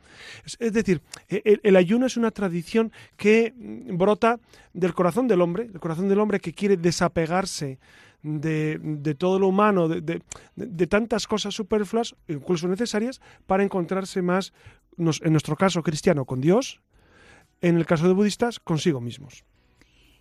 Es, 0.59 0.72
decir, 0.72 1.02
e, 1.28 1.42
el, 1.44 1.61
el, 1.62 1.76
ayuno 1.76 2.07
es 2.07 2.16
una 2.16 2.31
tradición 2.31 2.92
que 3.16 3.54
mm, 3.57 3.96
brota 3.96 4.38
del 4.74 4.94
corazón 4.94 5.28
del 5.28 5.40
hombre, 5.40 5.64
el 5.72 5.81
corazón 5.81 6.09
del 6.09 6.20
hombre 6.20 6.40
que 6.40 6.52
quiere 6.52 6.76
desapegarse 6.76 7.78
de, 8.22 9.14
todo 9.18 9.38
lo 9.38 9.48
humano, 9.48 9.88
de, 9.88 10.22
de, 10.57 10.87
tantas 10.87 11.26
cosas 11.26 11.54
superfluas, 11.54 12.16
incluso 12.26 12.68
necesarias, 12.68 13.20
para 13.46 13.62
encontrarse 13.62 14.22
más, 14.22 14.52
en 14.96 15.33
nuestro 15.33 15.57
caso 15.57 15.83
cristiano, 15.83 16.24
con 16.24 16.40
Dios, 16.40 16.81
en 17.61 17.76
el 17.76 17.87
caso 17.87 18.07
de 18.07 18.14
budistas, 18.14 18.59
consigo 18.61 19.00
mismos. 19.00 19.44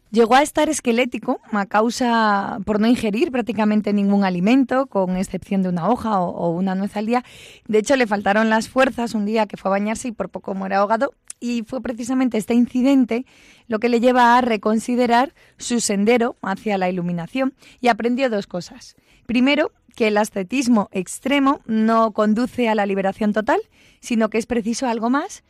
Llegó 0.10 0.36
a 0.36 0.42
estar 0.42 0.70
esquelético 0.70 1.42
a 1.52 1.66
causa 1.66 2.60
por 2.66 2.80
no 2.80 2.88
ingerir 2.88 3.30
prácticamente 3.30 3.92
ningún 3.92 4.24
alimento, 4.24 4.88
con 4.88 5.18
excepción 5.18 5.64
de 5.64 5.70
una 5.70 5.90
hoja 5.90 6.22
o, 6.22 6.50
una 6.52 6.76
nuez 6.76 6.96
al 6.96 7.08
día. 7.08 7.26
De 7.68 7.80
hecho, 7.80 7.98
le 7.98 8.08
faltaron 8.08 8.50
las 8.50 8.70
fuerzas 8.70 9.14
un 9.14 9.26
día 9.26 9.48
que 9.48 9.58
fue 9.58 9.70
a 9.70 9.72
bañarse 9.72 10.08
y 10.08 10.12
por 10.14 10.30
poco 10.30 10.54
muere 10.54 10.76
ahogado. 10.76 11.14
Y 11.40 11.64
fue 11.64 11.82
precisamente 11.82 12.38
este 12.38 12.54
incidente 12.54 13.26
lo 13.68 13.80
que 13.80 13.90
le 13.90 14.00
lleva 14.00 14.38
a 14.38 14.42
reconsiderar 14.42 15.34
su 15.58 15.80
sendero 15.80 16.36
hacia 16.42 16.78
la 16.78 16.90
iluminación 16.90 17.54
y 17.80 17.90
aprendió 17.90 18.30
dos 18.30 18.48
cosas. 18.48 18.96
Primero, 19.26 19.72
que 19.96 20.08
el 20.08 20.18
ascetismo 20.18 20.90
extremo 20.92 21.62
no 21.66 22.12
conduce 22.12 22.70
a 22.70 22.76
la 22.76 22.86
liberación 22.86 23.34
total, 23.34 23.60
sino 24.00 24.30
que 24.30 24.38
es 24.38 24.46
preciso 24.46 24.88
algo 24.88 25.10
más. 25.10 25.44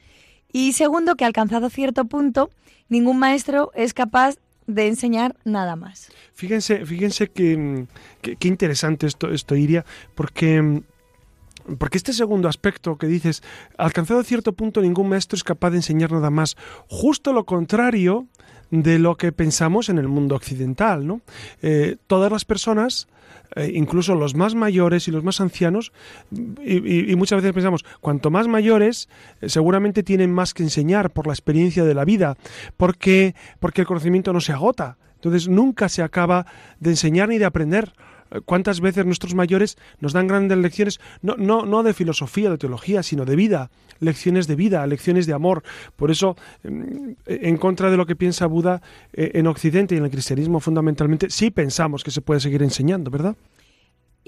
Y 0.52 0.74
segundo, 0.74 1.16
que 1.16 1.26
alcanzado 1.26 1.70
cierto 1.70 2.06
punto, 2.06 2.50
ningún 2.88 3.20
maestro 3.20 3.72
es 3.76 3.94
capaz 3.94 4.38
de 4.66 4.88
enseñar 4.88 5.36
nada 5.44 5.76
más. 5.76 6.12
Fíjense, 6.34 6.86
fíjense 6.86 7.28
que, 7.28 7.86
qué 8.22 8.48
interesante 8.48 9.08
esto, 9.08 9.32
esto 9.32 9.56
Iria, 9.56 9.86
porque 10.16 10.82
porque 11.78 11.98
este 11.98 12.14
segundo 12.14 12.48
aspecto 12.48 12.98
que 12.98 13.08
dices, 13.08 13.44
alcanzado 13.78 14.24
cierto 14.24 14.54
punto 14.54 14.82
ningún 14.82 15.10
maestro 15.10 15.36
es 15.36 15.44
capaz 15.44 15.72
de 15.72 15.78
enseñar 15.78 16.12
nada 16.12 16.30
más, 16.30 16.56
justo 16.88 17.34
lo 17.34 17.46
contrario 17.46 18.28
de 18.72 19.00
lo 19.00 19.16
que 19.16 19.32
pensamos 19.32 19.90
en 19.90 19.98
el 19.98 20.08
mundo 20.08 20.36
occidental, 20.36 21.08
¿no? 21.08 21.22
Eh, 21.62 21.98
todas 22.08 22.32
las 22.32 22.46
personas 22.46 23.08
eh, 23.56 23.72
incluso 23.74 24.14
los 24.16 24.36
más 24.36 24.56
mayores 24.56 25.08
y 25.08 25.12
los 25.12 25.24
más 25.24 25.40
ancianos, 25.40 25.94
y, 26.32 27.16
muchas 27.16 27.38
veces 27.42 27.54
pensamos, 27.54 27.86
cuanto 28.02 28.30
más 28.30 28.48
mayores, 28.48 29.08
eh, 29.42 29.50
seguramente 29.50 30.04
tienen 30.04 30.32
más 30.32 30.54
que 30.54 30.64
enseñar 30.64 31.12
por 31.12 31.28
la 31.28 31.34
experiencia 31.34 31.86
de 31.86 31.94
la 31.94 32.04
vida, 32.04 32.36
porque, 32.76 33.36
porque 33.60 33.82
el 33.82 33.88
conocimiento 33.88 34.34
no 34.34 34.42
se 34.42 34.52
agota. 34.52 34.98
Entonces 35.16 35.48
nunca 35.48 35.90
se 35.90 36.04
acaba 36.04 36.46
de 36.80 36.92
enseñar 36.92 37.30
ni 37.30 37.38
de 37.38 37.46
aprender. 37.46 37.94
¿Cuántas 38.46 38.82
veces 38.82 39.06
nuestros 39.06 39.36
mayores 39.36 39.78
nos 40.00 40.14
dan 40.14 40.28
grandes 40.28 40.58
lecciones, 40.58 41.00
no, 41.22 41.36
no, 41.38 41.66
no 41.66 41.84
de 41.84 41.94
filosofía, 41.94 42.50
de 42.50 42.58
teología, 42.58 43.04
sino 43.04 43.26
de 43.26 43.36
vida, 43.36 43.70
lecciones 44.00 44.48
de 44.48 44.56
vida, 44.56 44.86
lecciones 44.88 45.26
de 45.26 45.34
amor? 45.34 45.64
Por 45.96 46.12
eso, 46.12 46.36
mm, 46.64 47.12
en 47.26 47.58
contra 47.58 47.90
de 47.90 47.98
lo 47.98 48.06
que 48.06 48.16
piensa 48.16 48.46
Buda 48.46 48.82
eh, 49.14 49.32
en 49.36 49.48
Occidente 49.48 49.96
y 49.96 49.98
en 49.98 50.06
el 50.06 50.12
cristianismo 50.12 50.60
fundamentalmente, 50.60 51.30
sí 51.30 51.52
pensamos 51.52 52.04
que 52.04 52.12
se 52.12 52.22
puede 52.22 52.40
seguir 52.40 52.64
enseñando, 52.64 53.12
¿verdad? 53.12 53.36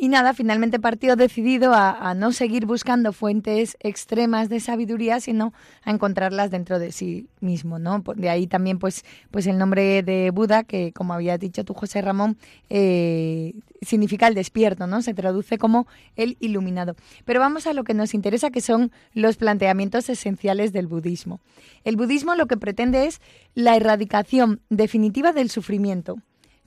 Y 0.01 0.07
nada, 0.07 0.33
finalmente 0.33 0.79
partió 0.79 1.17
decidido 1.17 1.73
a, 1.73 2.13
no 2.13 2.31
seguir 2.31 2.65
buscando 2.65 3.11
fuentes 3.11 3.75
extremas 3.81 4.47
de 4.47 4.61
sabiduría, 4.61 5.19
sino 5.19 5.51
a 5.83 5.91
encontrarlas 5.91 6.51
dentro 6.51 6.79
de 6.79 6.93
sí 6.93 7.27
mismo, 7.41 7.79
¿no? 7.79 8.01
De 8.15 8.29
ahí 8.29 8.47
también, 8.47 8.79
pues, 8.79 9.03
pues 9.29 9.45
el 9.45 9.57
nombre 9.57 10.01
de 10.01 10.31
Buda, 10.31 10.63
que 10.63 10.93
como 10.93 11.13
había 11.13 11.37
dicho 11.37 11.65
tú, 11.65 11.73
José 11.73 12.01
Ramón, 12.01 12.37
eh, 12.69 13.55
significa 13.81 14.29
el 14.29 14.35
despierto, 14.35 14.87
¿no? 14.87 15.01
Se 15.01 15.13
traduce 15.13 15.57
como 15.57 15.85
el 16.15 16.37
iluminado. 16.39 16.95
Pero 17.25 17.41
vamos 17.41 17.67
a 17.67 17.73
lo 17.73 17.83
que 17.83 17.93
nos 17.93 18.13
interesa, 18.13 18.51
que 18.51 18.61
son 18.61 18.93
los 19.13 19.35
planteamientos 19.35 20.07
esenciales 20.07 20.71
del 20.71 20.87
budismo. 20.87 21.41
El 21.83 21.97
budismo 21.97 22.35
lo 22.35 22.47
que 22.47 22.55
pretende 22.55 23.05
es 23.05 23.19
la 23.53 23.75
erradicación 23.75 24.61
definitiva 24.69 25.33
del 25.33 25.49
sufrimiento 25.49 26.19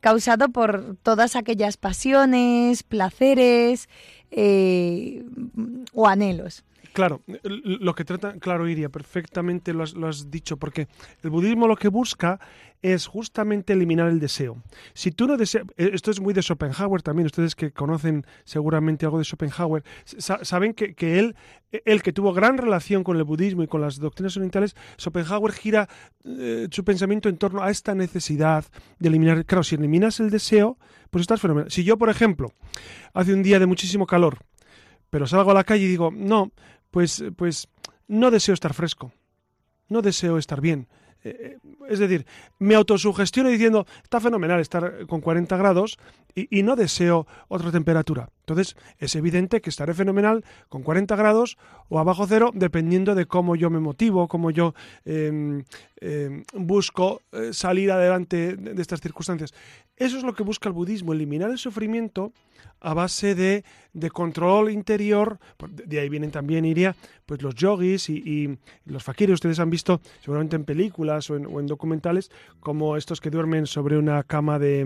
causado 0.03 0.51
por 0.51 0.97
todas 1.03 1.37
aquellas 1.37 1.79
pasiones, 1.79 2.83
placeres 2.83 3.89
eh, 4.31 5.25
o 5.95 6.09
anhelos. 6.09 6.65
Claro, 6.93 7.23
lo 7.45 7.95
que 7.95 8.05
trata, 8.05 8.35
claro, 8.39 8.69
Iria, 8.69 8.91
perfectamente 8.91 9.73
lo 9.73 9.85
has, 9.85 10.31
dicho, 10.31 10.59
porque 10.59 10.89
el 11.23 11.31
budismo 11.31 11.67
lo 11.67 11.77
que 11.77 11.89
busca 11.89 12.39
es 12.83 13.07
justamente 13.07 13.73
eliminar 13.73 14.09
el 14.09 14.19
deseo. 14.19 14.61
Si 14.93 15.13
tú 15.13 15.29
no 15.29 15.37
deseas, 15.37 15.65
eh, 15.77 15.91
esto 15.95 16.11
es 16.11 16.21
muy 16.21 16.35
de 16.35 16.43
Schopenhauer 16.43 17.01
también, 17.01 17.27
ustedes 17.27 17.55
que 17.55 17.71
conocen 17.71 18.27
seguramente 18.45 19.07
algo 19.07 19.19
de 19.19 19.25
Schopenhauer, 19.25 19.85
saben 20.19 20.75
que, 20.75 21.19
él, 21.19 21.37
el 21.71 22.03
que 22.03 22.13
tuvo 22.13 22.33
gran 22.33 22.59
relación 22.59 23.05
con 23.05 23.17
el 23.17 23.25
budismo 23.25 23.63
y 23.63 23.69
con 23.69 23.81
las 23.81 23.99
doctrinas 23.99 24.37
orientales, 24.37 24.75
Schopenhauer 24.99 25.53
gira 25.53 25.89
eh, 26.25 26.67
su 26.71 26.85
pensamiento 26.85 27.29
en 27.29 27.39
torno 27.39 27.63
a 27.63 27.71
esta 27.71 27.95
necesidad 27.95 28.65
de 28.99 29.09
eliminar, 29.09 29.47
claro, 29.47 29.63
si 29.63 29.77
eliminas 29.77 30.19
el 30.19 30.31
deseo, 30.31 30.77
pues 31.11 31.23
estás 31.23 31.41
fenomenal. 31.41 31.71
Si 31.71 31.85
yo, 31.85 31.97
por 31.97 32.11
ejemplo, 32.11 32.53
hace 33.15 33.33
un 33.33 33.45
día 33.45 33.61
de 33.61 33.67
muchísimo 33.67 34.07
calor, 34.07 34.39
pero 35.09 35.29
salgo 35.29 35.53
a 35.53 35.55
la 35.55 35.65
calle 35.65 35.85
y 35.85 35.89
digo, 35.89 36.11
no, 36.13 36.51
pues, 36.91 37.23
pues 37.37 37.69
no 38.09 38.33
deseo 38.33 38.55
estar 38.55 38.75
fresco, 38.75 39.13
no 39.89 40.03
deseo 40.03 40.37
estar 40.37 40.61
bien. 40.61 40.89
Eh, 41.25 41.59
eh, 41.65 41.75
es 41.89 41.99
decir, 41.99 42.27
me 42.59 42.75
autosugestiono 42.75 43.49
diciendo, 43.49 43.87
está 44.03 44.21
fenomenal 44.21 44.61
estar 44.61 45.07
con 45.07 45.21
40 45.21 45.57
grados 45.57 45.99
y, 46.35 46.63
no 46.63 46.77
deseo 46.77 47.27
otra 47.49 47.71
temperatura. 47.71 48.29
Entonces, 48.43 48.77
es 48.99 49.15
evidente 49.15 49.61
que 49.61 49.71
estaré 49.71 49.95
fenomenal 49.95 50.45
con 50.69 50.83
40 50.83 51.15
grados 51.17 51.59
o 51.89 51.99
abajo 51.99 52.27
cero, 52.27 52.51
dependiendo 52.53 53.15
de 53.15 53.27
cómo 53.27 53.55
yo 53.55 53.71
me 53.71 53.79
motivo, 53.79 54.27
cómo 54.27 54.51
yo 54.51 54.75
em, 55.05 55.63
em, 56.01 56.43
busco 56.55 57.23
eh, 57.33 57.53
salir 57.53 57.93
adelante 57.93 58.57
de 58.57 58.83
estas 58.83 59.01
circunstancias. 59.01 59.55
Eso 59.97 60.17
es 60.17 60.25
lo 60.25 60.35
que 60.35 60.43
busca 60.43 60.69
el 60.69 60.75
budismo, 60.75 61.13
eliminar 61.13 61.51
el 61.51 61.59
sufrimiento 61.59 62.33
a 62.81 62.95
base 62.95 63.35
de, 63.35 63.65
de 63.93 64.11
control 64.11 64.71
interior. 64.71 65.39
De 65.71 66.01
ahí 66.01 66.09
vienen 66.09 66.31
también, 66.31 66.65
iría, 66.65 66.97
pues 67.27 67.43
los 67.43 67.55
yogis 67.55 68.11
y, 68.11 68.59
los 68.87 69.03
fakiris. 69.05 69.35
Ustedes 69.35 69.59
han 69.61 69.71
visto 69.71 70.01
seguramente 70.21 70.57
en 70.57 70.65
películas 70.65 71.31
o 71.31 71.37
en, 71.37 71.67
documentales 71.67 72.31
como 72.61 72.97
estos 72.97 73.21
que 73.21 73.31
duermen 73.31 73.67
sobre 73.67 73.97
una 73.97 74.23
cama 74.25 74.59
de... 74.59 74.85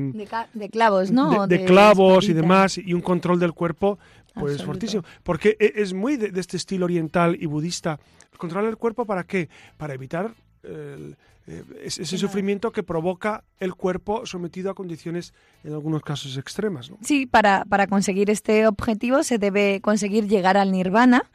De, 0.53 0.69
clavos, 0.69 1.11
¿no? 1.11 1.47
De, 1.47 1.65
clavos 1.65 2.29
y 2.29 2.35
demás, 2.35 2.79
y 2.79 2.93
un 2.93 3.01
control 3.01 3.41
del 3.47 3.55
cuerpo 3.55 3.99
pues 4.35 4.63
fortísimo. 4.63 5.03
Porque 5.23 5.57
e, 5.59 5.73
es 5.77 5.95
muy 5.95 6.17
de, 6.17 6.39
este 6.39 6.57
estilo 6.57 6.85
oriental 6.85 7.37
y 7.41 7.47
budista. 7.47 7.99
¿Controlar 8.37 8.69
el 8.69 8.77
cuerpo 8.77 9.07
para 9.07 9.25
qué? 9.25 9.49
Para 9.79 9.95
evitar 9.95 10.35
el, 10.63 11.17
eh, 11.49 11.63
ese 11.85 12.19
sufrimiento 12.19 12.73
que 12.73 12.83
provoca 12.83 13.45
el 13.61 13.75
cuerpo 13.75 14.27
sometido 14.27 14.69
a 14.69 14.75
condiciones 14.75 15.33
en 15.63 15.75
algunos 15.75 16.03
casos 16.03 16.37
extremas. 16.37 16.91
¿no? 16.91 16.99
Sí, 17.03 17.27
para, 17.27 17.65
para 17.65 17.87
conseguir 17.87 18.31
este 18.31 18.67
objetivo 18.67 19.23
se 19.23 19.39
debe 19.39 19.81
conseguir 19.81 20.27
llegar 20.27 20.57
al 20.57 20.73
nirvana, 20.73 21.31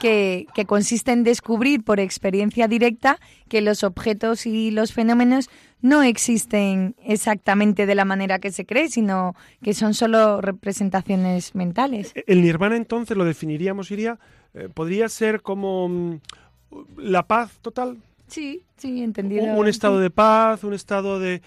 que, 0.00 0.46
que, 0.54 0.64
consiste 0.64 1.12
en 1.12 1.22
descubrir 1.22 1.82
por 1.84 2.00
experiencia 2.00 2.68
directa 2.68 3.18
que 3.48 3.60
los 3.60 3.84
objetos 3.84 4.46
y 4.46 4.70
los 4.70 4.92
fenómenos 4.92 5.48
no 5.80 6.02
existen 6.02 6.96
exactamente 7.04 7.86
de 7.86 7.94
la 7.94 8.04
manera 8.04 8.38
que 8.38 8.50
se 8.50 8.66
cree, 8.66 8.88
sino 8.88 9.34
que 9.62 9.74
son 9.74 9.94
solo 9.94 10.40
representaciones 10.40 11.54
mentales. 11.54 12.12
E, 12.14 12.24
el 12.26 12.42
nirvana 12.42 12.76
entonces 12.76 13.16
lo 13.16 13.24
definiríamos, 13.24 13.90
iría, 13.90 14.18
eh, 14.54 14.68
podría 14.72 15.08
ser 15.08 15.42
como 15.42 15.88
mm, 15.88 16.20
la 16.96 17.26
paz 17.26 17.58
total. 17.62 17.98
Sí, 18.28 18.64
sí, 18.76 19.02
entendido. 19.02 19.44
Un, 19.44 19.68
estado 19.68 20.00
de 20.00 20.10
paz, 20.10 20.64
un 20.64 20.74
estado 20.74 21.20
de... 21.20 21.42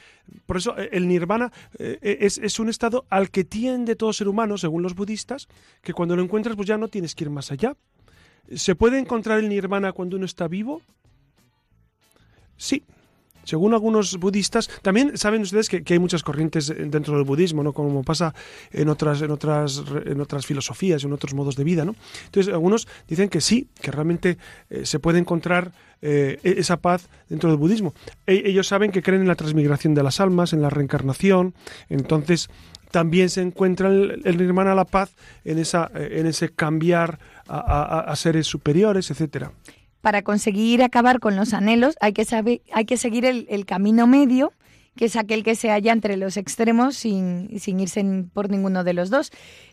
Por 0.45 0.57
eso 0.57 0.77
eh, 0.77 0.89
el 0.93 1.07
nirvana 1.07 1.51
eh, 1.77 1.99
eh, 2.01 2.17
es, 2.21 2.37
es, 2.37 2.59
un 2.59 2.69
estado 2.69 3.05
al 3.09 3.31
que 3.31 3.43
tiende 3.43 3.95
todo 3.95 4.13
ser 4.13 4.27
humano, 4.27 4.57
según 4.57 4.81
los 4.81 4.95
budistas, 4.95 5.47
que 5.81 5.93
cuando 5.93 6.15
lo 6.15 6.23
encuentras 6.23 6.55
pues 6.55 6.67
ya 6.67 6.77
no 6.77 6.87
tienes 6.87 7.15
que 7.15 7.25
ir 7.25 7.29
más 7.29 7.51
allá. 7.51 7.75
¿Se 8.55 8.75
puede 8.75 8.99
encontrar 8.99 9.39
el 9.39 9.49
nirvana 9.49 9.91
cuando 9.91 10.17
uno 10.17 10.25
está 10.25 10.47
vivo? 10.47 10.81
Sí, 12.57 12.83
según 13.49 13.73
algunos 13.73 14.17
budistas, 14.17 14.69
también 14.83 15.17
saben 15.17 15.41
ustedes 15.41 15.69
que, 15.69 15.83
hay 15.87 15.97
muchas 15.97 16.21
corrientes 16.21 16.67
dentro 16.67 17.15
del 17.15 17.23
budismo, 17.23 17.63
¿no? 17.63 17.73
Como 17.73 18.03
pasa 18.03 18.35
en 18.71 18.89
otras, 18.89 19.23
en 19.23 19.31
otras, 19.31 19.81
en 20.05 20.21
otras 20.21 20.45
filosofías, 20.45 21.03
en 21.03 21.13
otros 21.13 21.33
modos 21.33 21.55
de 21.55 21.63
vida, 21.63 21.83
¿no? 21.83 21.95
Entonces, 22.25 22.53
algunos 22.53 22.87
dicen 23.07 23.27
que 23.27 23.41
sí, 23.41 23.67
que 23.81 23.91
realmente 23.91 24.37
eh, 24.69 24.85
se 24.85 24.99
puede 24.99 25.17
encontrar 25.17 25.71
eh, 26.03 26.37
e-, 26.43 26.59
esa 26.59 26.77
paz 26.77 27.09
dentro 27.27 27.49
del 27.49 27.57
budismo. 27.57 27.95
E-, 28.27 28.43
ellos 28.45 28.67
saben 28.67 28.91
que 28.91 29.01
creen 29.01 29.21
en 29.21 29.27
la 29.27 29.35
transmigración 29.35 29.95
de 29.95 30.03
las 30.03 30.19
almas, 30.19 30.53
en 30.53 30.61
la 30.61 30.69
reencarnación, 30.69 31.55
entonces 31.89 32.51
también 32.91 33.29
se 33.29 33.41
encuentra 33.41 33.89
el, 33.89 34.21
el 34.25 34.37
nirvana, 34.37 34.75
la 34.75 34.85
paz, 34.85 35.15
en, 35.45 35.59
esa, 35.59 35.89
en 35.93 36.25
ese 36.27 36.49
cambiar 36.49 37.19
a, 37.47 37.99
a 38.01 38.15
seres 38.15 38.47
superiores, 38.47 39.09
etcétera. 39.09 39.51
Para 40.01 40.21
conseguir 40.21 40.81
acabar 40.81 41.19
con 41.19 41.35
los 41.35 41.53
anhelos 41.53 41.97
hay 41.99 42.13
que, 42.13 42.23
saber, 42.23 42.61
hay 42.71 42.85
que 42.85 42.95
seguir 42.95 43.25
el, 43.25 43.65
camino 43.65 44.07
medio, 44.07 44.53
que 44.99 45.05
es 45.05 45.15
aquel 45.15 45.45
que 45.45 45.55
se 45.55 45.69
halla 45.69 45.93
entre 45.93 46.17
los 46.17 46.35
extremos 46.35 46.97
sin, 46.97 47.57
sin 47.57 47.79
irse 47.79 48.03
por 48.33 48.49
ninguno 48.49 48.83
de 48.83 48.91
los 48.91 49.09
dos. 49.09 49.31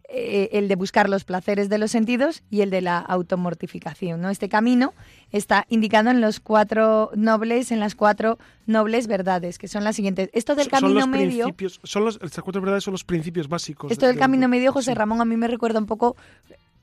Eh, 0.09 0.51
el 0.53 0.69
de 0.69 0.77
buscar 0.77 1.09
los 1.09 1.25
placeres 1.25 1.69
de 1.69 1.79
los 1.79 1.91
sentidos 1.91 2.45
y 2.49 2.61
el 2.61 2.71
de 2.71 2.81
la 2.81 3.01
automortificación. 3.01 4.21
¿no? 4.21 4.31
Este 4.31 4.49
camino 4.49 4.95
está 5.33 5.67
indicado 5.69 6.11
en 6.11 6.21
los 6.21 6.39
cuatro 6.39 7.11
nobles, 7.17 7.73
en 7.73 7.81
las 7.81 7.97
cuatro 7.97 8.39
nobles 8.67 9.09
verdades, 9.09 9.59
que 9.59 9.67
son 9.67 9.83
las 9.83 9.97
siguientes. 9.97 10.31
Esto 10.33 10.55
del 10.55 10.69
camino 10.69 11.09
medio. 11.09 11.53
Son 11.83 12.05
los, 12.05 12.21
estas 12.23 12.45
cuatro 12.45 12.63
verdades 12.63 12.85
son 12.85 12.93
los 12.93 13.03
principios 13.03 13.49
básicos. 13.49 13.91
Esto 13.91 14.07
del 14.07 14.19
camino 14.19 14.47
medio, 14.47 14.73
José 14.73 14.95
Ramón, 14.95 15.21
a 15.21 15.25
mí 15.25 15.37
me 15.37 15.49
recuerda 15.49 15.81
un 15.81 15.87
poco 15.87 16.15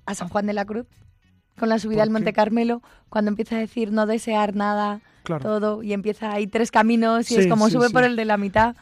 a 0.06 0.16
San 0.16 0.28
Juan 0.28 0.48
de 0.48 0.54
la 0.54 0.66
Cruz, 0.66 0.86
con 1.58 1.70
la 1.70 1.80
subida 1.80 2.04
al 2.04 2.10
Monte 2.10 2.34
Carmelo, 2.34 2.82
cuando 3.08 3.30
empieza 3.30 3.56
a 3.56 3.60
decir 3.60 3.94
no 3.94 4.06
desear 4.06 4.54
nada, 4.54 5.00
todo, 5.24 5.84
y 5.84 5.94
empieza, 5.94 6.34
hay 6.34 6.48
tres 6.48 6.72
caminos 6.72 7.30
y 7.32 7.36
es 7.36 7.48
como 7.48 7.70
sube 7.70 7.90
por 7.90 8.04
el 8.04 8.16
de 8.16 8.26
la 8.26 8.38
mitad. 8.38 8.76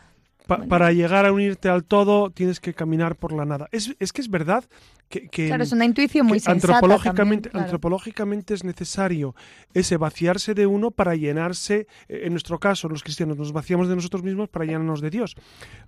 Para 0.47 0.91
llegar 0.91 1.25
a 1.25 1.31
unirte 1.31 1.69
al 1.69 1.83
todo 1.83 2.29
tienes 2.29 2.59
que 2.59 2.73
caminar 2.73 3.15
por 3.15 3.31
la 3.31 3.45
nada. 3.45 3.67
Es, 3.71 3.95
es 3.99 4.11
que 4.11 4.21
es 4.21 4.29
verdad 4.29 4.65
que, 5.07 5.27
claro, 5.27 5.63
es 5.63 5.71
una 5.71 5.85
intuición 5.85 6.25
muy 6.25 6.39
sensata 6.39 6.73
antropológicamente, 6.77 7.49
antropológicamente 7.53 8.53
es 8.53 8.63
necesario 8.63 9.35
ese 9.73 9.97
vaciarse 9.97 10.53
de 10.53 10.65
uno 10.65 10.89
para 10.89 11.15
llenarse, 11.15 11.87
eh, 12.07 12.21
en 12.23 12.31
nuestro 12.31 12.59
caso 12.59 12.87
los 12.87 13.03
cristianos 13.03 13.37
nos 13.37 13.51
vaciamos 13.51 13.89
de 13.89 13.95
nosotros 13.95 14.23
mismos 14.23 14.49
para 14.49 14.65
llenarnos 14.65 15.01
de 15.01 15.09
Dios. 15.09 15.35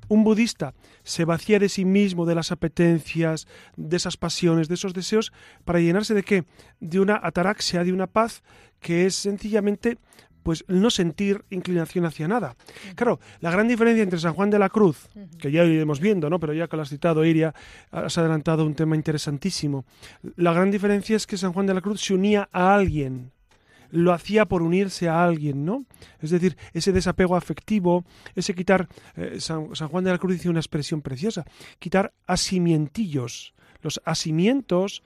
Un 0.10 0.24
budista 0.24 0.74
se 1.04 1.26
vacía 1.26 1.58
de 1.58 1.70
sí 1.70 1.86
mismo, 1.86 2.26
de 2.26 2.36
las 2.36 2.52
apetencias, 2.52 3.48
de 3.78 3.98
esas 3.98 4.18
pasiones, 4.18 4.68
de 4.68 4.76
esos 4.76 4.94
deseos, 4.94 5.32
para 5.64 5.80
llenarse 5.80 6.14
de 6.14 6.24
qué? 6.24 6.44
De 6.80 7.00
una 7.00 7.20
ataraxia, 7.24 7.84
de 7.84 7.94
una 7.94 8.08
paz 8.08 8.44
que 8.80 9.06
es 9.06 9.16
sencillamente 9.16 9.98
pues 10.44 10.66
no 10.68 10.90
sentir 10.90 11.44
inclinación 11.50 12.06
hacia 12.06 12.28
nada. 12.28 12.56
Claro, 12.96 13.20
la 13.40 13.52
gran 13.52 13.68
diferencia 13.68 14.04
entre 14.04 14.20
San 14.20 14.34
Juan 14.34 14.50
de 14.50 14.60
la 14.60 14.70
Cruz, 14.70 15.10
que 15.40 15.52
ya 15.52 15.64
iremos 15.64 16.00
viendo, 16.00 16.30
¿no? 16.30 16.40
Pero 16.40 16.54
ya 16.54 16.68
que 16.68 16.76
lo 16.76 16.84
has 16.84 16.90
citado, 16.90 17.26
Iria, 17.26 17.54
has 17.92 18.18
adelantado 18.18 18.66
un 18.66 18.76
tema 18.76 18.96
interesantísimo. 18.96 19.86
La 20.36 20.54
gran 20.54 20.72
diferencia 20.72 21.16
es 21.16 21.26
que 21.26 21.38
San 21.38 21.54
Juan 21.54 21.66
de 21.66 21.74
la 21.74 21.82
Cruz 21.82 22.02
se 22.02 22.14
unía 22.14 22.50
a 22.52 22.76
alguien, 22.76 23.32
lo 23.94 24.12
hacía 24.12 24.46
por 24.46 24.64
unirse 24.64 25.08
a 25.08 25.24
alguien, 25.24 25.66
¿no? 25.66 25.86
Es 26.20 26.32
decir, 26.32 26.58
ese 26.74 26.92
desapego 26.92 27.36
afectivo, 27.36 28.04
ese 28.36 28.56
quitar, 28.56 28.90
eh, 29.16 29.40
San, 29.40 29.68
Juan 29.68 30.04
de 30.04 30.12
la 30.12 30.18
Cruz 30.18 30.34
dice 30.34 30.50
una 30.50 30.60
expresión 30.60 31.02
preciosa, 31.02 31.46
quitar 31.78 32.12
asimientillos. 32.26 33.54
Los 33.84 34.02
asimientos 34.04 35.04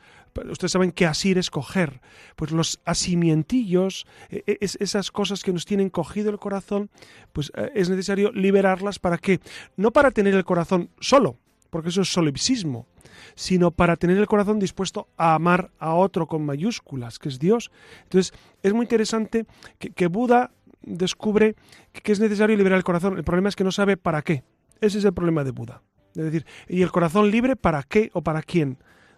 ustedes 0.50 0.72
saben 0.72 0.92
que 0.92 1.06
asir 1.06 1.38
es 1.38 1.50
coger, 1.50 2.02
pues 2.36 2.52
los 2.52 2.80
asimientillos, 2.86 4.06
e, 4.30 4.44
e, 4.46 4.58
esas 4.62 5.12
cosas 5.12 5.44
que 5.44 5.54
nos 5.54 5.66
tienen 5.66 5.90
cogido 5.90 6.30
el 6.30 6.40
corazón, 6.40 6.90
pues 7.34 7.52
eh, 7.56 7.72
es 7.76 7.90
necesario 7.90 8.32
liberarlas 8.32 9.00
para 9.00 9.18
qué? 9.18 9.40
No 9.76 9.92
para 9.92 10.12
tener 10.12 10.34
el 10.34 10.46
corazón 10.46 10.90
solo, 11.00 11.38
porque 11.70 11.90
eso 11.90 12.02
es 12.02 12.12
solipsismo, 12.12 12.88
sino 13.36 13.72
para 13.72 13.96
tener 13.96 14.18
el 14.18 14.28
corazón 14.28 14.60
dispuesto 14.60 15.08
a 15.18 15.36
amar 15.36 15.72
a 15.80 15.94
otro 15.94 16.28
con 16.28 16.46
mayúsculas, 16.46 17.20
que 17.20 17.30
es 17.30 17.40
Dios. 17.40 17.72
Entonces, 18.04 18.34
es 18.64 18.74
muy 18.74 18.84
interesante 18.84 19.46
que, 19.78 20.08
Buda 20.08 20.52
descubre 20.82 21.56
que 21.92 22.12
es 22.12 22.20
necesario 22.20 22.56
liberar 22.56 22.78
el 22.78 22.84
corazón. 22.84 23.18
El 23.18 23.24
problema 23.24 23.50
es 23.50 23.56
que 23.56 23.64
no 23.64 23.72
sabe 23.72 23.98
para 23.98 24.22
qué. 24.22 24.44
Ese 24.82 25.00
es 25.00 25.06
el 25.06 25.14
problema 25.14 25.44
de 25.44 25.52
Buda. 25.52 25.82
Es 26.16 26.24
decir, 26.24 26.46
¿y 26.68 26.82
el 26.82 26.92
corazón 26.92 27.30
libre 27.30 27.56
para 27.56 27.84
qué 27.84 28.10
o 28.14 28.22
para 28.22 28.42
quién? 28.42 28.78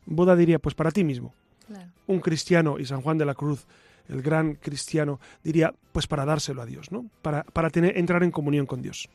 Buda 0.10 0.36
diría, 0.36 0.60
pues 0.60 0.76
para 0.76 0.91
ti 0.91 1.04
mismo. 1.04 1.34
Un 2.08 2.19
cristiano, 2.19 2.80
y 2.80 2.86
San 2.86 3.02
Juan 3.02 3.19
de 3.19 3.26
la 3.26 3.36
Cruz, 3.36 3.67
el 4.10 4.24
gran 4.24 4.56
cristiano, 4.56 5.19
diría, 5.43 5.74
pues 5.91 6.08
para 6.08 6.26
dárselo 6.26 6.63
a 6.63 6.65
Dios, 6.65 6.91
¿no? 6.91 7.06
Para, 7.22 7.43
para 7.43 7.69
tener, 7.69 7.95
entrar 7.98 8.24
en 8.24 8.32
comunión 8.32 8.65
con 8.65 8.82
Dios. 8.82 9.08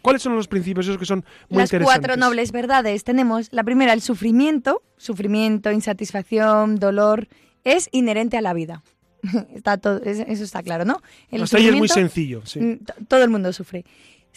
¿Cuáles 0.00 0.22
son 0.22 0.36
los 0.36 0.46
principios 0.46 0.86
esos 0.86 0.98
que 0.98 1.06
son 1.06 1.24
muy 1.48 1.60
Las 1.60 1.72
cuatro 1.82 2.16
nobles 2.16 2.52
verdades. 2.52 3.02
Tenemos 3.02 3.48
la 3.50 3.64
primera, 3.64 3.92
el 3.92 4.00
sufrimiento. 4.00 4.82
Sufrimiento, 4.96 5.72
insatisfacción, 5.72 6.76
dolor. 6.76 7.26
Es 7.64 7.88
inherente 7.90 8.36
a 8.36 8.40
la 8.40 8.54
vida. 8.54 8.84
está 9.54 9.76
todo, 9.78 10.00
eso 10.04 10.44
está 10.44 10.62
claro, 10.62 10.84
¿no? 10.84 11.02
El 11.30 11.42
Hasta 11.42 11.58
ahí 11.58 11.66
es 11.66 11.74
muy 11.74 11.88
sencillo. 11.88 12.42
Sí. 12.46 12.60
Mm, 12.60 12.78
todo 13.08 13.24
el 13.24 13.30
mundo 13.30 13.52
sufre. 13.52 13.84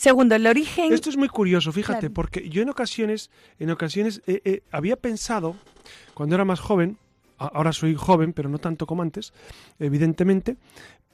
Segundo, 0.01 0.33
el 0.33 0.47
origen. 0.47 0.91
Esto 0.91 1.11
es 1.11 1.15
muy 1.15 1.29
curioso, 1.29 1.71
fíjate, 1.71 2.09
porque 2.09 2.49
yo 2.49 2.63
en 2.63 2.69
ocasiones, 2.69 3.29
en 3.59 3.69
ocasiones 3.69 4.19
había 4.71 4.95
pensado, 4.95 5.55
cuando 6.15 6.33
era 6.33 6.43
más 6.43 6.59
joven, 6.59 6.97
ahora 7.37 7.71
soy 7.71 7.93
joven, 7.93 8.33
pero 8.33 8.49
no 8.49 8.57
tanto 8.57 8.87
como 8.87 9.03
antes, 9.03 9.31
evidentemente, 9.77 10.57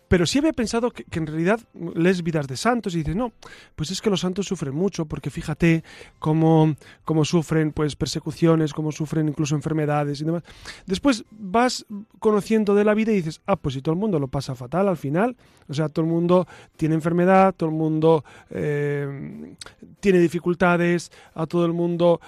pero 0.08 0.26
sí 0.26 0.40
había 0.40 0.54
pensado 0.54 0.92
que, 0.92 1.06
en 1.12 1.28
realidad 1.28 1.60
lees 1.96 2.24
vidas 2.24 2.48
de 2.48 2.58
santos 2.58 2.96
y 2.96 3.00
dices, 3.00 3.16
no, 3.16 3.34
pues 3.76 3.92
es 3.92 4.02
que 4.02 4.10
los 4.10 4.22
santos 4.22 4.46
sufren 4.46 4.74
mucho, 4.74 5.06
porque 5.06 5.30
fíjate 5.30 5.84
cómo, 6.20 6.76
cómo 7.04 7.26
sufren 7.26 7.72
pues 7.72 7.96
persecuciones, 7.96 8.74
cómo 8.74 8.92
sufren 8.92 9.28
incluso 9.28 9.56
enfermedades 9.56 10.22
y 10.22 10.26
demás. 10.26 10.44
Después 10.86 11.26
vas 11.32 11.86
conociendo 12.20 12.76
de 12.76 12.84
la 12.84 12.94
vida 12.94 13.12
y 13.12 13.18
dices, 13.18 13.42
ah, 13.46 13.56
pues 13.56 13.76
si 13.76 13.82
todo 13.82 13.94
el 13.94 14.00
mundo 14.00 14.20
lo 14.20 14.28
pasa 14.28 14.56
fatal 14.56 14.88
al 14.88 14.98
final, 14.98 15.36
o 15.68 15.74
sea, 15.74 15.90
todo 15.90 16.06
el 16.06 16.12
mundo 16.12 16.48
tiene 16.78 16.96
enfermedad, 16.96 17.54
todo 17.56 17.70
el 17.70 17.76
mundo 17.76 18.24
eh, 18.50 19.56
tiene 20.00 20.20
dificultades, 20.20 21.12
a 21.36 21.46
todo 21.46 21.66
el 21.66 21.74
mundo 21.74 22.22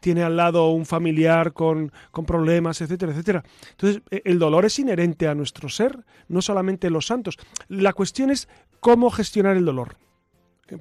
tiene 0.00 0.22
al 0.22 0.36
lado 0.36 0.70
un 0.70 0.86
familiar 0.86 1.52
con, 1.52 1.92
con 2.10 2.24
problemas, 2.24 2.80
etcétera, 2.80 3.12
etcétera. 3.12 3.44
Entonces, 3.70 4.02
e, 4.10 4.22
el 4.24 4.38
dolor 4.38 4.64
es 4.64 4.78
inherente 4.78 5.17
a 5.26 5.34
nuestro 5.34 5.68
ser, 5.68 6.04
no 6.28 6.42
solamente 6.42 6.90
los 6.90 7.06
santos. 7.06 7.36
La 7.68 7.92
cuestión 7.92 8.30
es 8.30 8.48
cómo 8.80 9.10
gestionar 9.10 9.56
el 9.56 9.64
dolor. 9.64 9.96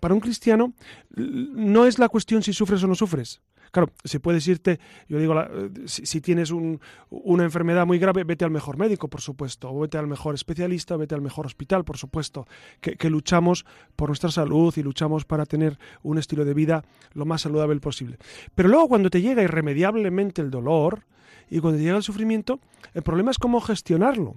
Para 0.02 0.13
un 0.13 0.19
cristiano 0.19 0.73
no 1.15 1.86
es 1.86 1.97
la 1.97 2.10
cuestión 2.10 2.43
si 2.43 2.54
sufres 2.54 2.84
o 2.84 2.88
no 2.88 2.95
sufres. 2.95 3.41
Claro, 3.71 3.91
si 4.04 4.19
puedes 4.19 4.47
irte, 4.47 4.80
yo 5.08 5.19
digo, 5.19 5.36
si, 5.86 6.21
tienes 6.21 6.52
una 6.52 7.43
enfermedad 7.43 7.86
muy 7.86 8.00
grave, 8.00 8.23
vete 8.23 8.45
al 8.45 8.52
mejor 8.52 8.78
médico, 8.78 9.10
por 9.10 9.21
supuesto, 9.21 9.69
o 9.69 9.80
vete 9.80 9.97
al 9.97 10.08
mejor 10.08 10.36
especialista, 10.36 10.95
vete 10.95 11.15
al 11.15 11.21
mejor 11.21 11.45
hospital, 11.45 11.84
por 11.84 11.97
supuesto, 11.97 12.47
que, 12.82 13.10
luchamos 13.10 13.65
por 13.95 14.10
nuestra 14.10 14.32
salud 14.32 14.73
y 14.78 14.84
luchamos 14.84 15.26
para 15.26 15.45
tener 15.45 15.78
un 16.04 16.17
estilo 16.17 16.45
de 16.45 16.54
vida 16.54 16.86
lo 17.13 17.26
más 17.26 17.41
saludable 17.41 17.80
posible. 17.80 18.17
Pero 18.56 18.69
luego 18.69 18.88
cuando 18.88 19.10
te 19.10 19.21
llega 19.21 19.43
irremediablemente 19.43 20.41
el 20.41 20.50
dolor, 20.50 21.04
y 21.50 21.60
cuando 21.60 21.80
llega 21.80 21.98
el 21.98 22.04
sufrimiento, 22.04 22.60
el 22.94 23.04
problema 23.04 23.32
es 23.32 23.38
cómo 23.38 23.62
gestionarlo. 23.62 24.36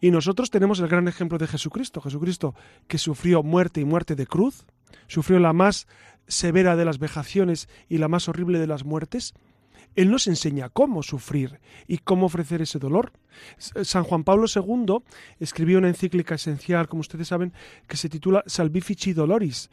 Y 0.00 0.10
nosotros 0.10 0.50
tenemos 0.50 0.78
el 0.80 0.88
gran 0.88 1.08
ejemplo 1.08 1.38
de 1.38 1.46
Jesucristo. 1.46 2.00
Jesucristo 2.00 2.54
que 2.86 2.98
sufrió 2.98 3.42
muerte 3.42 3.80
y 3.80 3.84
muerte 3.84 4.14
de 4.14 4.26
cruz, 4.26 4.66
sufrió 5.06 5.38
la 5.38 5.52
más 5.52 5.86
severa 6.28 6.76
de 6.76 6.84
las 6.84 6.98
vejaciones 6.98 7.68
y 7.88 7.98
la 7.98 8.08
más 8.08 8.28
horrible 8.28 8.58
de 8.58 8.66
las 8.66 8.84
muertes. 8.84 9.34
Él 9.94 10.10
nos 10.10 10.26
enseña 10.26 10.68
cómo 10.68 11.02
sufrir 11.02 11.60
y 11.88 11.98
cómo 11.98 12.26
ofrecer 12.26 12.60
ese 12.60 12.78
dolor. 12.78 13.12
San 13.56 14.04
Juan 14.04 14.24
Pablo 14.24 14.46
II 14.54 14.98
escribió 15.40 15.78
una 15.78 15.88
encíclica 15.88 16.34
esencial, 16.34 16.88
como 16.88 17.00
ustedes 17.00 17.28
saben, 17.28 17.54
que 17.88 17.96
se 17.96 18.10
titula 18.10 18.42
Salvifici 18.46 19.14
Doloris, 19.14 19.70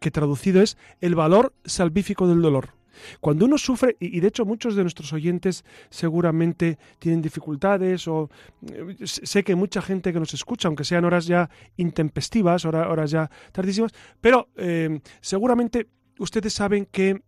que 0.00 0.10
traducido 0.10 0.62
es 0.62 0.78
el 1.02 1.14
valor 1.14 1.52
salvífico 1.66 2.26
del 2.26 2.40
dolor. 2.40 2.70
Cuando 3.20 3.46
uno 3.46 3.58
sufre, 3.58 3.96
y, 4.00 4.20
de 4.20 4.28
hecho 4.28 4.44
muchos 4.44 4.74
de 4.74 4.82
nuestros 4.82 5.12
oyentes 5.12 5.64
seguramente 5.90 6.78
tienen 6.98 7.22
dificultades, 7.22 8.06
o 8.08 8.30
eh, 8.70 8.96
sé 9.04 9.42
que 9.42 9.54
mucha 9.54 9.82
gente 9.82 10.12
que 10.12 10.20
nos 10.20 10.34
escucha, 10.34 10.68
aunque 10.68 10.84
sean 10.84 11.04
horas 11.04 11.26
ya 11.26 11.50
intempestivas, 11.76 12.64
horas, 12.64 13.10
ya 13.10 13.30
tardísimas, 13.52 13.92
pero 14.20 14.48
eh, 14.56 15.00
seguramente 15.20 15.88
ustedes 16.18 16.52
saben 16.52 16.86
que 16.86 17.22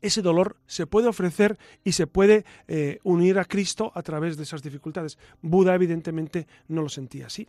ese 0.00 0.22
dolor 0.22 0.56
se 0.66 0.86
puede 0.86 1.08
ofrecer 1.08 1.58
y 1.84 1.92
se 1.92 2.06
puede 2.06 2.44
eh, 2.68 2.98
unir 3.02 3.38
a 3.38 3.44
Cristo 3.44 3.92
a 3.94 4.02
través 4.02 4.36
de 4.36 4.44
esas 4.44 4.62
dificultades. 4.62 5.18
Buda 5.42 5.74
evidentemente 5.74 6.46
no 6.68 6.82
lo 6.82 6.88
sentía 6.88 7.26
así. 7.26 7.48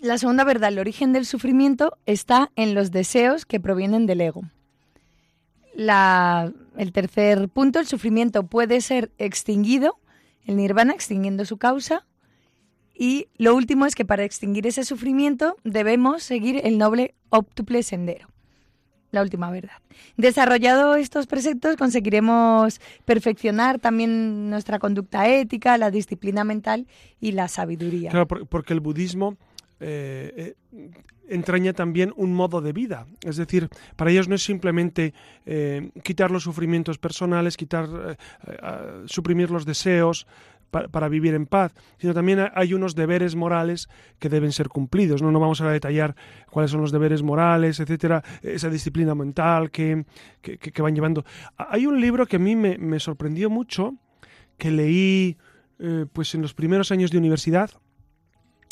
La 0.00 0.18
segunda 0.18 0.44
verdad, 0.44 0.70
el 0.70 0.78
origen 0.78 1.12
del 1.12 1.24
sufrimiento 1.24 1.96
está 2.04 2.50
en 2.56 2.74
los 2.74 2.90
deseos 2.90 3.46
que 3.46 3.60
provienen 3.60 4.06
del 4.06 4.20
ego 4.20 4.42
el 5.76 6.92
tercer 6.92 7.48
punto, 7.48 7.78
el 7.78 7.86
sufrimiento 7.86 8.46
puede 8.46 8.80
ser 8.80 9.10
extinguido, 9.18 9.98
el 10.44 10.56
nirvana 10.56 10.92
extinguiendo 10.92 11.44
su 11.44 11.58
causa. 11.58 12.06
Y 12.94 13.28
lo 13.36 13.54
último 13.54 13.84
es 13.84 13.94
que 13.94 14.06
para 14.06 14.24
extinguir 14.24 14.66
ese 14.66 14.84
sufrimiento 14.84 15.56
debemos 15.64 16.22
seguir 16.22 16.62
el 16.64 16.78
noble 16.78 17.14
óptuple 17.28 17.82
sendero. 17.82 18.28
La 19.10 19.22
última 19.22 19.50
verdad. 19.50 19.76
Desarrollado 20.16 20.96
estos 20.96 21.26
preceptos 21.26 21.76
conseguiremos 21.76 22.80
perfeccionar 23.04 23.78
también 23.78 24.50
nuestra 24.50 24.78
conducta 24.78 25.28
ética, 25.28 25.78
la 25.78 25.90
disciplina 25.90 26.42
mental 26.42 26.86
y 27.20 27.32
la 27.32 27.48
sabiduría. 27.48 28.10
Claro, 28.10 28.26
porque 28.26 28.72
el 28.72 28.80
budismo 28.80 29.36
eh, 29.78 30.54
eh, 30.72 30.90
entraña 31.28 31.72
también 31.72 32.12
un 32.16 32.34
modo 32.34 32.60
de 32.60 32.72
vida. 32.72 33.06
Es 33.22 33.36
decir, 33.36 33.68
para 33.96 34.10
ellos 34.10 34.28
no 34.28 34.34
es 34.34 34.44
simplemente 34.44 35.14
eh, 35.44 35.90
quitar 36.02 36.30
los 36.30 36.42
sufrimientos 36.42 36.98
personales, 36.98 37.56
quitar, 37.56 38.16
suprimir 39.06 39.50
los 39.50 39.64
deseos 39.64 40.26
para, 40.70 41.08
vivir 41.08 41.34
en 41.34 41.46
paz, 41.46 41.72
sino 41.98 42.12
también 42.12 42.50
hay 42.54 42.74
unos 42.74 42.94
deberes 42.94 43.34
morales 43.34 43.88
que 44.18 44.28
deben 44.28 44.52
ser 44.52 44.68
cumplidos. 44.68 45.22
No, 45.22 45.30
no 45.30 45.40
vamos 45.40 45.60
a 45.60 45.70
detallar 45.70 46.16
cuáles 46.50 46.70
son 46.70 46.80
los 46.80 46.92
deberes 46.92 47.22
morales, 47.22 47.80
etcétera, 47.80 48.22
esa 48.42 48.68
disciplina 48.68 49.14
mental 49.14 49.70
que, 49.70 50.04
que, 50.42 50.82
van 50.82 50.94
llevando. 50.94 51.24
Hay 51.56 51.86
un 51.86 52.00
libro 52.00 52.26
que 52.26 52.36
a 52.36 52.40
mí 52.40 52.56
me, 52.56 53.00
sorprendió 53.00 53.48
mucho, 53.48 53.94
que 54.58 54.70
leí 54.70 55.38
pues 56.12 56.34
en 56.34 56.42
los 56.42 56.54
primeros 56.54 56.90
años 56.90 57.10
de 57.10 57.18
universidad, 57.18 57.70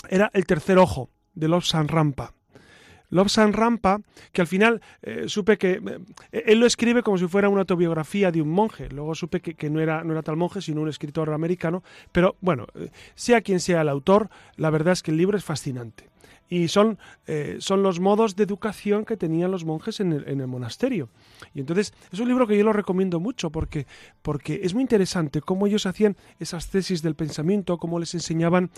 era 0.08 0.30
El 0.34 0.46
tercer 0.46 0.78
ojo 0.78 1.10
de 1.34 1.48
Lobsang 1.48 1.88
Rampa. 1.88 2.34
Lobsang 3.14 3.52
Rampa, 3.52 4.00
que 4.32 4.40
al 4.40 4.48
final 4.48 4.82
eh, 5.02 5.24
supe 5.28 5.56
que 5.56 5.80
eh, 6.32 6.42
él 6.46 6.58
lo 6.58 6.66
escribe 6.66 7.04
como 7.04 7.16
si 7.16 7.28
fuera 7.28 7.48
una 7.48 7.60
autobiografía 7.60 8.32
de 8.32 8.42
un 8.42 8.48
monje. 8.48 8.88
Luego 8.88 9.14
supe 9.14 9.40
que, 9.40 9.70
no, 9.70 9.80
era, 9.80 10.02
no 10.02 10.12
era 10.12 10.22
tal 10.22 10.36
monje, 10.36 10.60
sino 10.60 10.80
un 10.80 10.88
escritor 10.88 11.30
americano. 11.30 11.84
Pero 12.10 12.34
bueno, 12.40 12.66
eh, 12.74 12.90
sea 13.14 13.40
quien 13.40 13.60
sea 13.60 13.82
el 13.82 13.88
autor, 13.88 14.30
la 14.56 14.70
verdad 14.70 14.94
es 14.94 15.02
que 15.02 15.12
el 15.12 15.16
libro 15.16 15.38
es 15.38 15.44
fascinante 15.44 16.13
y 16.48 16.68
son, 16.68 16.98
eh, 17.26 17.56
son 17.60 17.82
los 17.82 18.00
modos 18.00 18.36
de 18.36 18.44
educación 18.44 19.04
que 19.04 19.16
tenían 19.16 19.50
los 19.50 19.64
monjes 19.64 20.00
en 20.00 20.12
el, 20.12 20.28
en 20.28 20.40
el, 20.40 20.46
monasterio. 20.46 21.08
Y 21.54 21.60
entonces 21.60 21.94
es 22.12 22.18
un 22.20 22.28
libro 22.28 22.46
que 22.46 22.56
yo 22.56 22.64
lo 22.64 22.72
recomiendo 22.72 23.20
mucho 23.20 23.50
porque, 23.50 23.86
porque 24.22 24.60
es 24.62 24.74
muy 24.74 24.82
interesante 24.82 25.40
cómo 25.40 25.66
ellos 25.66 25.86
hacían 25.86 26.16
esas 26.38 26.68
tesis 26.68 27.02
del 27.02 27.14
pensamiento, 27.14 27.78
cómo 27.78 27.98
les 27.98 28.14
enseñaban 28.14 28.70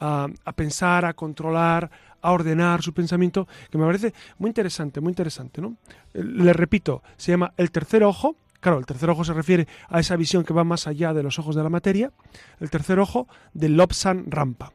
a, 0.00 0.28
a 0.44 0.52
pensar, 0.52 1.04
a 1.04 1.14
controlar, 1.14 1.90
a 2.20 2.32
ordenar 2.32 2.82
su 2.82 2.92
pensamiento, 2.92 3.46
que 3.70 3.78
me 3.78 3.86
parece 3.86 4.14
muy 4.38 4.48
interesante, 4.50 5.00
muy 5.00 5.10
interesante. 5.10 5.60
¿no? 5.60 5.76
Le 6.12 6.52
repito, 6.52 7.02
se 7.16 7.32
llama 7.32 7.52
El 7.56 7.70
tercer 7.70 8.04
ojo, 8.04 8.36
Claro, 8.64 8.78
el 8.78 8.86
tercer 8.86 9.10
ojo 9.10 9.24
se 9.24 9.34
refiere 9.34 9.68
a 9.90 10.00
esa 10.00 10.16
visión 10.16 10.42
que 10.42 10.54
va 10.54 10.64
más 10.64 10.86
allá 10.86 11.12
de 11.12 11.22
los 11.22 11.38
ojos 11.38 11.54
de 11.54 11.62
la 11.62 11.68
materia. 11.68 12.12
El 12.60 12.70
tercer 12.70 12.98
ojo 12.98 13.28
de 13.52 13.68
Lobsan 13.68 14.24
Rampa. 14.30 14.72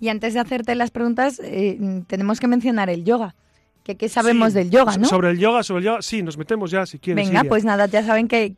Y 0.00 0.08
antes 0.08 0.34
de 0.34 0.40
hacerte 0.40 0.74
las 0.74 0.90
preguntas, 0.90 1.40
eh, 1.44 2.02
tenemos 2.06 2.40
que 2.40 2.48
mencionar 2.48 2.90
el 2.90 3.04
yoga. 3.04 3.34
Que, 3.84 3.96
¿Qué 3.96 4.08
sabemos 4.08 4.52
del 4.52 4.70
yoga, 4.70 4.96
no? 4.98 5.06
Sobre 5.06 5.30
el 5.30 5.38
yoga, 5.38 5.62
sobre 5.62 5.80
el 5.80 5.84
yoga, 5.86 6.02
sí, 6.02 6.22
nos 6.22 6.36
metemos 6.36 6.70
ya 6.70 6.84
si 6.86 6.98
quieres. 6.98 7.26
Venga, 7.26 7.44
pues 7.44 7.64
nada, 7.64 7.86
ya 7.86 8.04
saben 8.04 8.28
que, 8.28 8.54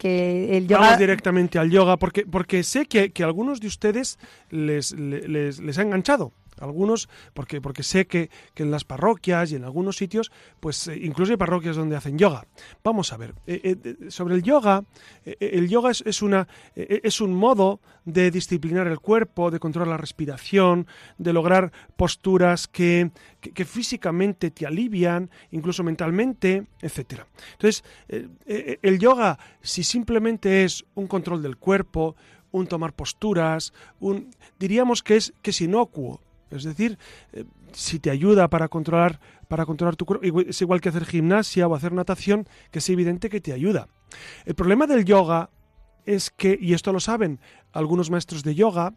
el 0.51 0.67
yoga... 0.67 0.81
Vamos 0.81 0.99
directamente 0.99 1.59
al 1.59 1.71
yoga, 1.71 1.97
porque, 1.97 2.27
porque 2.27 2.63
sé 2.63 2.87
que, 2.87 3.13
que 3.13 3.23
a 3.23 3.27
algunos 3.27 3.61
de 3.61 3.69
ustedes 3.69 4.19
les, 4.51 4.93
les, 4.93 5.61
les 5.61 5.79
ha 5.79 5.83
enganchado 5.83 6.33
Algunos, 6.63 7.09
porque, 7.35 7.61
porque 7.61 7.83
sé 7.83 8.07
que, 8.07 8.31
en 8.57 8.71
las 8.71 8.85
parroquias 8.85 9.51
y 9.51 9.57
en 9.57 9.65
algunos 9.65 9.97
sitios, 9.97 10.31
pues 10.61 10.87
eh, 10.87 10.97
incluso 11.03 11.33
hay 11.33 11.37
parroquias 11.37 11.75
donde 11.75 11.97
hacen 11.97 12.17
yoga. 12.17 12.47
Vamos 12.85 13.13
a 13.13 13.17
ver, 13.17 13.35
eh, 13.47 13.77
eh, 13.85 14.11
sobre 14.11 14.37
el 14.37 14.43
yoga, 14.45 14.85
el 15.25 15.69
yoga 15.69 15.91
es, 15.91 16.23
una, 16.23 16.47
es 16.77 17.21
un 17.21 17.35
modo 17.35 17.81
de 18.05 18.31
disciplinar 18.31 18.87
el 18.87 19.01
cuerpo, 19.01 19.51
de 19.51 19.59
controlar 19.59 19.89
la 19.89 19.97
respiración, 19.97 20.87
de 21.19 21.33
lograr 21.33 21.73
posturas 21.97 22.69
que, 22.69 23.11
que, 23.41 23.65
físicamente 23.65 24.53
te 24.53 24.65
alivian, 24.65 25.31
incluso 25.51 25.83
mentalmente, 25.83 26.67
etc. 26.81 27.23
Entonces, 27.53 27.83
el 28.09 28.99
yoga, 29.01 29.39
si 29.61 29.83
simplemente 29.83 30.63
es 30.63 30.85
un 30.95 31.09
control 31.09 31.43
del 31.43 31.57
cuerpo, 31.57 32.15
un 32.53 32.67
tomar 32.67 32.93
posturas, 32.93 33.73
un 33.99 34.31
diríamos 34.59 35.03
que 35.03 35.17
es 35.17 35.33
que 35.43 35.51
es 35.51 35.61
inocuo, 35.61 36.21
es 36.57 36.65
decir, 36.65 36.99
eh, 37.33 37.45
si 37.73 37.99
te 37.99 38.11
ayuda 38.11 38.49
para 38.49 38.69
controlar, 38.69 39.21
para 39.49 39.67
controlar 39.67 39.97
tu 39.97 40.05
cuerpo, 40.05 40.41
es 40.41 40.61
igual 40.61 40.81
que 40.81 40.89
hacer 40.89 41.05
gimnasia 41.05 41.67
o 41.67 41.75
hacer 41.75 41.93
natación, 41.93 42.47
que 42.71 42.79
es 42.79 42.89
evidente 42.91 43.29
que 43.29 43.41
te 43.41 43.53
ayuda. 43.53 43.89
El 44.45 44.55
problema 44.55 44.87
del 44.87 45.05
yoga 45.05 45.51
es 46.05 46.31
que, 46.31 46.59
y 46.61 46.75
esto 46.75 46.93
lo 46.93 47.01
saben 47.01 47.41
algunos 47.73 48.11
maestros 48.11 48.43
de 48.43 48.55
yoga, 48.55 48.95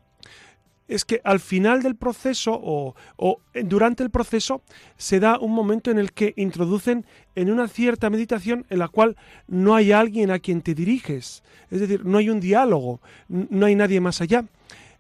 es 0.88 1.03
que 1.03 1.20
al 1.24 1.39
final 1.39 1.82
del 1.82 1.95
proceso 1.95 2.60
o, 2.62 2.95
o, 3.18 3.41
durante 3.64 4.03
el 4.03 4.12
proceso 4.12 4.62
se 4.97 5.20
da 5.20 5.39
un 5.39 5.51
momento 5.51 5.89
en 5.89 5.97
el 5.97 6.14
que 6.14 6.34
introducen 6.38 7.06
en 7.34 7.49
una 7.49 7.68
cierta 7.68 8.10
meditación 8.10 8.66
en 8.70 8.80
la 8.80 8.88
cual 8.88 9.18
no 9.47 9.74
hay 9.74 9.91
alguien 9.91 10.30
a 10.30 10.39
quien 10.39 10.62
te 10.62 10.76
diriges, 10.76 11.43
es 11.72 11.80
decir, 11.80 12.06
no 12.06 12.20
hay 12.20 12.30
un 12.30 12.39
diálogo, 12.39 13.01
no 13.28 13.66
hay 13.66 13.76
nadie 13.76 13.99
más 13.99 14.22
allá. 14.22 14.45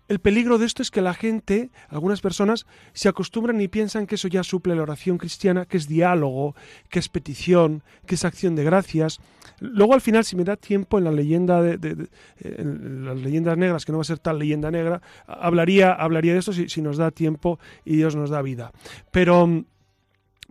El 0.07 0.19
peligro 0.19 0.59
de 0.59 0.67
esto 0.67 0.83
es 0.83 0.91
que 0.91 1.01
la 1.01 1.15
gente, 1.15 1.71
algunas 1.89 2.21
personas, 2.21 2.67
se 2.93 3.09
acostumbran 3.09 3.59
y 3.59 3.67
piensan 3.67 4.05
que 4.05 4.15
eso 4.15 4.27
ya 4.27 4.43
suple 4.43 4.75
la 4.75 4.83
oración 4.83 5.17
cristiana, 5.17 5.65
que 5.65 5.77
es 5.77 5.87
diálogo, 5.87 6.55
que 6.89 6.99
es 6.99 7.09
petición, 7.09 7.81
que 8.05 8.13
es 8.13 8.23
acción 8.23 8.55
de 8.55 8.63
gracias. 8.63 9.19
Luego 9.59 9.95
al 9.95 10.01
final, 10.01 10.23
si 10.23 10.35
me 10.35 10.43
da 10.43 10.57
tiempo 10.57 10.99
en 10.99 11.05
la 11.05 11.11
leyenda 11.11 11.61
de, 11.61 12.07
las 12.37 13.17
leyendas 13.17 13.57
negras, 13.57 13.83
que 13.83 13.91
no 13.91 13.97
va 13.97 14.03
a 14.03 14.05
ser 14.05 14.19
tal 14.19 14.37
leyenda 14.37 14.69
negra, 14.69 15.01
hablaría, 15.25 15.91
hablaría 15.91 16.33
de 16.33 16.39
esto 16.39 16.53
si, 16.53 16.81
nos 16.81 16.97
da 16.97 17.09
tiempo 17.09 17.59
y 17.83 17.95
Dios 17.95 18.15
nos 18.15 18.29
da 18.29 18.43
vida. 18.43 18.71
Pero, 19.09 19.65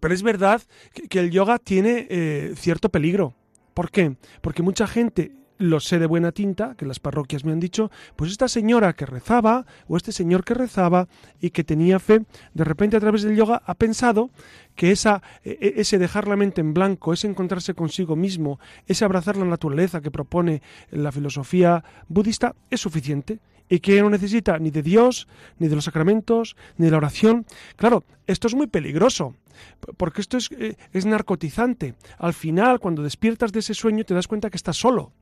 pero 0.01 0.15
es 0.15 0.23
verdad 0.25 0.63
que, 1.09 1.21
el 1.21 1.31
yoga 1.31 1.61
tiene 1.61 2.09
eh, 2.11 2.55
cierto 2.57 2.89
peligro. 2.89 3.35
¿Por 3.73 3.93
qué? 3.93 4.17
Porque 4.41 4.63
mucha 4.63 4.89
gente 4.89 5.33
lo 5.59 5.81
sé 5.81 5.99
de 5.99 6.07
buena 6.07 6.33
tinta, 6.33 6.75
que 6.77 6.87
las 6.87 6.99
parroquias 6.99 7.45
me 7.45 7.53
han 7.53 7.61
dicho, 7.61 7.91
pues 8.17 8.31
esta 8.31 8.49
señora 8.49 8.95
que 8.95 9.07
rezaba 9.07 9.67
o 9.89 9.97
este 9.97 10.13
señor 10.13 10.45
que 10.45 10.55
rezaba 10.55 11.09
y 11.41 11.51
que 11.51 11.65
tenía 11.65 11.99
fe, 11.99 12.23
de 12.55 12.65
repente 12.65 12.97
a 12.97 13.01
través 13.01 13.23
del 13.23 13.37
yoga 13.37 13.63
ha 13.65 13.75
pensado 13.75 14.31
que 14.75 14.91
esa, 14.91 15.23
e, 15.45 15.57
e, 15.61 15.81
ese 15.81 15.99
dejar 15.99 16.27
la 16.27 16.37
mente 16.37 16.61
en 16.61 16.75
blanco, 16.75 17.13
ese 17.13 17.29
encontrarse 17.29 17.75
consigo 17.75 18.17
mismo, 18.17 18.59
ese 18.87 19.05
abrazar 19.05 19.37
la 19.37 19.45
naturaleza 19.45 20.01
que 20.01 20.11
propone 20.11 20.63
la 20.91 21.13
filosofía 21.13 21.85
budista 22.09 22.55
es 22.71 22.81
suficiente 22.81 23.39
y 23.69 23.81
que 23.81 24.03
no 24.03 24.11
necesita 24.11 24.59
ni 24.59 24.71
de 24.71 24.83
Dios, 24.83 25.27
ni 25.59 25.69
de 25.69 25.75
los 25.75 25.85
sacramentos, 25.85 26.57
ni 26.77 26.87
de 26.87 26.91
la 26.91 26.99
oración. 26.99 27.47
Claro, 27.77 28.05
esto 28.27 28.47
es 28.47 28.55
muy 28.55 28.67
peligroso, 28.67 29.37
porque 29.97 30.21
esto 30.21 30.37
es, 30.37 30.51
eh, 30.53 30.77
es 30.93 31.07
narcotizante. 31.07 31.95
Al 32.19 32.35
final, 32.35 32.79
cuando 32.79 33.03
despiertas 33.03 33.53
de 33.53 33.61
ese 33.61 33.73
sueño, 33.73 34.05
te 34.05 34.15
das 34.15 34.29
cuenta 34.29 34.51
que 34.51 34.57
estás 34.57 34.77
solo 34.77 35.13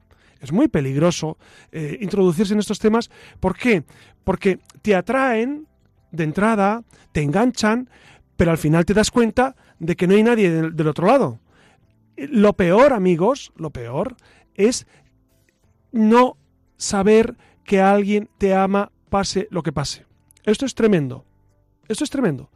es 0.42 0.52
muy 0.52 0.68
peligroso 0.68 1.38
eh, 1.70 1.98
introducirse 2.00 2.52
en 2.52 2.58
estos 2.58 2.80
temas. 2.80 3.10
¿Por 3.40 3.56
qué? 3.56 3.84
Porque 4.24 4.58
te 4.82 4.94
atraen 4.94 5.68
de 6.10 6.24
entrada, 6.24 6.82
te 7.12 7.22
enganchan, 7.22 7.88
pero 8.36 8.50
al 8.50 8.58
final 8.58 8.84
te 8.84 8.92
das 8.92 9.10
cuenta 9.10 9.54
de 9.78 9.94
que 9.94 10.06
no 10.06 10.14
hay 10.14 10.22
nadie 10.24 10.50
del, 10.50 10.88
otro 10.88 11.06
lado. 11.06 11.38
Lo 12.16 12.54
peor, 12.54 12.92
amigos, 12.92 13.52
lo 13.56 13.70
peor 13.70 14.16
es 14.54 14.86
no 15.92 16.36
saber 16.76 17.36
que 17.64 17.80
alguien 17.80 18.28
te 18.38 18.52
ama 18.52 18.90
pase 19.10 19.46
lo 19.50 19.62
que 19.62 19.72
pase. 19.72 20.06
Esto 20.42 20.66
es 20.66 20.74
tremendo. 20.74 21.24
Esto 21.86 22.02
es 22.02 22.10
tremendo. 22.10 22.50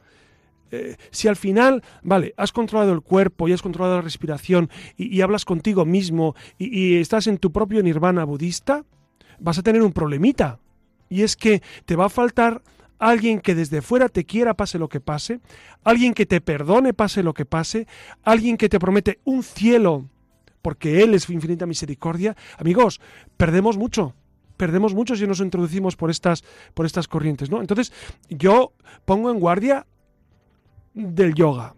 Eh, 0.70 0.96
si 1.10 1.28
al 1.28 1.36
final, 1.36 1.82
vale, 2.02 2.34
has 2.36 2.52
controlado 2.52 2.92
el 2.92 3.00
cuerpo 3.00 3.48
y 3.48 3.52
has 3.52 3.62
controlado 3.62 3.96
la 3.96 4.02
respiración 4.02 4.70
y, 4.96 5.20
hablas 5.20 5.44
contigo 5.44 5.84
mismo 5.84 6.34
y, 6.58 6.96
estás 6.96 7.26
en 7.26 7.38
tu 7.38 7.52
propio 7.52 7.82
nirvana 7.82 8.24
budista, 8.24 8.84
vas 9.38 9.58
a 9.58 9.62
tener 9.62 9.82
un 9.82 9.92
problemita. 9.92 10.58
Y 11.08 11.22
es 11.22 11.36
que 11.36 11.62
te 11.84 11.96
va 11.96 12.06
a 12.06 12.10
faltar 12.10 12.62
alguien 12.98 13.40
que 13.40 13.54
desde 13.54 13.82
fuera 13.82 14.08
te 14.08 14.24
quiera 14.24 14.54
pase 14.54 14.78
lo 14.78 14.88
que 14.88 15.00
pase, 15.00 15.40
alguien 15.84 16.14
que 16.14 16.26
te 16.26 16.40
perdone 16.40 16.94
pase 16.94 17.22
lo 17.22 17.34
que 17.34 17.44
pase, 17.44 17.86
alguien 18.22 18.56
que 18.56 18.68
te 18.68 18.80
promete 18.80 19.20
un 19.24 19.42
cielo 19.42 20.08
porque 20.62 21.02
Él 21.02 21.14
es 21.14 21.30
infinita 21.30 21.64
misericordia. 21.64 22.36
Amigos, 22.58 23.00
perdemos 23.36 23.76
mucho 23.76 24.14
perdemos 24.56 24.94
mucho 24.94 25.16
si 25.16 25.26
nos 25.26 25.40
introducimos 25.40 25.96
por 25.96 26.10
estas, 26.10 26.42
por 26.74 26.86
estas 26.86 27.08
corrientes, 27.08 27.50
¿no? 27.50 27.60
Entonces, 27.60 27.92
yo 28.28 28.72
pongo 29.04 29.30
en 29.30 29.38
guardia 29.38 29.86
del 30.96 31.34
yoga. 31.34 31.74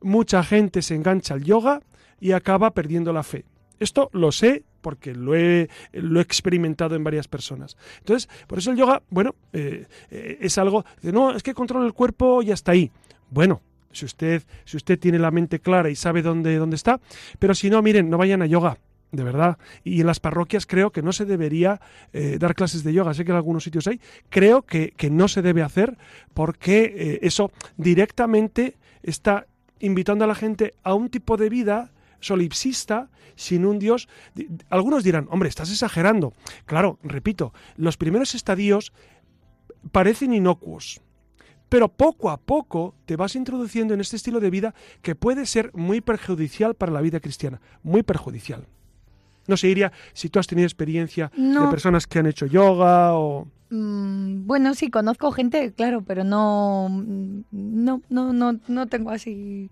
Mucha 0.00 0.42
gente 0.42 0.80
se 0.80 0.94
engancha 0.94 1.34
al 1.34 1.44
yoga 1.44 1.82
y 2.20 2.32
acaba 2.32 2.70
perdiendo 2.70 3.12
la 3.12 3.22
fe. 3.22 3.44
Esto 3.78 4.08
lo 4.12 4.32
sé 4.32 4.64
porque 4.80 5.14
lo 5.14 5.34
he, 5.34 5.68
lo 5.92 6.20
he 6.20 6.22
experimentado 6.22 6.94
en 6.94 7.04
varias 7.04 7.28
personas. 7.28 7.76
Entonces, 7.98 8.30
por 8.46 8.58
eso 8.58 8.70
el 8.70 8.78
yoga, 8.78 9.02
bueno, 9.10 9.34
eh, 9.52 9.86
eh, 10.10 10.38
es 10.40 10.56
algo 10.56 10.84
de 11.02 11.12
no, 11.12 11.32
es 11.32 11.42
que 11.42 11.52
controla 11.52 11.86
el 11.86 11.92
cuerpo 11.92 12.42
y 12.42 12.52
hasta 12.52 12.72
ahí. 12.72 12.90
Bueno, 13.30 13.60
si 13.92 14.04
usted, 14.04 14.42
si 14.64 14.76
usted 14.76 14.98
tiene 14.98 15.18
la 15.18 15.30
mente 15.30 15.60
clara 15.60 15.90
y 15.90 15.96
sabe 15.96 16.22
dónde, 16.22 16.56
dónde 16.56 16.76
está, 16.76 17.00
pero 17.38 17.54
si 17.54 17.68
no, 17.68 17.82
miren, 17.82 18.08
no 18.08 18.16
vayan 18.16 18.42
a 18.42 18.46
yoga 18.46 18.78
de 19.12 19.24
verdad. 19.24 19.58
Y 19.84 20.00
en 20.00 20.06
las 20.06 20.20
parroquias 20.20 20.66
creo 20.66 20.90
que 20.90 21.02
no 21.02 21.12
se 21.12 21.24
debería 21.24 21.80
eh, 22.12 22.36
dar 22.38 22.54
clases 22.54 22.84
de 22.84 22.92
yoga. 22.92 23.14
Sé 23.14 23.24
que 23.24 23.32
en 23.32 23.36
algunos 23.36 23.64
sitios 23.64 23.86
hay. 23.86 24.00
Creo 24.28 24.62
que, 24.62 24.92
no 25.10 25.28
se 25.28 25.42
debe 25.42 25.62
hacer 25.62 25.98
porque 26.34 26.84
eh, 26.84 27.18
eso 27.22 27.50
directamente 27.76 28.76
está 29.02 29.46
invitando 29.80 30.24
a 30.24 30.28
la 30.28 30.34
gente 30.34 30.74
a 30.82 30.94
un 30.94 31.08
tipo 31.08 31.36
de 31.36 31.48
vida 31.48 31.92
solipsista 32.20 33.10
sin 33.34 33.64
un 33.64 33.78
Dios. 33.78 34.08
Algunos 34.68 35.02
dirán, 35.02 35.26
hombre, 35.30 35.48
estás 35.48 35.70
exagerando. 35.70 36.34
Claro, 36.66 36.98
repito, 37.02 37.52
los 37.76 37.96
primeros 37.96 38.34
estadios 38.34 38.92
parecen 39.90 40.34
inocuos. 40.34 41.00
Pero 41.68 41.88
poco 41.88 42.30
a 42.30 42.36
poco 42.36 42.96
te 43.06 43.16
vas 43.16 43.36
introduciendo 43.36 43.94
en 43.94 44.00
este 44.00 44.16
estilo 44.16 44.40
de 44.40 44.50
vida 44.50 44.74
que 45.02 45.14
puede 45.14 45.46
ser 45.46 45.70
muy 45.72 46.00
perjudicial 46.00 46.74
para 46.74 46.92
la 46.92 47.00
vida 47.00 47.20
cristiana, 47.20 47.60
muy 47.82 48.02
perjudicial. 48.02 48.66
No 49.46 49.56
sé, 49.56 49.68
Iria, 49.68 49.92
si 50.12 50.28
tú 50.28 50.38
has 50.38 50.46
tenido 50.46 50.66
experiencia 50.66 51.30
de 51.36 51.68
personas 51.70 52.06
que 52.06 52.18
han 52.18 52.26
hecho 52.26 52.46
yoga 52.46 53.14
o... 53.14 53.48
Mm, 53.70 54.46
bueno, 54.46 54.74
sí, 54.74 54.90
conozco 54.90 55.30
gente, 55.32 55.72
claro, 55.72 56.02
pero 56.02 56.24
no, 56.24 56.88
no, 57.50 58.02
no, 58.08 58.32
no, 58.32 58.60
no 58.66 58.86
tengo 58.86 59.10
así... 59.10 59.70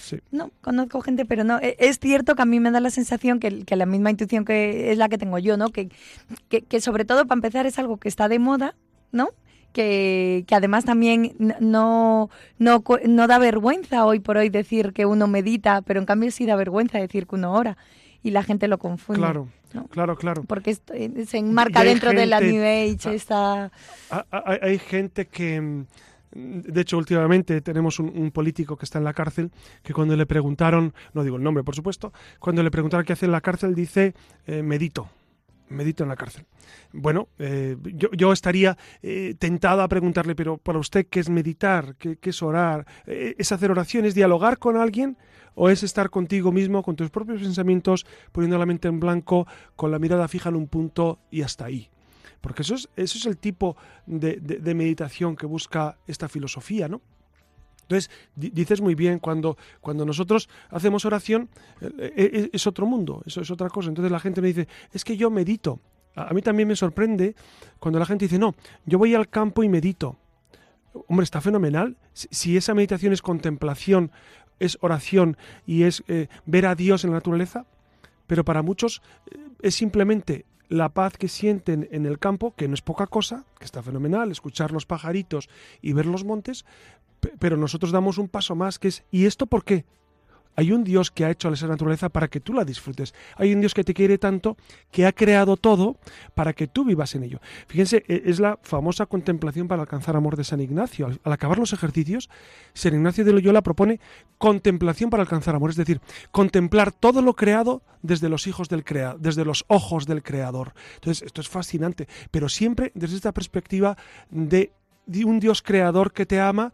Sí. 0.00 0.18
No, 0.30 0.50
conozco 0.60 1.00
gente, 1.00 1.24
pero 1.24 1.42
no. 1.42 1.58
E, 1.60 1.76
es 1.78 1.98
cierto 1.98 2.34
que 2.34 2.42
a 2.42 2.44
mí 2.44 2.60
me 2.60 2.70
da 2.70 2.80
la 2.80 2.90
sensación 2.90 3.40
que, 3.40 3.64
la 3.68 3.86
misma 3.86 4.10
intuición 4.10 4.44
que 4.44 4.92
es 4.92 4.98
la 4.98 5.08
que 5.08 5.16
tengo 5.16 5.38
yo, 5.38 5.56
¿no? 5.56 5.70
Que, 5.70 5.88
que, 6.48 6.80
sobre 6.80 7.04
todo, 7.04 7.26
para 7.26 7.38
empezar, 7.38 7.66
es 7.66 7.78
algo 7.78 7.96
que 7.96 8.08
está 8.08 8.28
de 8.28 8.38
moda, 8.38 8.74
¿no? 9.10 9.30
Que, 9.72 10.44
que, 10.46 10.54
además 10.54 10.84
también 10.84 11.34
no, 11.38 12.28
no, 12.58 12.84
no 13.06 13.26
da 13.26 13.38
vergüenza 13.38 14.04
hoy 14.04 14.20
por 14.20 14.36
hoy 14.36 14.50
decir 14.50 14.92
que 14.92 15.06
uno 15.06 15.28
medita, 15.28 15.80
pero 15.80 16.00
en 16.00 16.06
cambio 16.06 16.30
sí 16.30 16.44
da 16.44 16.56
vergüenza 16.56 16.98
decir 16.98 17.26
que 17.26 17.36
uno 17.36 17.54
ora 17.54 17.78
y 18.22 18.30
la 18.30 18.42
gente 18.42 18.68
lo 18.68 18.78
confunde. 18.78 19.20
Claro, 19.20 19.48
claro, 19.90 20.16
claro. 20.16 20.44
Porque 20.44 20.76
eh, 20.94 21.24
se 21.26 21.38
enmarca 21.38 21.82
dentro 21.84 22.12
de 22.12 22.26
la 22.26 22.40
New 22.40 22.62
Age. 22.62 23.18
Ah, 23.30 23.70
ah, 24.10 24.26
ah, 24.30 24.58
hay, 24.62 24.78
gente 24.78 25.26
que... 25.26 25.60
Mm, 25.60 25.84
de 26.34 26.80
hecho, 26.80 26.96
últimamente 26.96 27.60
tenemos 27.60 27.98
un, 27.98 28.30
político 28.30 28.76
que 28.76 28.86
está 28.86 28.98
en 28.98 29.04
la 29.04 29.12
cárcel 29.12 29.50
que 29.82 29.92
cuando 29.92 30.16
le 30.16 30.24
preguntaron, 30.24 30.94
no 31.12 31.24
digo 31.24 31.36
el 31.36 31.42
nombre 31.42 31.62
por 31.62 31.74
supuesto, 31.74 32.12
cuando 32.38 32.62
le 32.62 32.70
preguntaron 32.70 33.04
qué 33.04 33.12
hace 33.12 33.26
en 33.26 33.32
la 33.32 33.42
cárcel 33.42 33.74
dice 33.74 34.14
eh, 34.46 34.62
medito 34.62 35.10
medito 35.72 36.02
en 36.02 36.08
la 36.08 36.16
cárcel. 36.16 36.44
Bueno, 36.92 37.28
eh, 37.38 37.76
yo, 37.94 38.32
estaría 38.32 38.76
tentado 39.38 39.82
a 39.82 39.88
preguntarle, 39.88 40.34
pero 40.34 40.58
para 40.58 40.78
usted, 40.78 41.06
¿qué 41.06 41.20
es 41.20 41.28
meditar? 41.28 41.96
¿Qué, 41.96 42.18
es 42.22 42.42
orar? 42.42 42.86
¿Es 43.06 43.52
hacer 43.52 43.70
oración? 43.70 44.04
¿Es 44.04 44.14
dialogar 44.14 44.58
con 44.58 44.76
alguien? 44.76 45.16
o 45.54 45.68
es 45.68 45.82
estar 45.82 46.10
contigo 46.10 46.52
mismo, 46.52 46.82
con 46.82 46.96
tus 46.96 47.10
propios 47.10 47.42
pensamientos, 47.42 48.06
poniendo 48.32 48.58
la 48.58 48.66
mente 48.66 48.88
en 48.88 49.00
blanco, 49.00 49.46
con 49.76 49.90
la 49.90 49.98
mirada 49.98 50.28
fija 50.28 50.48
en 50.48 50.56
un 50.56 50.66
punto 50.66 51.18
y 51.30 51.42
hasta 51.42 51.66
ahí. 51.66 51.90
Porque 52.40 52.62
eso 52.62 52.74
es, 52.74 52.88
eso 52.96 53.18
es 53.18 53.26
el 53.26 53.38
tipo 53.38 53.76
de, 54.06 54.74
meditación 54.74 55.36
que 55.36 55.46
busca 55.46 55.96
esta 56.06 56.28
filosofía, 56.28 56.88
¿no? 56.88 57.00
Entonces, 57.82 58.10
dices 58.34 58.80
muy 58.80 58.94
bien, 58.94 59.18
cuando, 59.18 59.56
cuando 59.80 60.04
nosotros 60.04 60.48
hacemos 60.70 61.04
oración, 61.04 61.48
eh, 61.80 62.12
eh, 62.16 62.50
es, 62.52 62.66
otro 62.66 62.86
mundo, 62.86 63.22
eso 63.26 63.40
es 63.40 63.50
otra 63.50 63.68
cosa. 63.68 63.88
Entonces 63.88 64.10
la 64.10 64.20
gente 64.20 64.40
me 64.40 64.48
dice, 64.48 64.68
es 64.92 65.04
que 65.04 65.16
yo 65.16 65.30
medito. 65.30 65.80
A, 66.14 66.32
mí 66.32 66.42
también 66.42 66.68
me 66.68 66.76
sorprende 66.76 67.34
cuando 67.78 67.98
la 67.98 68.06
gente 68.06 68.24
dice, 68.24 68.38
no, 68.38 68.54
yo 68.86 68.98
voy 68.98 69.14
al 69.14 69.28
campo 69.28 69.62
y 69.62 69.68
medito. 69.68 70.16
hombre, 71.08 71.24
está 71.24 71.40
fenomenal. 71.40 71.96
Si, 72.12 72.56
esa 72.56 72.74
meditación 72.74 73.12
es 73.12 73.22
contemplación, 73.22 74.10
es 74.58 74.78
oración 74.80 75.36
y 75.66 75.82
es 75.82 76.04
eh, 76.08 76.28
ver 76.46 76.66
a 76.66 76.74
Dios 76.74 77.04
en 77.04 77.10
la 77.10 77.16
naturaleza, 77.16 77.66
pero 78.26 78.44
para 78.44 78.62
muchos 78.62 79.02
es 79.60 79.74
simplemente 79.74 80.46
la 80.72 80.88
paz 80.88 81.18
que 81.18 81.28
sienten 81.28 81.88
en 81.92 82.06
el 82.06 82.18
campo, 82.18 82.54
que 82.54 82.66
no 82.66 82.74
es 82.74 82.80
poca 82.80 83.06
cosa, 83.06 83.44
que 83.58 83.66
está 83.66 83.82
fenomenal, 83.82 84.30
escuchar 84.30 84.72
los 84.72 84.86
pajaritos 84.86 85.50
y 85.82 85.92
ver 85.92 86.06
los 86.06 86.24
montes, 86.24 86.64
pero 87.38 87.56
nosotros 87.56 87.92
damos 87.92 88.18
un 88.18 88.28
paso 88.28 88.54
más, 88.54 88.78
que 88.78 88.88
es, 88.88 89.04
¿y 89.10 89.26
esto 89.26 89.46
por 89.46 89.64
qué? 89.64 89.84
Hay 90.54 90.72
un 90.72 90.84
Dios 90.84 91.10
que 91.10 91.24
ha 91.24 91.30
hecho 91.30 91.48
a 91.48 91.52
esa 91.52 91.66
naturaleza 91.66 92.10
para 92.10 92.28
que 92.28 92.40
tú 92.40 92.52
la 92.52 92.64
disfrutes. 92.64 93.14
Hay 93.36 93.54
un 93.54 93.60
Dios 93.60 93.72
que 93.72 93.84
te 93.84 93.94
quiere 93.94 94.18
tanto, 94.18 94.56
que 94.90 95.06
ha 95.06 95.12
creado 95.12 95.56
todo 95.56 95.96
para 96.34 96.52
que 96.52 96.66
tú 96.66 96.84
vivas 96.84 97.14
en 97.14 97.22
ello. 97.22 97.40
Fíjense, 97.68 98.04
e, 98.06 98.22
es 98.26 98.38
la 98.38 98.58
famosa 98.62 99.06
contemplación 99.06 99.66
para 99.66 99.82
alcanzar 99.82 100.14
amor 100.14 100.36
de 100.36 100.44
San 100.44 100.60
Ignacio. 100.60 101.06
Al, 101.06 101.32
acabar 101.32 101.58
los 101.58 101.72
ejercicios, 101.72 102.28
San 102.74 102.94
Ignacio 102.94 103.24
de 103.24 103.32
Loyola 103.32 103.62
propone 103.62 103.98
contemplación 104.36 105.08
para 105.08 105.22
alcanzar 105.22 105.54
amor, 105.54 105.70
es 105.70 105.76
decir, 105.76 106.00
contemplar 106.30 106.92
todo 106.92 107.22
lo 107.22 107.34
creado 107.34 107.82
desde 108.02 108.28
los 108.28 108.46
hijos 108.46 108.68
del 108.68 108.84
creador, 108.84 109.20
desde 109.20 109.44
los 109.44 109.64
ojos 109.68 110.06
del 110.06 110.22
creador. 110.22 110.74
Entonces, 110.96 111.22
esto 111.22 111.40
es 111.40 111.48
fascinante, 111.48 112.08
pero 112.30 112.48
siempre 112.50 112.92
desde 112.94 113.16
esta 113.16 113.32
perspectiva 113.32 113.96
de, 114.30 114.72
un 115.24 115.40
Dios 115.40 115.62
creador 115.62 116.12
que 116.12 116.26
te 116.26 116.40
ama 116.40 116.72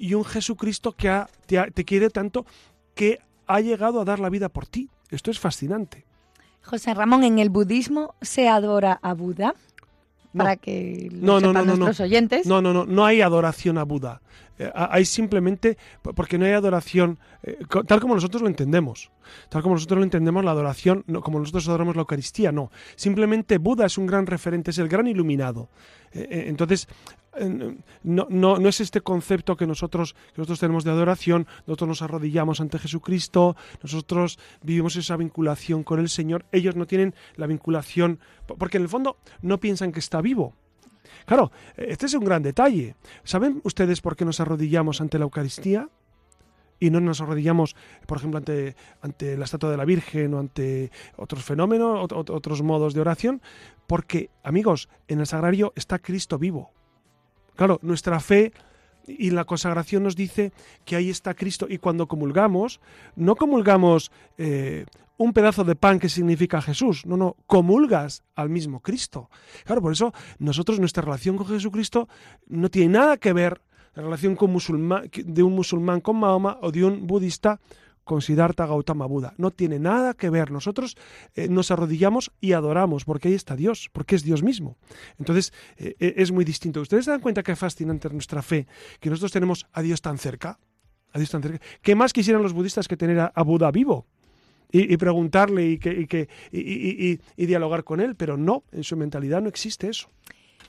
y 0.00 0.14
un 0.14 0.24
Jesucristo 0.24 0.92
que 0.92 1.24
te 1.46 1.84
quiere 1.84 2.08
tanto 2.08 2.46
que 2.94 3.20
ha 3.46 3.60
llegado 3.60 4.00
a 4.00 4.04
dar 4.06 4.18
la 4.18 4.30
vida 4.30 4.48
por 4.48 4.66
ti. 4.66 4.88
Esto 5.10 5.30
es 5.30 5.38
fascinante. 5.38 6.06
José 6.62 6.94
Ramón, 6.94 7.22
¿en 7.22 7.38
el 7.38 7.50
budismo 7.50 8.14
se 8.22 8.48
adora 8.48 8.98
a 9.02 9.12
Buda? 9.12 9.54
Para 10.34 10.56
que 10.56 11.08
lo 11.12 11.40
no, 11.40 11.48
sepan 11.48 11.66
nuestros 11.66 12.00
oyentes. 12.00 12.46
No, 12.46 12.62
no, 12.62 12.72
no, 12.72 12.86
no 12.86 13.04
hay 13.04 13.20
adoración 13.20 13.76
a 13.76 13.84
Buda. 13.84 14.22
Eh, 14.58 14.70
hay 14.74 15.04
simplemente, 15.04 15.76
porque 16.02 16.38
no 16.38 16.46
hay 16.46 16.52
adoración, 16.52 17.18
eh, 17.42 17.58
tal 17.86 18.00
como 18.00 18.14
nosotros 18.14 18.40
lo 18.40 18.48
entendemos. 18.48 19.10
Tal 19.48 19.62
como 19.62 19.74
nosotros 19.74 19.98
lo 19.98 20.04
entendemos, 20.04 20.44
la 20.44 20.52
adoración, 20.52 21.04
como 21.22 21.40
nosotros 21.40 21.68
adoramos 21.68 21.96
la 21.96 22.02
Eucaristía, 22.02 22.52
no. 22.52 22.70
Simplemente 22.94 23.58
Buda 23.58 23.86
es 23.86 23.98
un 23.98 24.06
gran 24.06 24.26
referente, 24.26 24.70
es 24.70 24.78
el 24.78 24.88
gran 24.88 25.08
iluminado. 25.08 25.68
Eh, 26.12 26.44
entonces, 26.46 26.88
no, 28.02 28.68
es 28.68 28.80
este 28.80 29.00
concepto 29.00 29.56
que 29.56 29.66
nosotros, 29.66 30.16
tenemos 30.58 30.84
de 30.84 30.90
adoración, 30.90 31.46
nosotros 31.66 31.88
nos 31.88 32.02
arrodillamos 32.02 32.60
ante 32.60 32.78
Jesucristo, 32.78 33.56
nosotros 33.82 34.38
vivimos 34.62 34.96
esa 34.96 35.16
vinculación 35.16 35.84
con 35.84 36.00
el 36.00 36.08
Señor, 36.08 36.44
ellos 36.52 36.76
no 36.76 36.86
tienen 36.86 37.14
la 37.36 37.46
vinculación, 37.46 38.18
porque 38.46 38.78
en 38.78 38.84
el 38.84 38.88
fondo 38.88 39.16
no 39.42 39.60
piensan 39.60 39.92
que 39.92 40.00
está 40.00 40.20
vivo. 40.20 40.54
Claro, 41.26 41.50
este 41.76 42.06
es 42.06 42.14
un 42.14 42.24
gran 42.24 42.42
detalle. 42.42 42.96
¿Saben 43.24 43.60
ustedes 43.64 44.00
por 44.00 44.16
qué 44.16 44.24
nos 44.24 44.40
arrodillamos 44.40 45.00
ante 45.00 45.18
la 45.18 45.24
Eucaristía? 45.24 45.88
y 46.82 46.88
no 46.88 46.98
nos 46.98 47.20
arrodillamos, 47.20 47.76
por 48.06 48.16
ejemplo, 48.16 48.38
ante 49.02 49.36
la 49.36 49.44
estatua 49.44 49.70
de 49.70 49.76
la 49.76 49.84
Virgen 49.84 50.32
o 50.32 50.38
ante 50.38 50.90
otros 51.18 51.44
fenómenos, 51.44 52.08
otros 52.10 52.62
modos 52.62 52.94
de 52.94 53.02
oración, 53.02 53.42
porque, 53.86 54.30
amigos, 54.42 54.88
en 55.06 55.20
el 55.20 55.26
sagrario 55.26 55.74
está 55.76 55.98
Cristo 55.98 56.38
vivo. 56.38 56.72
Claro, 57.60 57.78
nuestra 57.82 58.20
fe 58.20 58.54
y 59.06 59.28
la 59.32 59.44
consagración 59.44 60.02
nos 60.02 60.16
dice 60.16 60.50
que 60.86 60.96
ahí 60.96 61.10
está 61.10 61.34
Cristo 61.34 61.66
y 61.68 61.76
cuando 61.76 62.08
comulgamos, 62.08 62.80
no 63.16 63.36
comulgamos 63.36 64.10
eh, 64.38 64.86
un 65.18 65.34
pedazo 65.34 65.62
de 65.62 65.76
pan 65.76 65.98
que 65.98 66.08
significa 66.08 66.62
Jesús, 66.62 67.04
no, 67.04 67.18
no, 67.18 67.36
comulgas 67.46 68.22
al 68.34 68.48
mismo 68.48 68.80
Cristo. 68.80 69.28
Claro, 69.66 69.82
por 69.82 69.92
eso 69.92 70.14
nosotros 70.38 70.80
nuestra 70.80 71.02
relación 71.02 71.36
con 71.36 71.48
Jesucristo 71.48 72.08
no 72.46 72.70
tiene 72.70 72.94
nada 72.94 73.18
que 73.18 73.34
ver 73.34 73.60
la 73.92 74.04
relación 74.04 74.36
con 74.36 74.56
de 74.56 75.42
un 75.42 75.52
musulmán 75.52 76.00
con 76.00 76.16
Mahoma 76.16 76.56
o 76.62 76.72
de 76.72 76.82
un 76.82 77.06
budista 77.06 77.60
con 78.10 78.22
Siddhartha 78.22 78.66
Gautama 78.66 79.06
Buda. 79.06 79.34
No 79.36 79.52
tiene 79.52 79.78
nada 79.78 80.14
que 80.14 80.30
ver. 80.30 80.50
Nosotros 80.50 80.96
eh, 81.36 81.48
nos 81.48 81.70
arrodillamos 81.70 82.32
y 82.40 82.54
adoramos 82.54 83.04
porque 83.04 83.28
ahí 83.28 83.34
está 83.34 83.54
Dios, 83.54 83.88
porque 83.92 84.16
es 84.16 84.24
Dios 84.24 84.42
mismo. 84.42 84.78
Entonces 85.20 85.52
eh, 85.76 85.94
eh, 86.00 86.14
es 86.16 86.32
muy 86.32 86.44
distinto. 86.44 86.80
¿Ustedes 86.80 87.04
se 87.04 87.12
dan 87.12 87.20
cuenta 87.20 87.44
que 87.44 87.52
es 87.52 87.60
nuestra 88.12 88.42
fe, 88.42 88.66
que 88.98 89.10
nosotros 89.10 89.30
tenemos 89.30 89.68
a 89.72 89.80
Dios 89.80 90.02
tan 90.02 90.18
cerca? 90.18 90.58
A 91.12 91.18
Dios 91.20 91.30
tan 91.30 91.40
cerca. 91.40 91.60
¿Qué 91.82 91.94
más 91.94 92.12
quisieran 92.12 92.42
los 92.42 92.52
budistas 92.52 92.88
que 92.88 92.96
tener 92.96 93.20
a, 93.32 93.42
Buda 93.44 93.70
vivo? 93.70 94.08
Y, 94.72 94.96
preguntarle 94.96 95.68
y, 95.68 95.78
que, 95.78 96.28
y 96.50 97.46
dialogar 97.46 97.84
con 97.84 98.00
él, 98.00 98.16
pero 98.16 98.36
no, 98.36 98.64
en 98.72 98.82
su 98.82 98.96
mentalidad 98.96 99.40
no 99.40 99.48
existe 99.48 99.88
eso. 99.88 100.08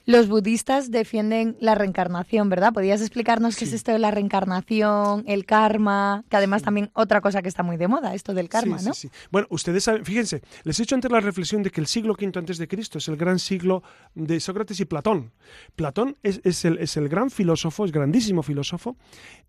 Los 0.06 0.28
budistas 0.28 0.92
defienden 0.92 1.56
la 1.60 1.76
reencarnación, 1.76 2.50
¿verdad? 2.50 2.74
¿Podrías 2.74 3.02
explicarnos 3.02 3.56
qué 3.56 3.66
es 3.66 3.74
esto 3.74 3.92
de 3.92 4.00
la 4.00 4.12
reencarnación, 4.12 5.24
el 5.28 5.46
karma? 5.46 6.24
Que 6.30 6.38
además 6.38 6.64
también 6.64 6.90
otra 6.94 7.22
cosa 7.22 7.42
que 7.42 7.50
está 7.50 7.64
muy 7.64 7.78
de 7.78 7.88
moda, 7.88 8.14
esto 8.14 8.34
del 8.34 8.50
karma, 8.50 8.78
¿no? 8.82 8.94
Sí, 8.94 9.10
Bueno, 9.32 9.48
ustedes 9.50 9.84
saben, 9.84 10.04
fíjense, 10.06 10.42
les 10.64 10.80
he 10.80 10.84
hecho 10.84 10.96
antes 10.96 11.12
la 11.12 11.20
reflexión 11.20 11.64
de 11.64 11.70
que 11.70 11.82
el 11.82 11.88
siglo 11.88 12.14
V 12.14 12.32
antes 12.38 12.58
de 12.58 12.68
Cristo 12.68 12.98
es 12.98 13.08
el 13.08 13.18
gran 13.18 13.40
siglo 13.40 13.84
de 14.16 14.40
Sócrates 14.40 14.80
y 14.80 14.86
Platón. 14.86 15.32
Platón 15.76 16.18
es, 16.24 16.66
el, 16.66 16.78
es 16.80 16.98
el 16.98 17.08
gran 17.08 17.30
filósofo, 17.30 17.86
es 17.86 17.92
grandísimo 17.92 18.44
filósofo, 18.44 18.98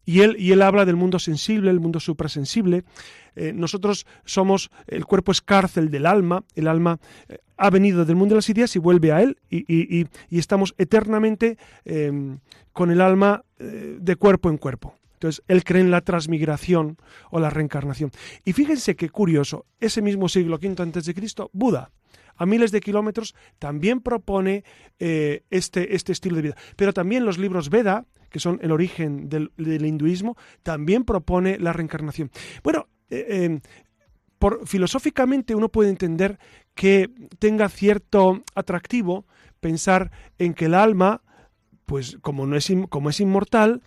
y 0.05 0.21
él, 0.21 0.37
y 0.39 0.53
él 0.53 0.63
habla 0.63 0.85
del 0.85 0.97
mundo 0.97 1.19
sensible, 1.19 1.71
el 1.71 1.81
mundo 1.81 2.01
suprasensible. 2.01 2.85
Eh, 3.35 3.53
nosotros 3.55 4.07
somos, 4.25 4.71
el 4.87 5.07
cuerpo 5.07 5.33
es 5.33 5.41
cárcel 5.41 5.91
del 5.91 6.07
alma, 6.07 6.45
el 6.55 6.69
alma 6.69 6.99
eh, 7.29 7.39
ha 7.57 7.71
venido 7.71 8.05
del 8.05 8.17
mundo 8.17 8.35
de 8.35 8.39
las 8.39 8.49
ideas 8.49 8.75
y 8.77 8.79
vuelve 8.79 9.13
a 9.13 9.23
él 9.23 9.39
y, 9.51 10.07
estamos 10.31 10.75
eternamente 10.79 11.59
em, 11.85 12.39
con 12.73 12.91
el 12.91 13.01
alma 13.01 13.45
eh, 13.59 13.99
de 14.01 14.17
cuerpo 14.17 14.51
en 14.51 14.59
cuerpo. 14.59 14.95
Entonces, 15.15 15.43
él 15.47 15.63
cree 15.63 15.83
en 15.83 15.91
la 15.91 16.01
transmigración 16.01 16.97
o 17.31 17.39
la 17.39 17.49
reencarnación. 17.49 18.11
Y 18.45 18.53
fíjense 18.55 18.97
qué 18.97 19.09
curioso, 19.09 19.67
ese 19.79 20.03
mismo 20.03 20.29
siglo 20.29 20.57
V 20.57 20.83
antes 20.83 21.05
de 21.05 21.15
Cristo, 21.15 21.49
Buda, 21.53 21.93
a 22.35 22.45
miles 22.45 22.73
de 22.73 22.81
kilómetros, 22.81 23.37
también 23.61 24.01
propone 24.01 24.65
este, 24.99 25.95
este 25.95 26.13
estilo 26.13 26.37
de 26.37 26.43
vida. 26.43 26.57
Pero 26.75 26.93
también 26.93 27.25
los 27.25 27.39
libros 27.39 27.71
Veda, 27.71 28.05
que 28.33 28.41
son 28.41 28.59
el 28.63 28.73
origen 28.73 29.29
del, 29.29 29.53
hinduismo, 29.59 30.37
también 30.63 31.05
propone 31.05 31.59
la 31.59 31.73
reencarnación. 31.73 32.31
Bueno, 32.65 32.89
eh, 33.11 33.45
em, 33.45 33.61
filosóficamente 34.65 35.55
uno 35.55 35.69
puede 35.69 35.91
entender 35.91 36.39
que 36.75 37.11
tenga 37.39 37.69
cierto 37.69 38.43
atractivo 38.55 39.27
pensar 39.61 40.11
en 40.39 40.55
que 40.55 40.67
el 40.67 40.75
alma, 40.75 41.23
pues 41.87 42.19
como, 42.21 42.47
no 42.47 42.57
es, 42.57 42.73
como 42.89 43.11
es 43.11 43.21
inmortal, 43.21 43.83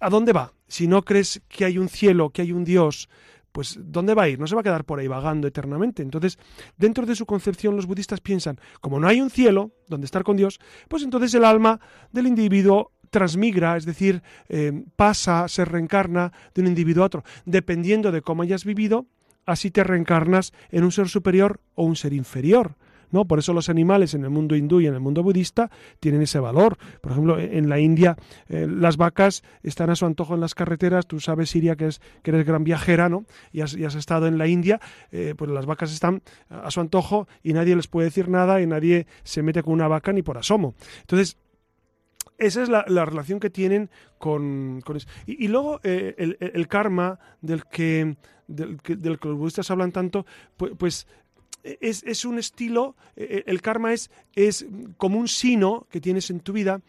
¿a 0.00 0.10
dónde 0.10 0.32
va? 0.32 0.52
Si 0.68 0.86
no 0.86 1.02
crees 1.02 1.42
que 1.48 1.64
hay 1.64 1.78
un 1.78 1.88
cielo, 1.88 2.30
que 2.30 2.42
hay 2.42 2.52
un 2.52 2.64
Dios, 2.64 3.08
pues 3.52 3.78
¿dónde 3.80 4.12
va 4.12 4.24
a 4.24 4.28
ir? 4.28 4.38
No 4.38 4.46
se 4.46 4.54
va 4.54 4.60
a 4.60 4.64
quedar 4.64 4.84
por 4.84 4.98
ahí 4.98 5.08
vagando 5.08 5.48
eternamente. 5.48 6.02
Entonces, 6.02 6.38
dentro 6.76 7.06
de 7.06 7.16
su 7.16 7.24
concepción, 7.24 7.74
los 7.74 7.86
budistas 7.86 8.20
piensan, 8.20 8.60
como 8.82 9.00
no 9.00 9.08
hay 9.08 9.22
un 9.22 9.30
cielo 9.30 9.72
donde 9.88 10.04
estar 10.04 10.24
con 10.24 10.36
Dios, 10.36 10.60
pues 10.88 11.02
entonces 11.02 11.32
el 11.32 11.44
alma 11.44 11.80
del 12.12 12.26
individuo 12.26 12.92
transmigra, 13.08 13.78
es 13.78 13.86
decir, 13.86 14.22
eh, 14.50 14.84
pasa, 14.96 15.48
se 15.48 15.64
reencarna 15.64 16.32
de 16.54 16.60
un 16.60 16.66
individuo 16.66 17.02
a 17.02 17.06
otro. 17.06 17.24
Dependiendo 17.46 18.12
de 18.12 18.20
cómo 18.20 18.42
hayas 18.42 18.66
vivido, 18.66 19.06
así 19.46 19.70
te 19.70 19.84
reencarnas 19.84 20.52
en 20.70 20.84
un 20.84 20.92
ser 20.92 21.08
superior 21.08 21.60
o 21.74 21.84
un 21.84 21.96
ser 21.96 22.12
inferior. 22.12 22.76
¿no? 23.10 23.24
Por 23.24 23.38
eso 23.38 23.52
los 23.52 23.68
animales 23.68 24.14
en 24.14 24.24
el 24.24 24.30
mundo 24.30 24.56
hindú 24.56 24.80
y 24.80 24.86
en 24.86 24.94
el 24.94 25.00
mundo 25.00 25.22
budista 25.22 25.70
tienen 26.00 26.22
ese 26.22 26.38
valor. 26.38 26.76
Por 27.00 27.12
ejemplo, 27.12 27.38
en 27.38 27.68
la 27.68 27.78
India 27.78 28.16
eh, 28.48 28.66
las 28.68 28.96
vacas 28.96 29.42
están 29.62 29.90
a 29.90 29.96
su 29.96 30.06
antojo 30.06 30.34
en 30.34 30.40
las 30.40 30.54
carreteras. 30.54 31.06
Tú 31.06 31.20
sabes, 31.20 31.50
Siria, 31.50 31.76
que, 31.76 31.86
es, 31.86 32.00
que 32.22 32.30
eres 32.30 32.46
gran 32.46 32.64
viajera 32.64 33.08
¿no? 33.08 33.24
y, 33.52 33.60
has, 33.60 33.74
estado 33.74 34.26
en 34.26 34.38
la 34.38 34.46
India. 34.48 34.80
Eh, 35.10 35.34
pues 35.36 35.50
las 35.50 35.66
vacas 35.66 35.92
están 35.92 36.22
a 36.48 36.70
su 36.70 36.80
antojo 36.80 37.28
y 37.42 37.52
nadie 37.52 37.76
les 37.76 37.86
puede 37.86 38.06
decir 38.06 38.28
nada 38.28 38.60
y 38.60 38.66
nadie 38.66 39.06
se 39.22 39.42
mete 39.42 39.62
con 39.62 39.72
una 39.72 39.88
vaca 39.88 40.12
ni 40.12 40.22
por 40.22 40.38
asomo. 40.38 40.74
Entonces, 41.00 41.38
esa 42.38 42.62
es 42.62 42.68
la, 42.68 42.82
relación 42.82 43.40
que 43.40 43.50
tienen 43.50 43.90
con, 44.18 44.82
eso. 44.94 45.08
Y, 45.26 45.48
luego 45.48 45.80
eh, 45.82 46.36
el, 46.40 46.68
karma 46.68 47.18
del 47.40 47.64
que, 47.64 48.16
del 48.46 48.80
que, 48.80 48.96
los 48.96 49.38
budistas 49.38 49.70
hablan 49.70 49.92
tanto, 49.92 50.26
pues, 50.56 50.72
pues 50.78 51.06
es, 51.62 52.24
un 52.24 52.38
estilo, 52.38 52.94
eh, 53.16 53.26
eh, 53.28 53.44
el 53.46 53.60
karma 53.60 53.92
es, 53.92 54.10
es 54.34 54.66
como 54.98 55.18
un 55.18 55.28
sino 55.28 55.86
que 55.90 56.00
tienes 56.00 56.30
en 56.30 56.40
tu 56.40 56.52
vida. 56.52 56.80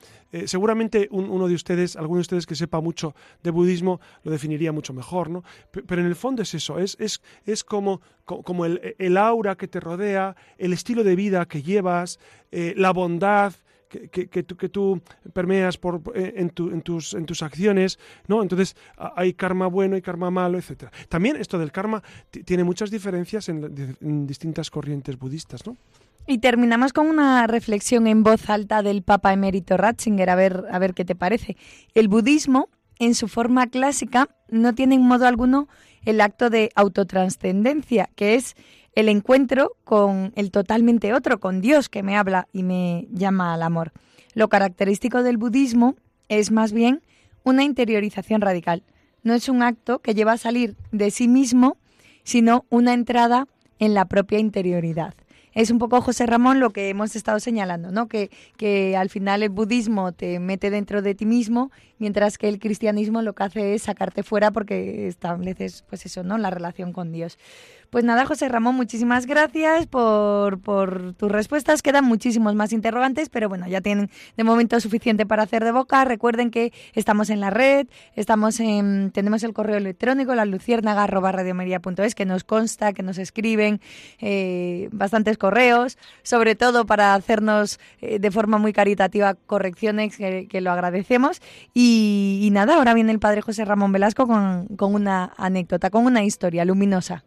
seguramente 0.46 1.08
uno 1.12 1.48
de 1.48 1.56
ustedes, 1.56 1.96
alguno 1.96 2.18
de 2.18 2.28
ustedes 2.28 2.46
que 2.46 2.56
sepa 2.56 2.82
mucho 2.82 3.16
de 3.42 3.52
budismo, 3.52 4.00
lo 4.24 4.32
definiría 4.32 4.72
mucho 4.72 4.94
mejor, 4.94 5.30
¿no? 5.30 5.44
Pero 5.72 6.02
en 6.02 6.08
el 6.08 6.16
fondo 6.16 6.42
es 6.44 6.54
eso, 6.54 6.78
es, 6.78 6.98
es, 7.00 7.22
es 7.46 7.64
como, 7.64 8.02
como 8.26 8.66
el, 8.66 8.96
el, 9.00 9.18
aura 9.18 9.56
que 9.56 9.68
te 9.68 9.80
rodea, 9.80 10.36
el 10.58 10.74
estilo 10.74 11.04
de 11.04 11.16
vida 11.16 11.48
que 11.48 11.64
llevas, 11.64 12.20
la 12.52 12.92
bondad, 12.92 13.54
que, 13.88 14.10
que, 14.10 14.44
tú, 14.44 14.58
que 14.58 14.70
tú 14.70 15.02
permeas 15.34 15.78
por, 15.78 16.02
eh, 16.16 16.34
en, 16.38 16.52
en, 16.58 16.82
tus, 16.82 17.14
en 17.14 17.26
tus 17.26 17.42
acciones, 17.42 18.00
¿no? 18.28 18.42
Entonces 18.42 18.76
hay 18.98 19.34
karma 19.34 19.68
bueno 19.68 19.98
y 19.98 20.02
karma 20.02 20.32
malo, 20.32 20.58
etc. 20.58 20.86
También 21.10 21.36
esto 21.38 21.58
del 21.58 21.72
karma 21.72 22.04
tiene 22.46 22.64
muchas 22.64 22.92
diferencias 22.92 23.50
en, 23.50 24.28
distintas 24.28 24.70
corrientes 24.70 25.18
budistas, 25.18 25.66
¿no? 25.66 25.78
Y 26.30 26.40
terminamos 26.40 26.92
con 26.92 27.08
una 27.08 27.48
reflexión 27.48 28.06
en 28.06 28.22
voz 28.22 28.50
alta 28.50 28.84
del 28.84 29.02
Papa 29.02 29.32
emérito 29.32 29.78
Ratzinger, 29.78 30.30
a 30.30 30.36
ver, 30.36 30.66
a 30.70 30.78
ver 30.78 30.94
qué 30.94 31.06
te 31.06 31.16
parece. 31.16 31.56
El 31.94 32.10
budismo, 32.10 32.68
en 33.00 33.16
su 33.16 33.30
forma 33.30 33.68
clásica, 33.68 34.28
no 34.50 34.76
tiene 34.76 34.96
en 34.96 35.04
modo 35.04 35.26
alguno 35.26 35.70
el 36.04 36.20
acto 36.20 36.50
de 36.50 36.70
autotranscendencia, 36.76 38.10
que 38.16 38.36
es 38.36 38.56
el 38.98 39.10
encuentro 39.10 39.74
con 39.84 40.34
el 40.36 40.50
totalmente 40.50 41.14
otro, 41.14 41.40
con 41.40 41.62
Dios 41.62 41.88
que 41.88 42.02
me 42.02 42.18
habla 42.18 42.48
y 42.52 42.64
me 42.64 43.06
llama 43.12 43.54
al 43.54 43.62
amor. 43.62 43.92
Lo 44.34 44.50
característico 44.50 45.22
del 45.22 45.38
budismo 45.38 45.96
es 46.30 46.50
más 46.50 46.72
bien 46.72 47.04
una 47.44 47.64
interiorización 47.64 48.42
radical. 48.42 48.82
No 49.22 49.36
es 49.36 49.50
un 49.50 49.62
acto 49.62 50.00
que 50.00 50.16
lleva 50.16 50.32
a 50.32 50.38
salir 50.40 50.76
de 50.92 51.12
sí 51.12 51.28
mismo, 51.28 51.78
sino 52.24 52.66
una 52.72 52.96
entrada 52.96 53.48
en 53.78 53.94
la 53.94 54.06
propia 54.06 54.40
interioridad 54.40 55.14
es 55.58 55.72
un 55.72 55.80
poco 55.80 56.02
José 56.02 56.28
Ramón 56.28 56.60
lo 56.60 56.70
que 56.70 56.90
hemos 56.90 57.16
estado 57.16 57.40
señalando, 57.40 57.92
¿no? 57.92 58.08
Que, 58.08 58.30
que 58.58 58.96
al 58.96 59.10
final 59.10 59.42
el 59.42 59.50
budismo 59.50 60.12
te 60.12 60.40
mete 60.40 60.70
dentro 60.70 61.02
de 61.02 61.16
ti 61.16 61.26
mismo, 61.26 61.72
mientras 61.98 62.38
que 62.38 62.48
el 62.48 62.60
cristianismo 62.60 63.24
lo 63.24 63.34
que 63.34 63.44
hace 63.44 63.74
es 63.74 63.82
sacarte 63.82 64.22
fuera 64.22 64.52
porque 64.52 65.08
estableces, 65.08 65.84
pues 65.90 66.06
eso, 66.06 66.22
¿no? 66.22 66.38
La 66.38 66.52
relación 66.52 66.94
con 66.94 67.12
Dios. 67.12 67.40
Pues 67.90 68.04
nada, 68.04 68.26
José 68.26 68.50
Ramón, 68.50 68.76
muchísimas 68.76 69.26
gracias 69.26 69.88
por, 69.88 70.60
por, 70.60 71.14
tus 71.14 71.32
respuestas. 71.32 71.82
Quedan 71.82 72.04
muchísimos 72.04 72.54
más 72.54 72.74
interrogantes, 72.74 73.30
pero 73.30 73.48
bueno, 73.48 73.66
ya 73.68 73.80
tienen 73.80 74.10
de 74.36 74.44
momento 74.44 74.78
suficiente 74.82 75.26
para 75.26 75.44
hacer 75.44 75.64
de 75.64 75.72
boca. 75.72 76.04
Recuerden 76.04 76.52
que 76.52 76.74
estamos 76.94 77.30
en 77.30 77.40
la 77.40 77.50
red, 77.50 77.88
estamos 78.16 78.60
en, 78.60 79.12
tenemos 79.12 79.44
el 79.44 79.54
correo 79.54 79.78
electrónico, 79.78 80.36
la 80.36 80.44
luciérnaga.radiomería.es, 80.44 82.14
que 82.14 82.26
nos 82.26 82.44
consta, 82.44 82.92
que 82.92 83.04
nos 83.04 83.18
escriben 83.18 83.80
eh, 84.20 84.90
bastantes 84.92 85.38
correos, 85.38 85.98
sobre 86.24 86.56
todo 86.56 86.86
para 86.86 87.14
hacernos 87.14 87.80
eh, 88.02 88.20
de 88.20 88.32
forma 88.32 88.58
muy 88.58 88.74
caritativa 88.74 89.34
correcciones, 89.34 90.18
que, 90.18 90.62
lo 90.62 90.72
agradecemos. 90.72 91.42
Y, 91.74 92.50
nada, 92.52 92.76
ahora 92.76 92.94
viene 92.94 93.14
el 93.14 93.20
padre 93.20 93.42
José 93.42 93.64
Ramón 93.64 93.94
Velasco 93.94 94.28
con, 94.28 94.68
con 94.76 94.94
una 94.94 95.32
anécdota, 95.38 95.90
con 95.90 96.06
una 96.06 96.24
historia 96.26 96.66
luminosa. 96.66 97.24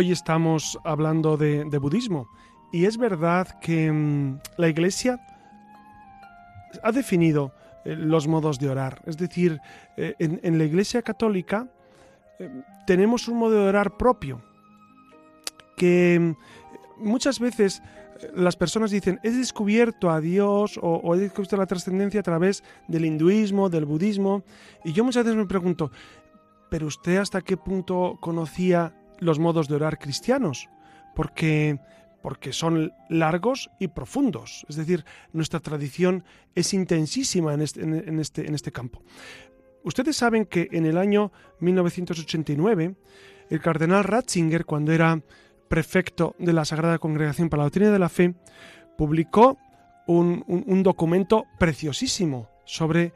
Hoy 0.00 0.12
estamos 0.12 0.78
hablando 0.82 1.36
de, 1.36 1.76
budismo 1.76 2.26
y 2.72 2.86
es 2.86 2.96
verdad 2.96 3.60
que 3.60 3.92
mm, 3.92 4.40
la 4.56 4.68
Iglesia 4.68 5.20
ha 6.82 6.90
definido 6.90 7.52
eh, 7.84 7.94
los 7.96 8.26
modos 8.26 8.58
de 8.58 8.70
orar. 8.70 9.02
Es 9.04 9.18
decir, 9.18 9.60
eh, 9.98 10.14
en, 10.18 10.56
la 10.56 10.64
Iglesia 10.64 11.02
católica 11.02 11.68
eh, 12.38 12.48
tenemos 12.86 13.28
un 13.28 13.40
modo 13.40 13.62
de 13.62 13.68
orar 13.68 13.98
propio 13.98 14.40
que 15.76 16.18
mm, 16.18 17.04
muchas 17.04 17.38
veces 17.38 17.82
las 18.34 18.56
personas 18.56 18.90
dicen, 18.90 19.20
he 19.22 19.30
descubierto 19.30 20.08
a 20.08 20.22
Dios 20.22 20.78
o, 20.78 20.94
o 20.94 21.14
he 21.14 21.18
descubierto 21.18 21.58
la 21.58 21.66
trascendencia 21.66 22.20
a 22.20 22.22
través 22.22 22.64
del 22.88 23.04
hinduismo, 23.04 23.68
del 23.68 23.84
budismo. 23.84 24.44
Y 24.82 24.94
yo 24.94 25.04
muchas 25.04 25.24
veces 25.24 25.36
me 25.36 25.44
pregunto, 25.44 25.90
¿pero 26.70 26.86
usted 26.86 27.18
hasta 27.18 27.42
qué 27.42 27.58
punto 27.58 28.16
conocía 28.18 28.94
los 29.20 29.38
modos 29.38 29.68
de 29.68 29.76
orar 29.76 29.98
cristianos, 29.98 30.68
porque 31.14 31.78
porque 32.22 32.52
son 32.52 32.92
largos 33.08 33.70
y 33.78 33.88
profundos. 33.88 34.66
Es 34.68 34.76
decir, 34.76 35.04
nuestra 35.32 35.60
tradición 35.60 36.24
es 36.54 36.74
intensísima 36.74 37.54
en 37.54 37.62
este, 37.62 37.82
en 37.82 38.20
este, 38.20 38.46
en 38.46 38.54
este 38.54 38.72
campo. 38.72 39.02
Ustedes 39.82 40.16
saben 40.16 40.44
que 40.44 40.68
en 40.72 40.84
el 40.84 40.98
año 40.98 41.32
1989, 41.60 42.94
el 43.48 43.60
cardenal 43.60 44.04
Ratzinger, 44.04 44.66
cuando 44.66 44.92
era 44.92 45.22
prefecto 45.68 46.34
de 46.38 46.52
la 46.52 46.64
Sagrada 46.64 46.98
Congregación 46.98 47.48
para 47.48 47.62
la 47.62 47.66
Doctrina 47.66 47.90
de 47.90 47.98
la 47.98 48.08
Fe, 48.08 48.34
publicó 48.98 49.56
un, 50.06 50.44
un 50.46 50.82
documento 50.82 51.46
preciosísimo 51.58 52.50
sobre 52.64 53.14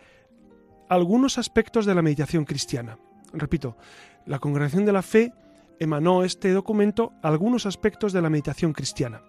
algunos 0.88 1.38
aspectos 1.38 1.84
de 1.84 1.94
la 1.94 2.02
meditación 2.02 2.44
cristiana. 2.44 2.98
Repito, 3.32 3.76
la 4.26 4.38
Congregación 4.38 4.86
de 4.86 4.92
la 4.92 5.02
Fe 5.02 5.32
emanó 5.78 6.24
este 6.24 6.52
documento 6.52 7.12
algunos 7.22 7.66
aspectos 7.66 8.12
de 8.12 8.22
la 8.22 8.30
meditación 8.30 8.72
cristiana, 8.72 9.22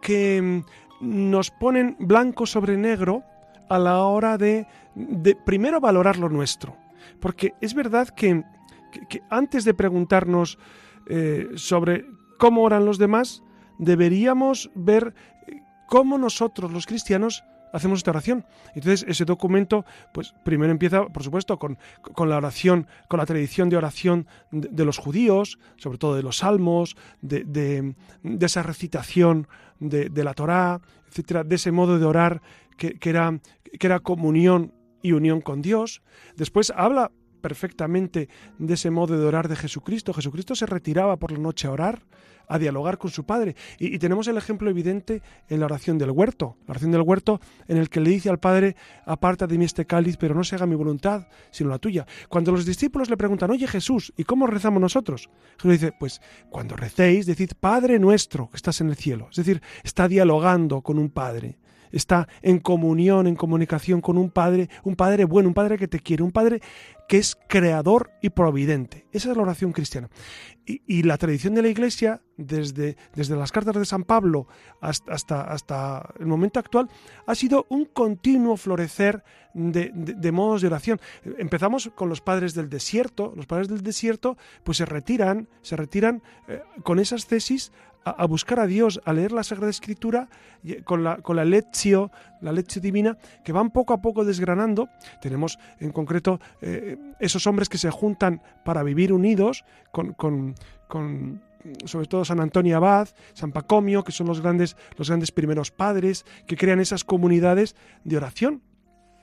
que 0.00 0.40
mm, 0.40 0.62
nos 1.00 1.50
ponen 1.50 1.96
blanco 1.98 2.46
sobre 2.46 2.76
negro 2.76 3.22
a 3.68 3.78
la 3.78 4.02
hora 4.02 4.38
de, 4.38 4.66
primero 5.44 5.80
valorar 5.80 6.18
lo 6.18 6.28
nuestro. 6.28 6.76
Porque 7.20 7.54
es 7.60 7.74
verdad 7.74 8.08
que, 8.08 8.42
antes 9.30 9.64
de 9.64 9.74
preguntarnos 9.74 10.58
eh, 11.08 11.48
sobre 11.54 12.06
cómo 12.38 12.62
oran 12.62 12.84
los 12.84 12.98
demás, 12.98 13.42
deberíamos 13.78 14.70
ver 14.74 15.14
eh, 15.46 15.62
cómo 15.86 16.18
nosotros 16.18 16.72
los 16.72 16.86
cristianos 16.86 17.44
hacemos 17.72 18.00
esta 18.00 18.10
oración. 18.10 18.44
Entonces, 18.74 19.04
ese 19.08 19.24
documento, 19.24 19.84
pues 20.12 20.34
primero 20.44 20.72
empieza, 20.72 21.06
por 21.06 21.22
supuesto, 21.22 21.58
con, 21.58 21.78
la 22.28 22.36
oración, 22.36 22.86
con 23.08 23.18
la 23.18 23.26
tradición 23.26 23.68
de 23.68 23.76
oración 23.76 24.26
de, 24.50 24.84
los 24.84 24.98
judíos, 24.98 25.58
sobre 25.76 25.98
todo 25.98 26.16
de 26.16 26.22
los 26.22 26.38
salmos, 26.38 26.96
de, 27.20 27.94
esa 28.40 28.62
recitación 28.62 29.48
de, 29.80 30.24
la 30.24 30.34
Torá, 30.34 30.80
etcétera, 31.08 31.44
de 31.44 31.56
ese 31.56 31.72
modo 31.72 31.98
de 31.98 32.04
orar 32.04 32.42
que, 32.76 32.98
era, 33.02 33.38
que 33.78 33.86
era 33.86 34.00
comunión 34.00 34.72
y 35.02 35.12
unión 35.12 35.40
con 35.40 35.62
Dios. 35.62 36.02
Después 36.36 36.72
habla 36.74 37.10
perfectamente 37.38 38.28
de 38.58 38.74
ese 38.74 38.90
modo 38.90 39.18
de 39.18 39.24
orar 39.24 39.48
de 39.48 39.56
Jesucristo. 39.56 40.12
Jesucristo 40.12 40.54
se 40.54 40.66
retiraba 40.66 41.16
por 41.16 41.32
la 41.32 41.38
noche 41.38 41.66
a 41.66 41.72
orar, 41.72 42.02
a 42.48 42.58
dialogar 42.58 42.98
con 42.98 43.10
su 43.10 43.24
Padre. 43.24 43.56
Y, 43.78 43.98
tenemos 43.98 44.26
el 44.28 44.36
ejemplo 44.36 44.70
evidente 44.70 45.22
en 45.48 45.60
la 45.60 45.66
oración 45.66 45.98
del 45.98 46.10
huerto. 46.10 46.56
La 46.66 46.72
oración 46.72 46.90
del 46.90 47.02
huerto 47.02 47.40
en 47.66 47.76
el 47.76 47.88
que 47.88 48.00
le 48.00 48.10
dice 48.10 48.30
al 48.30 48.38
Padre, 48.38 48.76
aparta 49.04 49.46
de 49.46 49.58
mí 49.58 49.64
este 49.64 49.86
cáliz, 49.86 50.16
pero 50.16 50.34
no 50.34 50.44
se 50.44 50.56
haga 50.56 50.66
mi 50.66 50.74
voluntad, 50.74 51.26
sino 51.50 51.70
la 51.70 51.78
tuya. 51.78 52.06
Cuando 52.28 52.52
los 52.52 52.64
discípulos 52.64 53.10
le 53.10 53.16
preguntan, 53.16 53.50
oye 53.50 53.66
Jesús, 53.66 54.12
¿y 54.16 54.24
cómo 54.24 54.46
rezamos 54.46 54.80
nosotros? 54.80 55.28
Jesús 55.56 55.72
dice, 55.72 55.92
pues 55.98 56.20
cuando 56.50 56.76
recéis, 56.76 57.26
decid, 57.26 57.52
Padre 57.58 57.98
nuestro 57.98 58.50
que 58.50 58.56
estás 58.56 58.80
en 58.80 58.88
el 58.88 58.96
cielo. 58.96 59.28
Es 59.30 59.36
decir, 59.36 59.62
está 59.84 60.08
dialogando 60.08 60.82
con 60.82 60.98
un 60.98 61.10
Padre 61.10 61.58
está 61.92 62.28
en 62.42 62.58
comunión, 62.58 63.26
en 63.26 63.36
comunicación 63.36 64.00
con 64.00 64.18
un 64.18 64.30
Padre, 64.30 64.68
un 64.84 64.96
Padre 64.96 65.24
bueno, 65.24 65.48
un 65.48 65.54
Padre 65.54 65.78
que 65.78 65.88
te 65.88 66.00
quiere, 66.00 66.22
un 66.22 66.32
Padre 66.32 66.60
que 67.08 67.16
es 67.16 67.36
creador 67.48 68.12
y 68.20 68.30
providente. 68.30 69.06
Esa 69.12 69.30
es 69.30 69.36
la 69.36 69.42
oración 69.42 69.72
cristiana. 69.72 70.10
Y, 70.66 71.02
la 71.04 71.16
tradición 71.16 71.54
de 71.54 71.62
la 71.62 71.68
Iglesia, 71.68 72.20
desde, 72.36 72.98
desde 73.14 73.36
las 73.36 73.52
cartas 73.52 73.74
de 73.74 73.86
San 73.86 74.04
Pablo 74.04 74.46
hasta, 74.82 75.40
hasta, 75.40 76.12
el 76.20 76.26
momento 76.26 76.60
actual, 76.60 76.90
ha 77.26 77.34
sido 77.34 77.64
un 77.70 77.86
continuo 77.86 78.58
florecer 78.58 79.24
de, 79.54 80.30
modos 80.30 80.60
de 80.60 80.66
oración. 80.66 81.00
Empezamos 81.38 81.90
con 81.94 82.10
los 82.10 82.20
padres 82.20 82.52
del 82.52 82.68
desierto. 82.68 83.32
Los 83.34 83.46
padres 83.46 83.68
del 83.68 83.82
desierto 83.82 84.36
pues 84.62 84.76
se 84.76 84.84
retiran, 84.84 85.48
se 85.62 85.76
retiran 85.76 86.22
eh, 86.46 86.60
con 86.82 86.98
esas 86.98 87.26
tesis 87.26 87.72
a, 88.04 88.26
buscar 88.26 88.60
a 88.60 88.66
Dios, 88.66 89.00
a 89.04 89.12
leer 89.12 89.32
la 89.32 89.42
Sagrada 89.42 89.70
Escritura 89.70 90.28
con 90.84 91.04
la, 91.04 91.16
con 91.18 91.36
la 91.36 91.44
lección, 91.44 92.10
la 92.40 92.52
lección 92.52 92.82
divina, 92.82 93.18
que 93.44 93.52
van 93.52 93.70
poco 93.70 93.92
a 93.92 94.00
poco 94.00 94.24
desgranando. 94.24 94.88
Tenemos 95.20 95.58
en 95.80 95.92
concreto 95.92 96.40
eh, 96.60 96.96
esos 97.20 97.46
hombres 97.46 97.68
que 97.68 97.78
se 97.78 97.90
juntan 97.90 98.42
para 98.64 98.82
vivir 98.82 99.12
unidos 99.12 99.64
con, 99.92 100.12
con, 100.12 100.54
con 100.88 101.42
sobre 101.84 102.06
todo 102.06 102.24
San 102.24 102.40
Antonio 102.40 102.76
Abad, 102.76 103.08
San 103.34 103.52
Pacomio, 103.52 104.04
que 104.04 104.12
son 104.12 104.26
los 104.26 104.40
grandes, 104.40 104.76
los 104.96 105.08
grandes 105.08 105.32
primeros 105.32 105.70
padres, 105.70 106.24
que 106.46 106.56
crean 106.56 106.80
esas 106.80 107.04
comunidades 107.04 107.76
de 108.04 108.16
oración. 108.16 108.62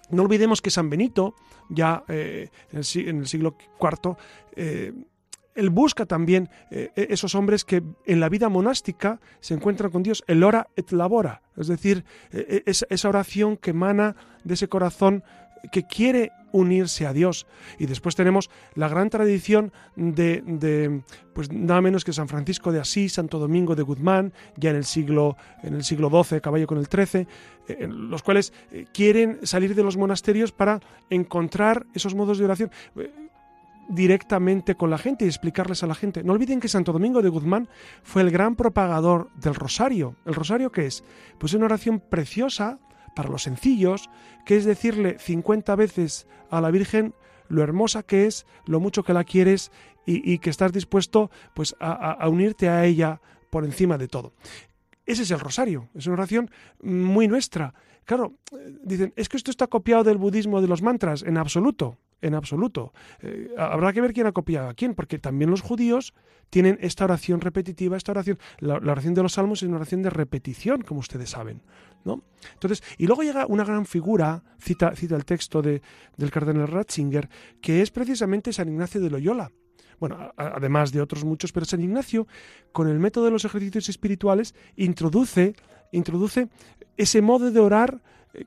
No 0.10 0.22
olvidemos 0.22 0.62
que 0.62 0.70
San 0.70 0.90
Benito, 0.90 1.36
ya 1.70 2.04
eh, 2.08 2.50
en, 2.72 2.78
el, 3.18 3.28
siglo 3.28 3.58
IV, 3.80 4.16
él 5.56 5.70
busca 5.70 6.06
también 6.06 6.50
eh, 6.70 6.92
e, 6.96 7.08
esos 7.10 7.34
hombres 7.34 7.66
que 7.66 7.82
en 8.06 8.20
la 8.20 8.30
vida 8.30 8.50
monástica 8.50 9.20
se 9.40 9.54
encuentran 9.54 9.92
con 9.92 10.04
Dios, 10.04 10.24
el 10.28 10.44
ora 10.44 10.68
et 10.76 10.92
labora, 10.92 11.42
es 11.58 11.68
decir, 11.68 12.06
e, 12.32 12.64
e, 12.66 12.72
esa 12.72 13.10
oración 13.10 13.58
que 13.58 13.72
emana 13.72 14.16
de 14.44 14.54
ese 14.54 14.68
corazón 14.68 15.24
que 15.72 15.88
quiere 15.88 16.32
unirse 16.52 17.08
a 17.08 17.12
Dios. 17.12 17.48
Y 17.80 17.88
después 17.88 18.16
tenemos 18.16 18.50
la 18.76 18.88
gran 18.88 19.10
tradición 19.10 19.74
de, 19.96 21.02
pues 21.34 21.52
nada 21.52 21.82
menos 21.82 22.06
que 22.06 22.14
San 22.14 22.28
Francisco 22.28 22.72
de 22.72 22.80
Asís, 22.80 23.14
Santo 23.14 23.40
Domingo 23.40 23.76
de 23.76 23.82
Guzmán, 23.82 24.32
ya 24.56 24.70
en 24.70 24.76
el 24.76 24.86
siglo, 24.86 25.38
en 25.64 25.74
el 25.74 25.84
siglo 25.84 26.10
XII, 26.10 26.40
caballo 26.40 26.68
con 26.68 26.78
el 26.78 26.86
XIII, 26.86 27.28
los 27.88 28.22
cuales 28.22 28.54
eh, 28.72 28.86
quieren 28.94 29.40
salir 29.44 29.76
de 29.76 29.84
los 29.84 29.98
monasterios 29.98 30.52
para 30.52 30.80
encontrar 31.10 31.88
esos 31.94 32.14
modos 32.14 32.38
de 32.38 32.46
oración 32.46 32.72
directamente 33.88 34.76
con 34.76 34.90
la 34.90 34.98
gente 34.98 35.26
y 35.26 35.28
explicarles 35.28 35.84
a 35.84 35.88
la 35.88 35.96
gente. 35.96 36.24
No 36.24 36.34
olviden 36.34 36.60
que 36.60 36.68
Santo 36.68 36.94
Domingo 36.94 37.22
de 37.22 37.30
Guzmán 37.30 37.70
fue 38.04 38.22
el 38.22 38.32
gran 38.32 38.56
propagador 38.56 39.30
del 39.36 39.56
rosario. 39.56 40.16
¿El 40.26 40.36
rosario 40.36 40.72
qué 40.72 40.88
es? 40.88 41.04
Pues 41.38 41.54
una 41.54 41.66
oración 41.66 42.00
preciosa 42.00 42.80
para 43.16 43.30
los 43.30 43.44
sencillos, 43.44 44.10
que 44.46 44.58
es 44.58 44.66
decirle 44.66 45.18
50 45.20 45.76
veces 45.76 46.28
a 46.50 46.62
la 46.62 46.72
Virgen 46.72 47.14
lo 47.48 47.64
hermosa 47.64 48.04
que 48.04 48.26
es, 48.26 48.46
lo 48.66 48.80
mucho 48.80 49.04
que 49.04 49.14
la 49.14 49.24
quieres 49.24 49.72
y, 50.08 50.38
que 50.40 50.50
estás 50.50 50.72
dispuesto 50.72 51.32
pues 51.56 51.76
a 51.80 52.28
unirte 52.30 52.70
a 52.70 52.86
ella 52.86 53.22
por 53.50 53.66
encima 53.66 53.98
de 53.98 54.08
todo. 54.08 54.34
Ese 55.06 55.24
es 55.24 55.32
el 55.32 55.40
rosario, 55.40 55.90
es 55.94 56.08
una 56.08 56.16
oración 56.16 56.50
muy 56.82 57.28
nuestra. 57.28 57.74
Claro, 58.06 58.34
eh, 58.52 58.78
dicen, 58.84 59.14
es 59.16 59.30
que 59.30 59.38
esto 59.38 59.52
está 59.52 59.68
copiado 59.68 60.04
del 60.04 60.18
budismo 60.18 60.62
de 60.62 60.68
los 60.68 60.82
mantras, 60.82 61.24
en 61.24 61.38
absoluto 61.38 61.98
en 62.22 62.34
absoluto. 62.34 62.94
Eh, 63.22 63.50
habrá 63.58 63.94
que 63.94 64.02
ver 64.02 64.14
quién 64.14 64.28
ha 64.28 64.32
copiado 64.32 64.70
a 64.70 64.74
quién, 64.74 64.96
porque 64.96 65.20
también 65.20 65.52
los 65.52 65.62
judíos 65.62 66.14
tienen 66.50 66.78
esta 66.82 67.06
oración 67.06 67.42
repetitiva, 67.42 67.98
esta 67.98 68.12
oración, 68.12 68.40
la, 68.60 68.76
oración 68.76 69.14
de 69.14 69.24
los 69.24 69.34
salmos 69.34 69.62
es 69.62 69.68
una 69.68 69.78
oración 69.78 70.02
de 70.02 70.10
repetición, 70.10 70.82
como 70.82 71.00
ustedes 71.00 71.30
saben. 71.30 71.62
¿no? 72.04 72.24
Entonces, 72.54 72.84
y 72.98 73.08
luego 73.08 73.24
llega 73.24 73.48
una 73.48 73.64
gran 73.64 73.86
figura, 73.86 74.44
cita, 74.60 74.96
cita 74.96 75.16
el 75.16 75.26
texto 75.26 75.62
de, 75.62 75.82
del 76.18 76.32
cardenal 76.32 76.68
Ratzinger, 76.68 77.30
que 77.62 77.82
es 77.82 77.92
precisamente 77.92 78.54
San 78.54 78.70
Ignacio 78.70 79.02
de 79.02 79.10
Loyola. 79.10 79.52
Bueno, 80.00 80.34
además 80.36 80.92
de 80.92 81.02
otros 81.02 81.24
muchos, 81.24 81.52
pero 81.52 81.66
San 81.66 81.82
Ignacio, 81.82 82.28
con 82.72 82.90
el 82.90 83.00
método 83.00 83.26
de 83.26 83.32
los 83.32 83.46
ejercicios 83.46 83.90
espirituales, 83.90 84.54
introduce, 84.76 85.56
introduce 85.92 86.50
ese 86.98 87.22
modo 87.22 87.50
de 87.50 87.60
orar 87.60 88.02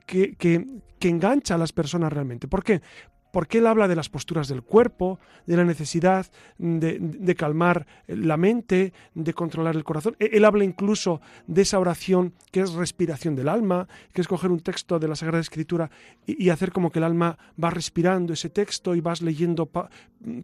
que, 0.05 0.35
que, 0.35 0.65
que 0.99 1.09
engancha 1.09 1.55
a 1.55 1.57
las 1.57 1.73
personas 1.73 2.13
realmente. 2.13 2.47
¿Por 2.47 2.63
qué? 2.63 2.81
Porque 3.31 3.59
él 3.59 3.67
habla 3.67 3.87
de 3.87 3.95
las 3.95 4.09
posturas 4.09 4.47
del 4.47 4.63
cuerpo, 4.63 5.19
de 5.45 5.57
la 5.57 5.63
necesidad 5.63 6.27
de, 6.57 7.35
calmar 7.35 7.85
la 8.07 8.37
mente, 8.37 8.93
de 9.13 9.33
controlar 9.33 9.75
el 9.75 9.83
corazón. 9.83 10.15
E, 10.19 10.31
él 10.33 10.45
habla 10.45 10.63
incluso 10.63 11.21
de 11.47 11.61
esa 11.61 11.79
oración 11.79 12.33
que 12.51 12.61
es 12.61 12.73
respiración 12.73 13.35
del 13.35 13.49
alma, 13.49 13.87
que 14.13 14.21
es 14.21 14.27
coger 14.27 14.51
un 14.51 14.59
texto 14.61 14.99
de 14.99 15.07
la 15.07 15.15
Sagrada 15.15 15.41
Escritura 15.41 15.89
y, 16.25 16.49
hacer 16.49 16.71
como 16.71 16.91
que 16.91 16.99
el 16.99 17.05
alma 17.05 17.37
va 17.61 17.69
respirando 17.69 18.33
ese 18.33 18.49
texto 18.49 18.95
y 18.95 19.01
vas 19.01 19.21
leyendo 19.21 19.69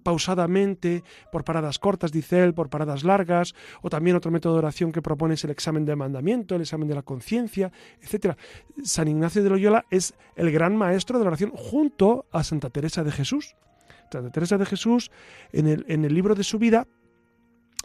pausadamente, 0.04 1.04
por 1.32 1.44
paradas 1.44 1.80
cortas, 1.80 2.12
dice 2.12 2.44
él, 2.44 2.54
por 2.54 2.70
paradas 2.70 3.04
largas, 3.04 3.56
o 3.82 3.90
también 3.90 4.16
otro 4.16 4.32
método 4.32 4.54
de 4.54 4.60
oración 4.60 4.92
que 4.92 5.02
propone 5.02 5.34
es 5.34 5.44
el 5.44 5.50
examen 5.50 5.86
de 5.86 5.96
mandamiento, 5.96 6.56
el 6.56 6.62
examen 6.62 6.88
de 6.88 6.96
la 6.96 7.02
conciencia, 7.02 7.72
etc. 8.02 8.38
San 8.84 9.08
Ignacio 9.08 9.44
de 9.44 9.50
Loyola 9.50 9.86
es 9.90 10.14
el 10.36 10.52
gran 10.52 10.76
maestro 10.76 11.18
de 11.18 11.26
la 11.26 11.30
oración 11.30 11.52
junto 11.52 12.26
a 12.32 12.44
Santa 12.44 12.70
Teresa 12.76 13.06
de 13.06 13.12
Jesús. 13.14 13.56
Teresa 14.34 14.58
de 14.58 14.66
Jesús, 14.66 15.10
en 15.54 15.66
el, 15.68 15.86
en 15.88 16.04
el 16.04 16.14
libro 16.14 16.36
de 16.36 16.44
su 16.44 16.60
vida, 16.60 16.86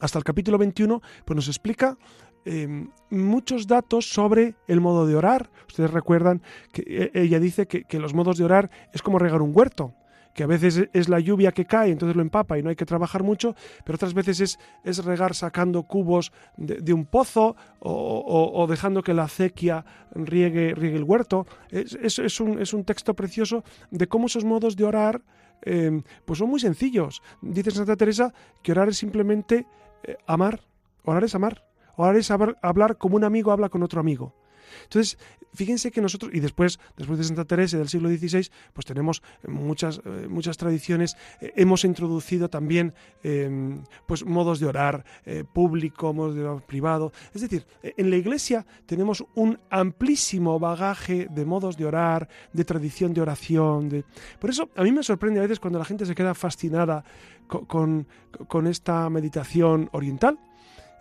hasta 0.01 0.19
el 0.19 0.25
capítulo 0.25 0.59
21, 0.59 1.01
pues 1.25 1.37
nos 1.37 1.47
explica 1.47 1.97
em, 2.45 2.91
muchos 3.09 3.69
datos 3.69 4.11
sobre 4.11 4.57
el 4.67 4.81
modo 4.81 5.07
de 5.07 5.15
orar. 5.15 5.49
Ustedes 5.69 5.93
recuerdan 5.93 6.43
que 6.73 6.83
e, 7.15 7.23
ella 7.23 7.39
dice 7.39 7.69
que, 7.69 8.01
los 8.01 8.15
modos 8.15 8.37
de 8.37 8.45
orar 8.45 8.69
es 8.93 9.01
como 9.01 9.21
regar 9.21 9.43
un 9.43 9.53
huerto 9.55 9.95
que 10.35 10.45
a 10.45 10.47
veces 10.47 10.89
es 10.93 11.09
la 11.09 11.21
lluvia 11.21 11.53
que 11.53 11.65
cae, 11.65 11.91
entonces 11.91 12.17
lo 12.17 12.23
empapa 12.23 12.59
y 12.59 12.63
no 12.63 12.71
hay 12.71 12.77
que 12.77 12.87
trabajar 12.87 13.23
mucho, 13.23 13.55
pero 13.85 13.97
otras 13.97 14.15
veces 14.15 14.41
es, 14.41 14.59
es 14.85 15.05
regar 15.05 15.35
sacando 15.35 15.83
cubos 15.83 16.33
de, 16.57 16.93
un 16.93 17.07
pozo 17.07 17.57
o, 17.81 18.67
dejando 18.69 19.03
que 19.03 19.15
la 19.15 19.25
acequia 19.25 19.85
riegue, 20.15 20.75
riegue 20.75 20.97
el 20.97 21.05
huerto. 21.05 21.47
Es, 21.71 21.95
es, 21.95 22.41
un, 22.41 22.61
es, 22.61 22.73
un, 22.73 22.85
texto 22.85 23.15
precioso 23.15 23.65
de 23.91 24.07
cómo 24.07 24.27
esos 24.27 24.45
modos 24.45 24.77
de 24.77 24.85
orar 24.85 25.23
em, 25.63 26.03
pues 26.25 26.39
son 26.39 26.49
muy 26.49 26.61
sencillos. 26.61 27.23
Dice 27.43 27.71
Santa 27.71 27.97
Teresa 27.97 28.33
que 28.63 28.73
orar 28.73 28.89
es 28.89 28.99
simplemente 28.99 29.67
eh, 30.03 30.17
amar, 30.27 30.61
orar 31.05 31.25
es 31.25 31.35
amar, 31.35 31.65
orar 31.97 32.17
es 32.17 32.31
hablar 32.31 32.97
como 32.97 33.17
un 33.17 33.25
amigo 33.25 33.53
habla 33.53 33.69
con 33.69 33.83
otro 33.83 34.01
amigo. 34.01 34.40
Entonces, 34.85 35.19
fíjense 35.55 35.91
que 35.91 36.01
nosotros, 36.01 36.31
y 36.35 36.41
después, 36.41 36.79
después 36.97 37.19
de 37.19 37.25
Santa 37.25 37.45
Teresa 37.45 37.79
del 37.79 37.89
siglo 37.89 38.09
XVI, 38.09 38.49
pues 38.73 38.87
tenemos 38.87 39.23
muchas, 39.47 40.01
eh, 40.05 40.27
muchas 40.29 40.57
tradiciones, 40.57 41.17
eh, 41.41 41.53
hemos 41.57 41.85
introducido 41.85 42.49
también 42.49 42.95
em, 43.23 43.83
pues 44.07 44.25
modos 44.25 44.61
de 44.61 44.67
orar 44.67 45.05
eh, 45.25 45.45
público, 45.51 46.13
modos 46.13 46.35
de 46.35 46.45
orar 46.45 46.65
privado. 46.67 47.13
Es 47.35 47.43
decir, 47.43 47.67
en 47.83 48.11
la 48.11 48.17
iglesia 48.17 48.67
tenemos 48.87 49.25
un 49.35 49.59
amplísimo 49.71 50.59
bagaje 50.59 51.27
de 51.31 51.45
modos 51.45 51.77
de 51.77 51.87
orar, 51.87 52.29
de 52.53 52.65
tradición 52.65 53.13
de 53.15 53.21
oración. 53.21 54.05
Por 54.39 54.51
eso 54.51 54.71
a 54.77 54.83
mí 54.83 54.93
me 54.93 55.03
sorprende 55.03 55.41
a 55.41 55.43
veces 55.43 55.61
cuando 55.61 55.79
la 55.79 55.85
gente 55.85 56.07
se 56.07 56.15
queda 56.15 56.35
fascinada 56.35 57.05
con, 57.47 58.07
con 58.49 58.67
esta 58.67 59.09
meditación 59.11 59.89
oriental. 59.93 60.39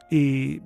Y 0.10 0.62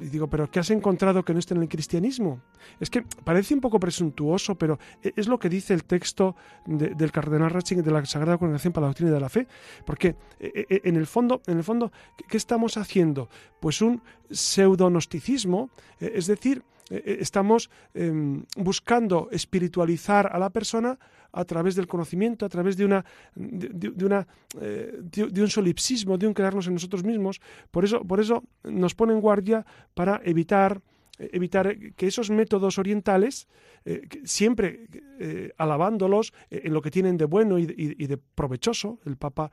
y 0.00 0.08
digo, 0.08 0.28
¿pero 0.28 0.50
qué 0.50 0.60
has 0.60 0.70
encontrado 0.70 1.24
que 1.24 1.32
no 1.32 1.38
esté 1.38 1.54
en 1.54 1.62
el 1.62 1.68
cristianismo? 1.68 2.40
Es 2.80 2.90
que 2.90 3.02
parece 3.02 3.54
un 3.54 3.60
poco 3.60 3.80
presuntuoso, 3.80 4.54
pero 4.56 4.78
e, 5.02 5.12
es 5.16 5.28
lo 5.28 5.38
que 5.38 5.48
dice 5.48 5.74
el 5.74 5.84
texto 5.84 6.36
del 6.66 7.12
cardenal 7.12 7.50
Ratzinger 7.50 7.84
de 7.84 7.90
la 7.90 8.04
Sagrada 8.04 8.38
Congregación 8.38 8.72
para 8.72 8.86
la 8.86 8.88
Doctrina 8.88 9.12
de 9.12 9.20
la 9.20 9.28
Fe. 9.28 9.46
Porque 9.84 10.16
e, 10.38 10.66
e, 10.68 10.80
en 10.84 10.96
el 10.96 11.06
fondo, 11.06 11.42
en 11.46 11.58
el 11.58 11.64
fondo 11.64 11.92
¿qué 12.28 12.36
estamos 12.36 12.76
haciendo? 12.76 13.28
Pues 13.60 13.82
un 13.82 14.02
pseudonosticismo, 14.30 15.70
es 15.98 16.26
decir, 16.26 16.62
estamos 16.90 17.70
em, 17.94 18.42
buscando 18.56 19.28
espiritualizar 19.30 20.26
a 20.32 20.38
la 20.38 20.50
persona 20.50 20.98
a 21.32 21.44
través 21.44 21.74
del 21.74 21.86
conocimiento, 21.86 22.46
a 22.46 22.48
través 22.48 22.76
de, 22.76 22.84
una, 22.84 23.04
de, 23.34 24.04
una, 24.04 24.26
eh, 24.60 24.98
de, 25.00 25.42
un 25.42 25.48
solipsismo, 25.48 26.16
de 26.16 26.26
un 26.26 26.34
crearnos 26.34 26.66
en 26.66 26.74
nosotros 26.74 27.04
mismos. 27.04 27.40
Por 27.70 27.84
eso, 27.84 28.02
por 28.04 28.20
eso 28.20 28.44
nos 28.64 28.94
pone 28.94 29.12
en 29.12 29.20
guardia 29.20 29.64
para 29.94 30.20
evitar 30.24 30.80
evitar 31.18 31.76
que 31.96 32.06
esos 32.06 32.30
métodos 32.30 32.78
orientales, 32.78 33.48
eh, 33.84 34.02
siempre 34.24 34.86
eh, 35.18 35.52
alabándolos 35.56 36.32
en 36.50 36.72
lo 36.72 36.82
que 36.82 36.90
tienen 36.90 37.16
de 37.16 37.24
bueno 37.24 37.58
y 37.58 37.66
de, 37.66 38.16
provechoso, 38.16 39.00
el 39.04 39.16
Papa 39.16 39.50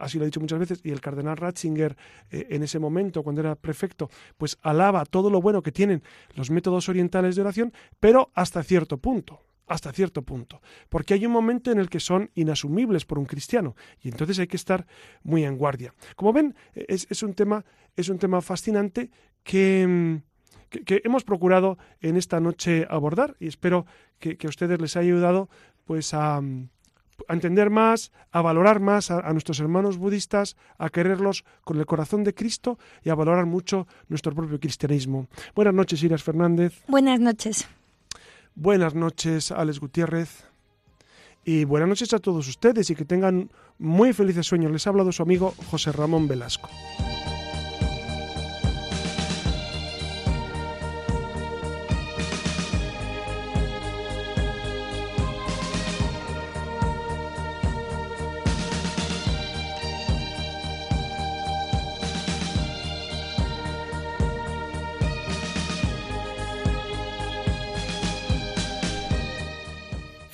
así 0.00 0.18
lo 0.18 0.24
ha 0.24 0.26
dicho 0.26 0.40
muchas 0.40 0.58
veces, 0.58 0.80
y 0.82 0.90
el 0.90 1.00
cardenal 1.00 1.36
Ratzinger 1.36 1.96
en 2.30 2.62
ese 2.64 2.80
momento, 2.80 3.22
cuando 3.22 3.40
era 3.40 3.54
prefecto, 3.54 4.10
pues 4.36 4.58
alaba 4.62 5.04
todo 5.04 5.30
lo 5.30 5.40
bueno 5.40 5.62
que 5.62 5.70
tienen 5.70 6.02
los 6.34 6.50
métodos 6.50 6.88
orientales 6.88 7.36
de 7.36 7.42
oración, 7.42 7.72
pero 8.00 8.30
hasta 8.34 8.62
cierto 8.64 8.98
punto 8.98 9.40
hasta 9.70 9.92
cierto 9.92 10.22
punto, 10.22 10.60
porque 10.88 11.14
hay 11.14 11.24
un 11.24 11.30
momento 11.32 11.70
en 11.70 11.78
el 11.78 11.88
que 11.88 12.00
son 12.00 12.28
inasumibles 12.34 13.04
por 13.04 13.20
un 13.20 13.24
cristiano 13.24 13.76
y 14.02 14.08
entonces 14.08 14.40
hay 14.40 14.48
que 14.48 14.56
estar 14.56 14.84
muy 15.22 15.44
en 15.44 15.56
guardia. 15.56 15.94
Como 16.16 16.32
ven, 16.32 16.56
es, 16.74 17.22
un, 17.22 17.34
tema, 17.34 17.64
es 17.94 18.08
un 18.08 18.18
tema 18.18 18.40
fascinante 18.40 19.12
que, 19.44 20.20
que, 20.70 21.02
hemos 21.04 21.24
procurado 21.24 21.78
en 22.00 22.16
esta 22.16 22.40
noche 22.40 22.86
abordar 22.88 23.36
y 23.40 23.48
espero 23.48 23.86
que, 24.18 24.36
a 24.42 24.48
ustedes 24.48 24.80
les 24.80 24.96
haya 24.96 25.06
ayudado 25.06 25.48
pues 25.84 26.14
a, 26.14 26.40
entender 27.28 27.70
más, 27.70 28.12
a 28.30 28.40
valorar 28.42 28.80
más 28.80 29.10
a, 29.10 29.32
nuestros 29.32 29.60
hermanos 29.60 29.98
budistas, 29.98 30.56
a 30.78 30.88
quererlos 30.88 31.44
con 31.64 31.78
el 31.78 31.86
corazón 31.86 32.24
de 32.24 32.34
Cristo 32.34 32.78
y 33.02 33.10
a 33.10 33.14
valorar 33.14 33.46
mucho 33.46 33.86
nuestro 34.08 34.34
propio 34.34 34.60
cristianismo. 34.60 35.26
Buenas 35.54 35.74
noches, 35.74 36.02
Iras 36.02 36.22
Fernández. 36.22 36.82
Buenas 36.86 37.20
noches. 37.20 37.68
Buenas 38.54 38.94
noches, 38.94 39.52
Alex 39.52 39.80
Gutiérrez. 39.80 40.44
Y 41.44 41.64
buenas 41.64 41.88
noches 41.88 42.12
a 42.12 42.18
todos 42.18 42.46
ustedes 42.48 42.90
y 42.90 42.94
que 42.94 43.04
tengan 43.04 43.50
muy 43.78 44.12
felices 44.12 44.46
sueños. 44.46 44.70
Les 44.70 44.86
ha 44.86 44.90
hablado 44.90 45.10
su 45.10 45.22
amigo 45.22 45.54
José 45.70 45.90
Ramón 45.90 46.28
Velasco. 46.28 46.68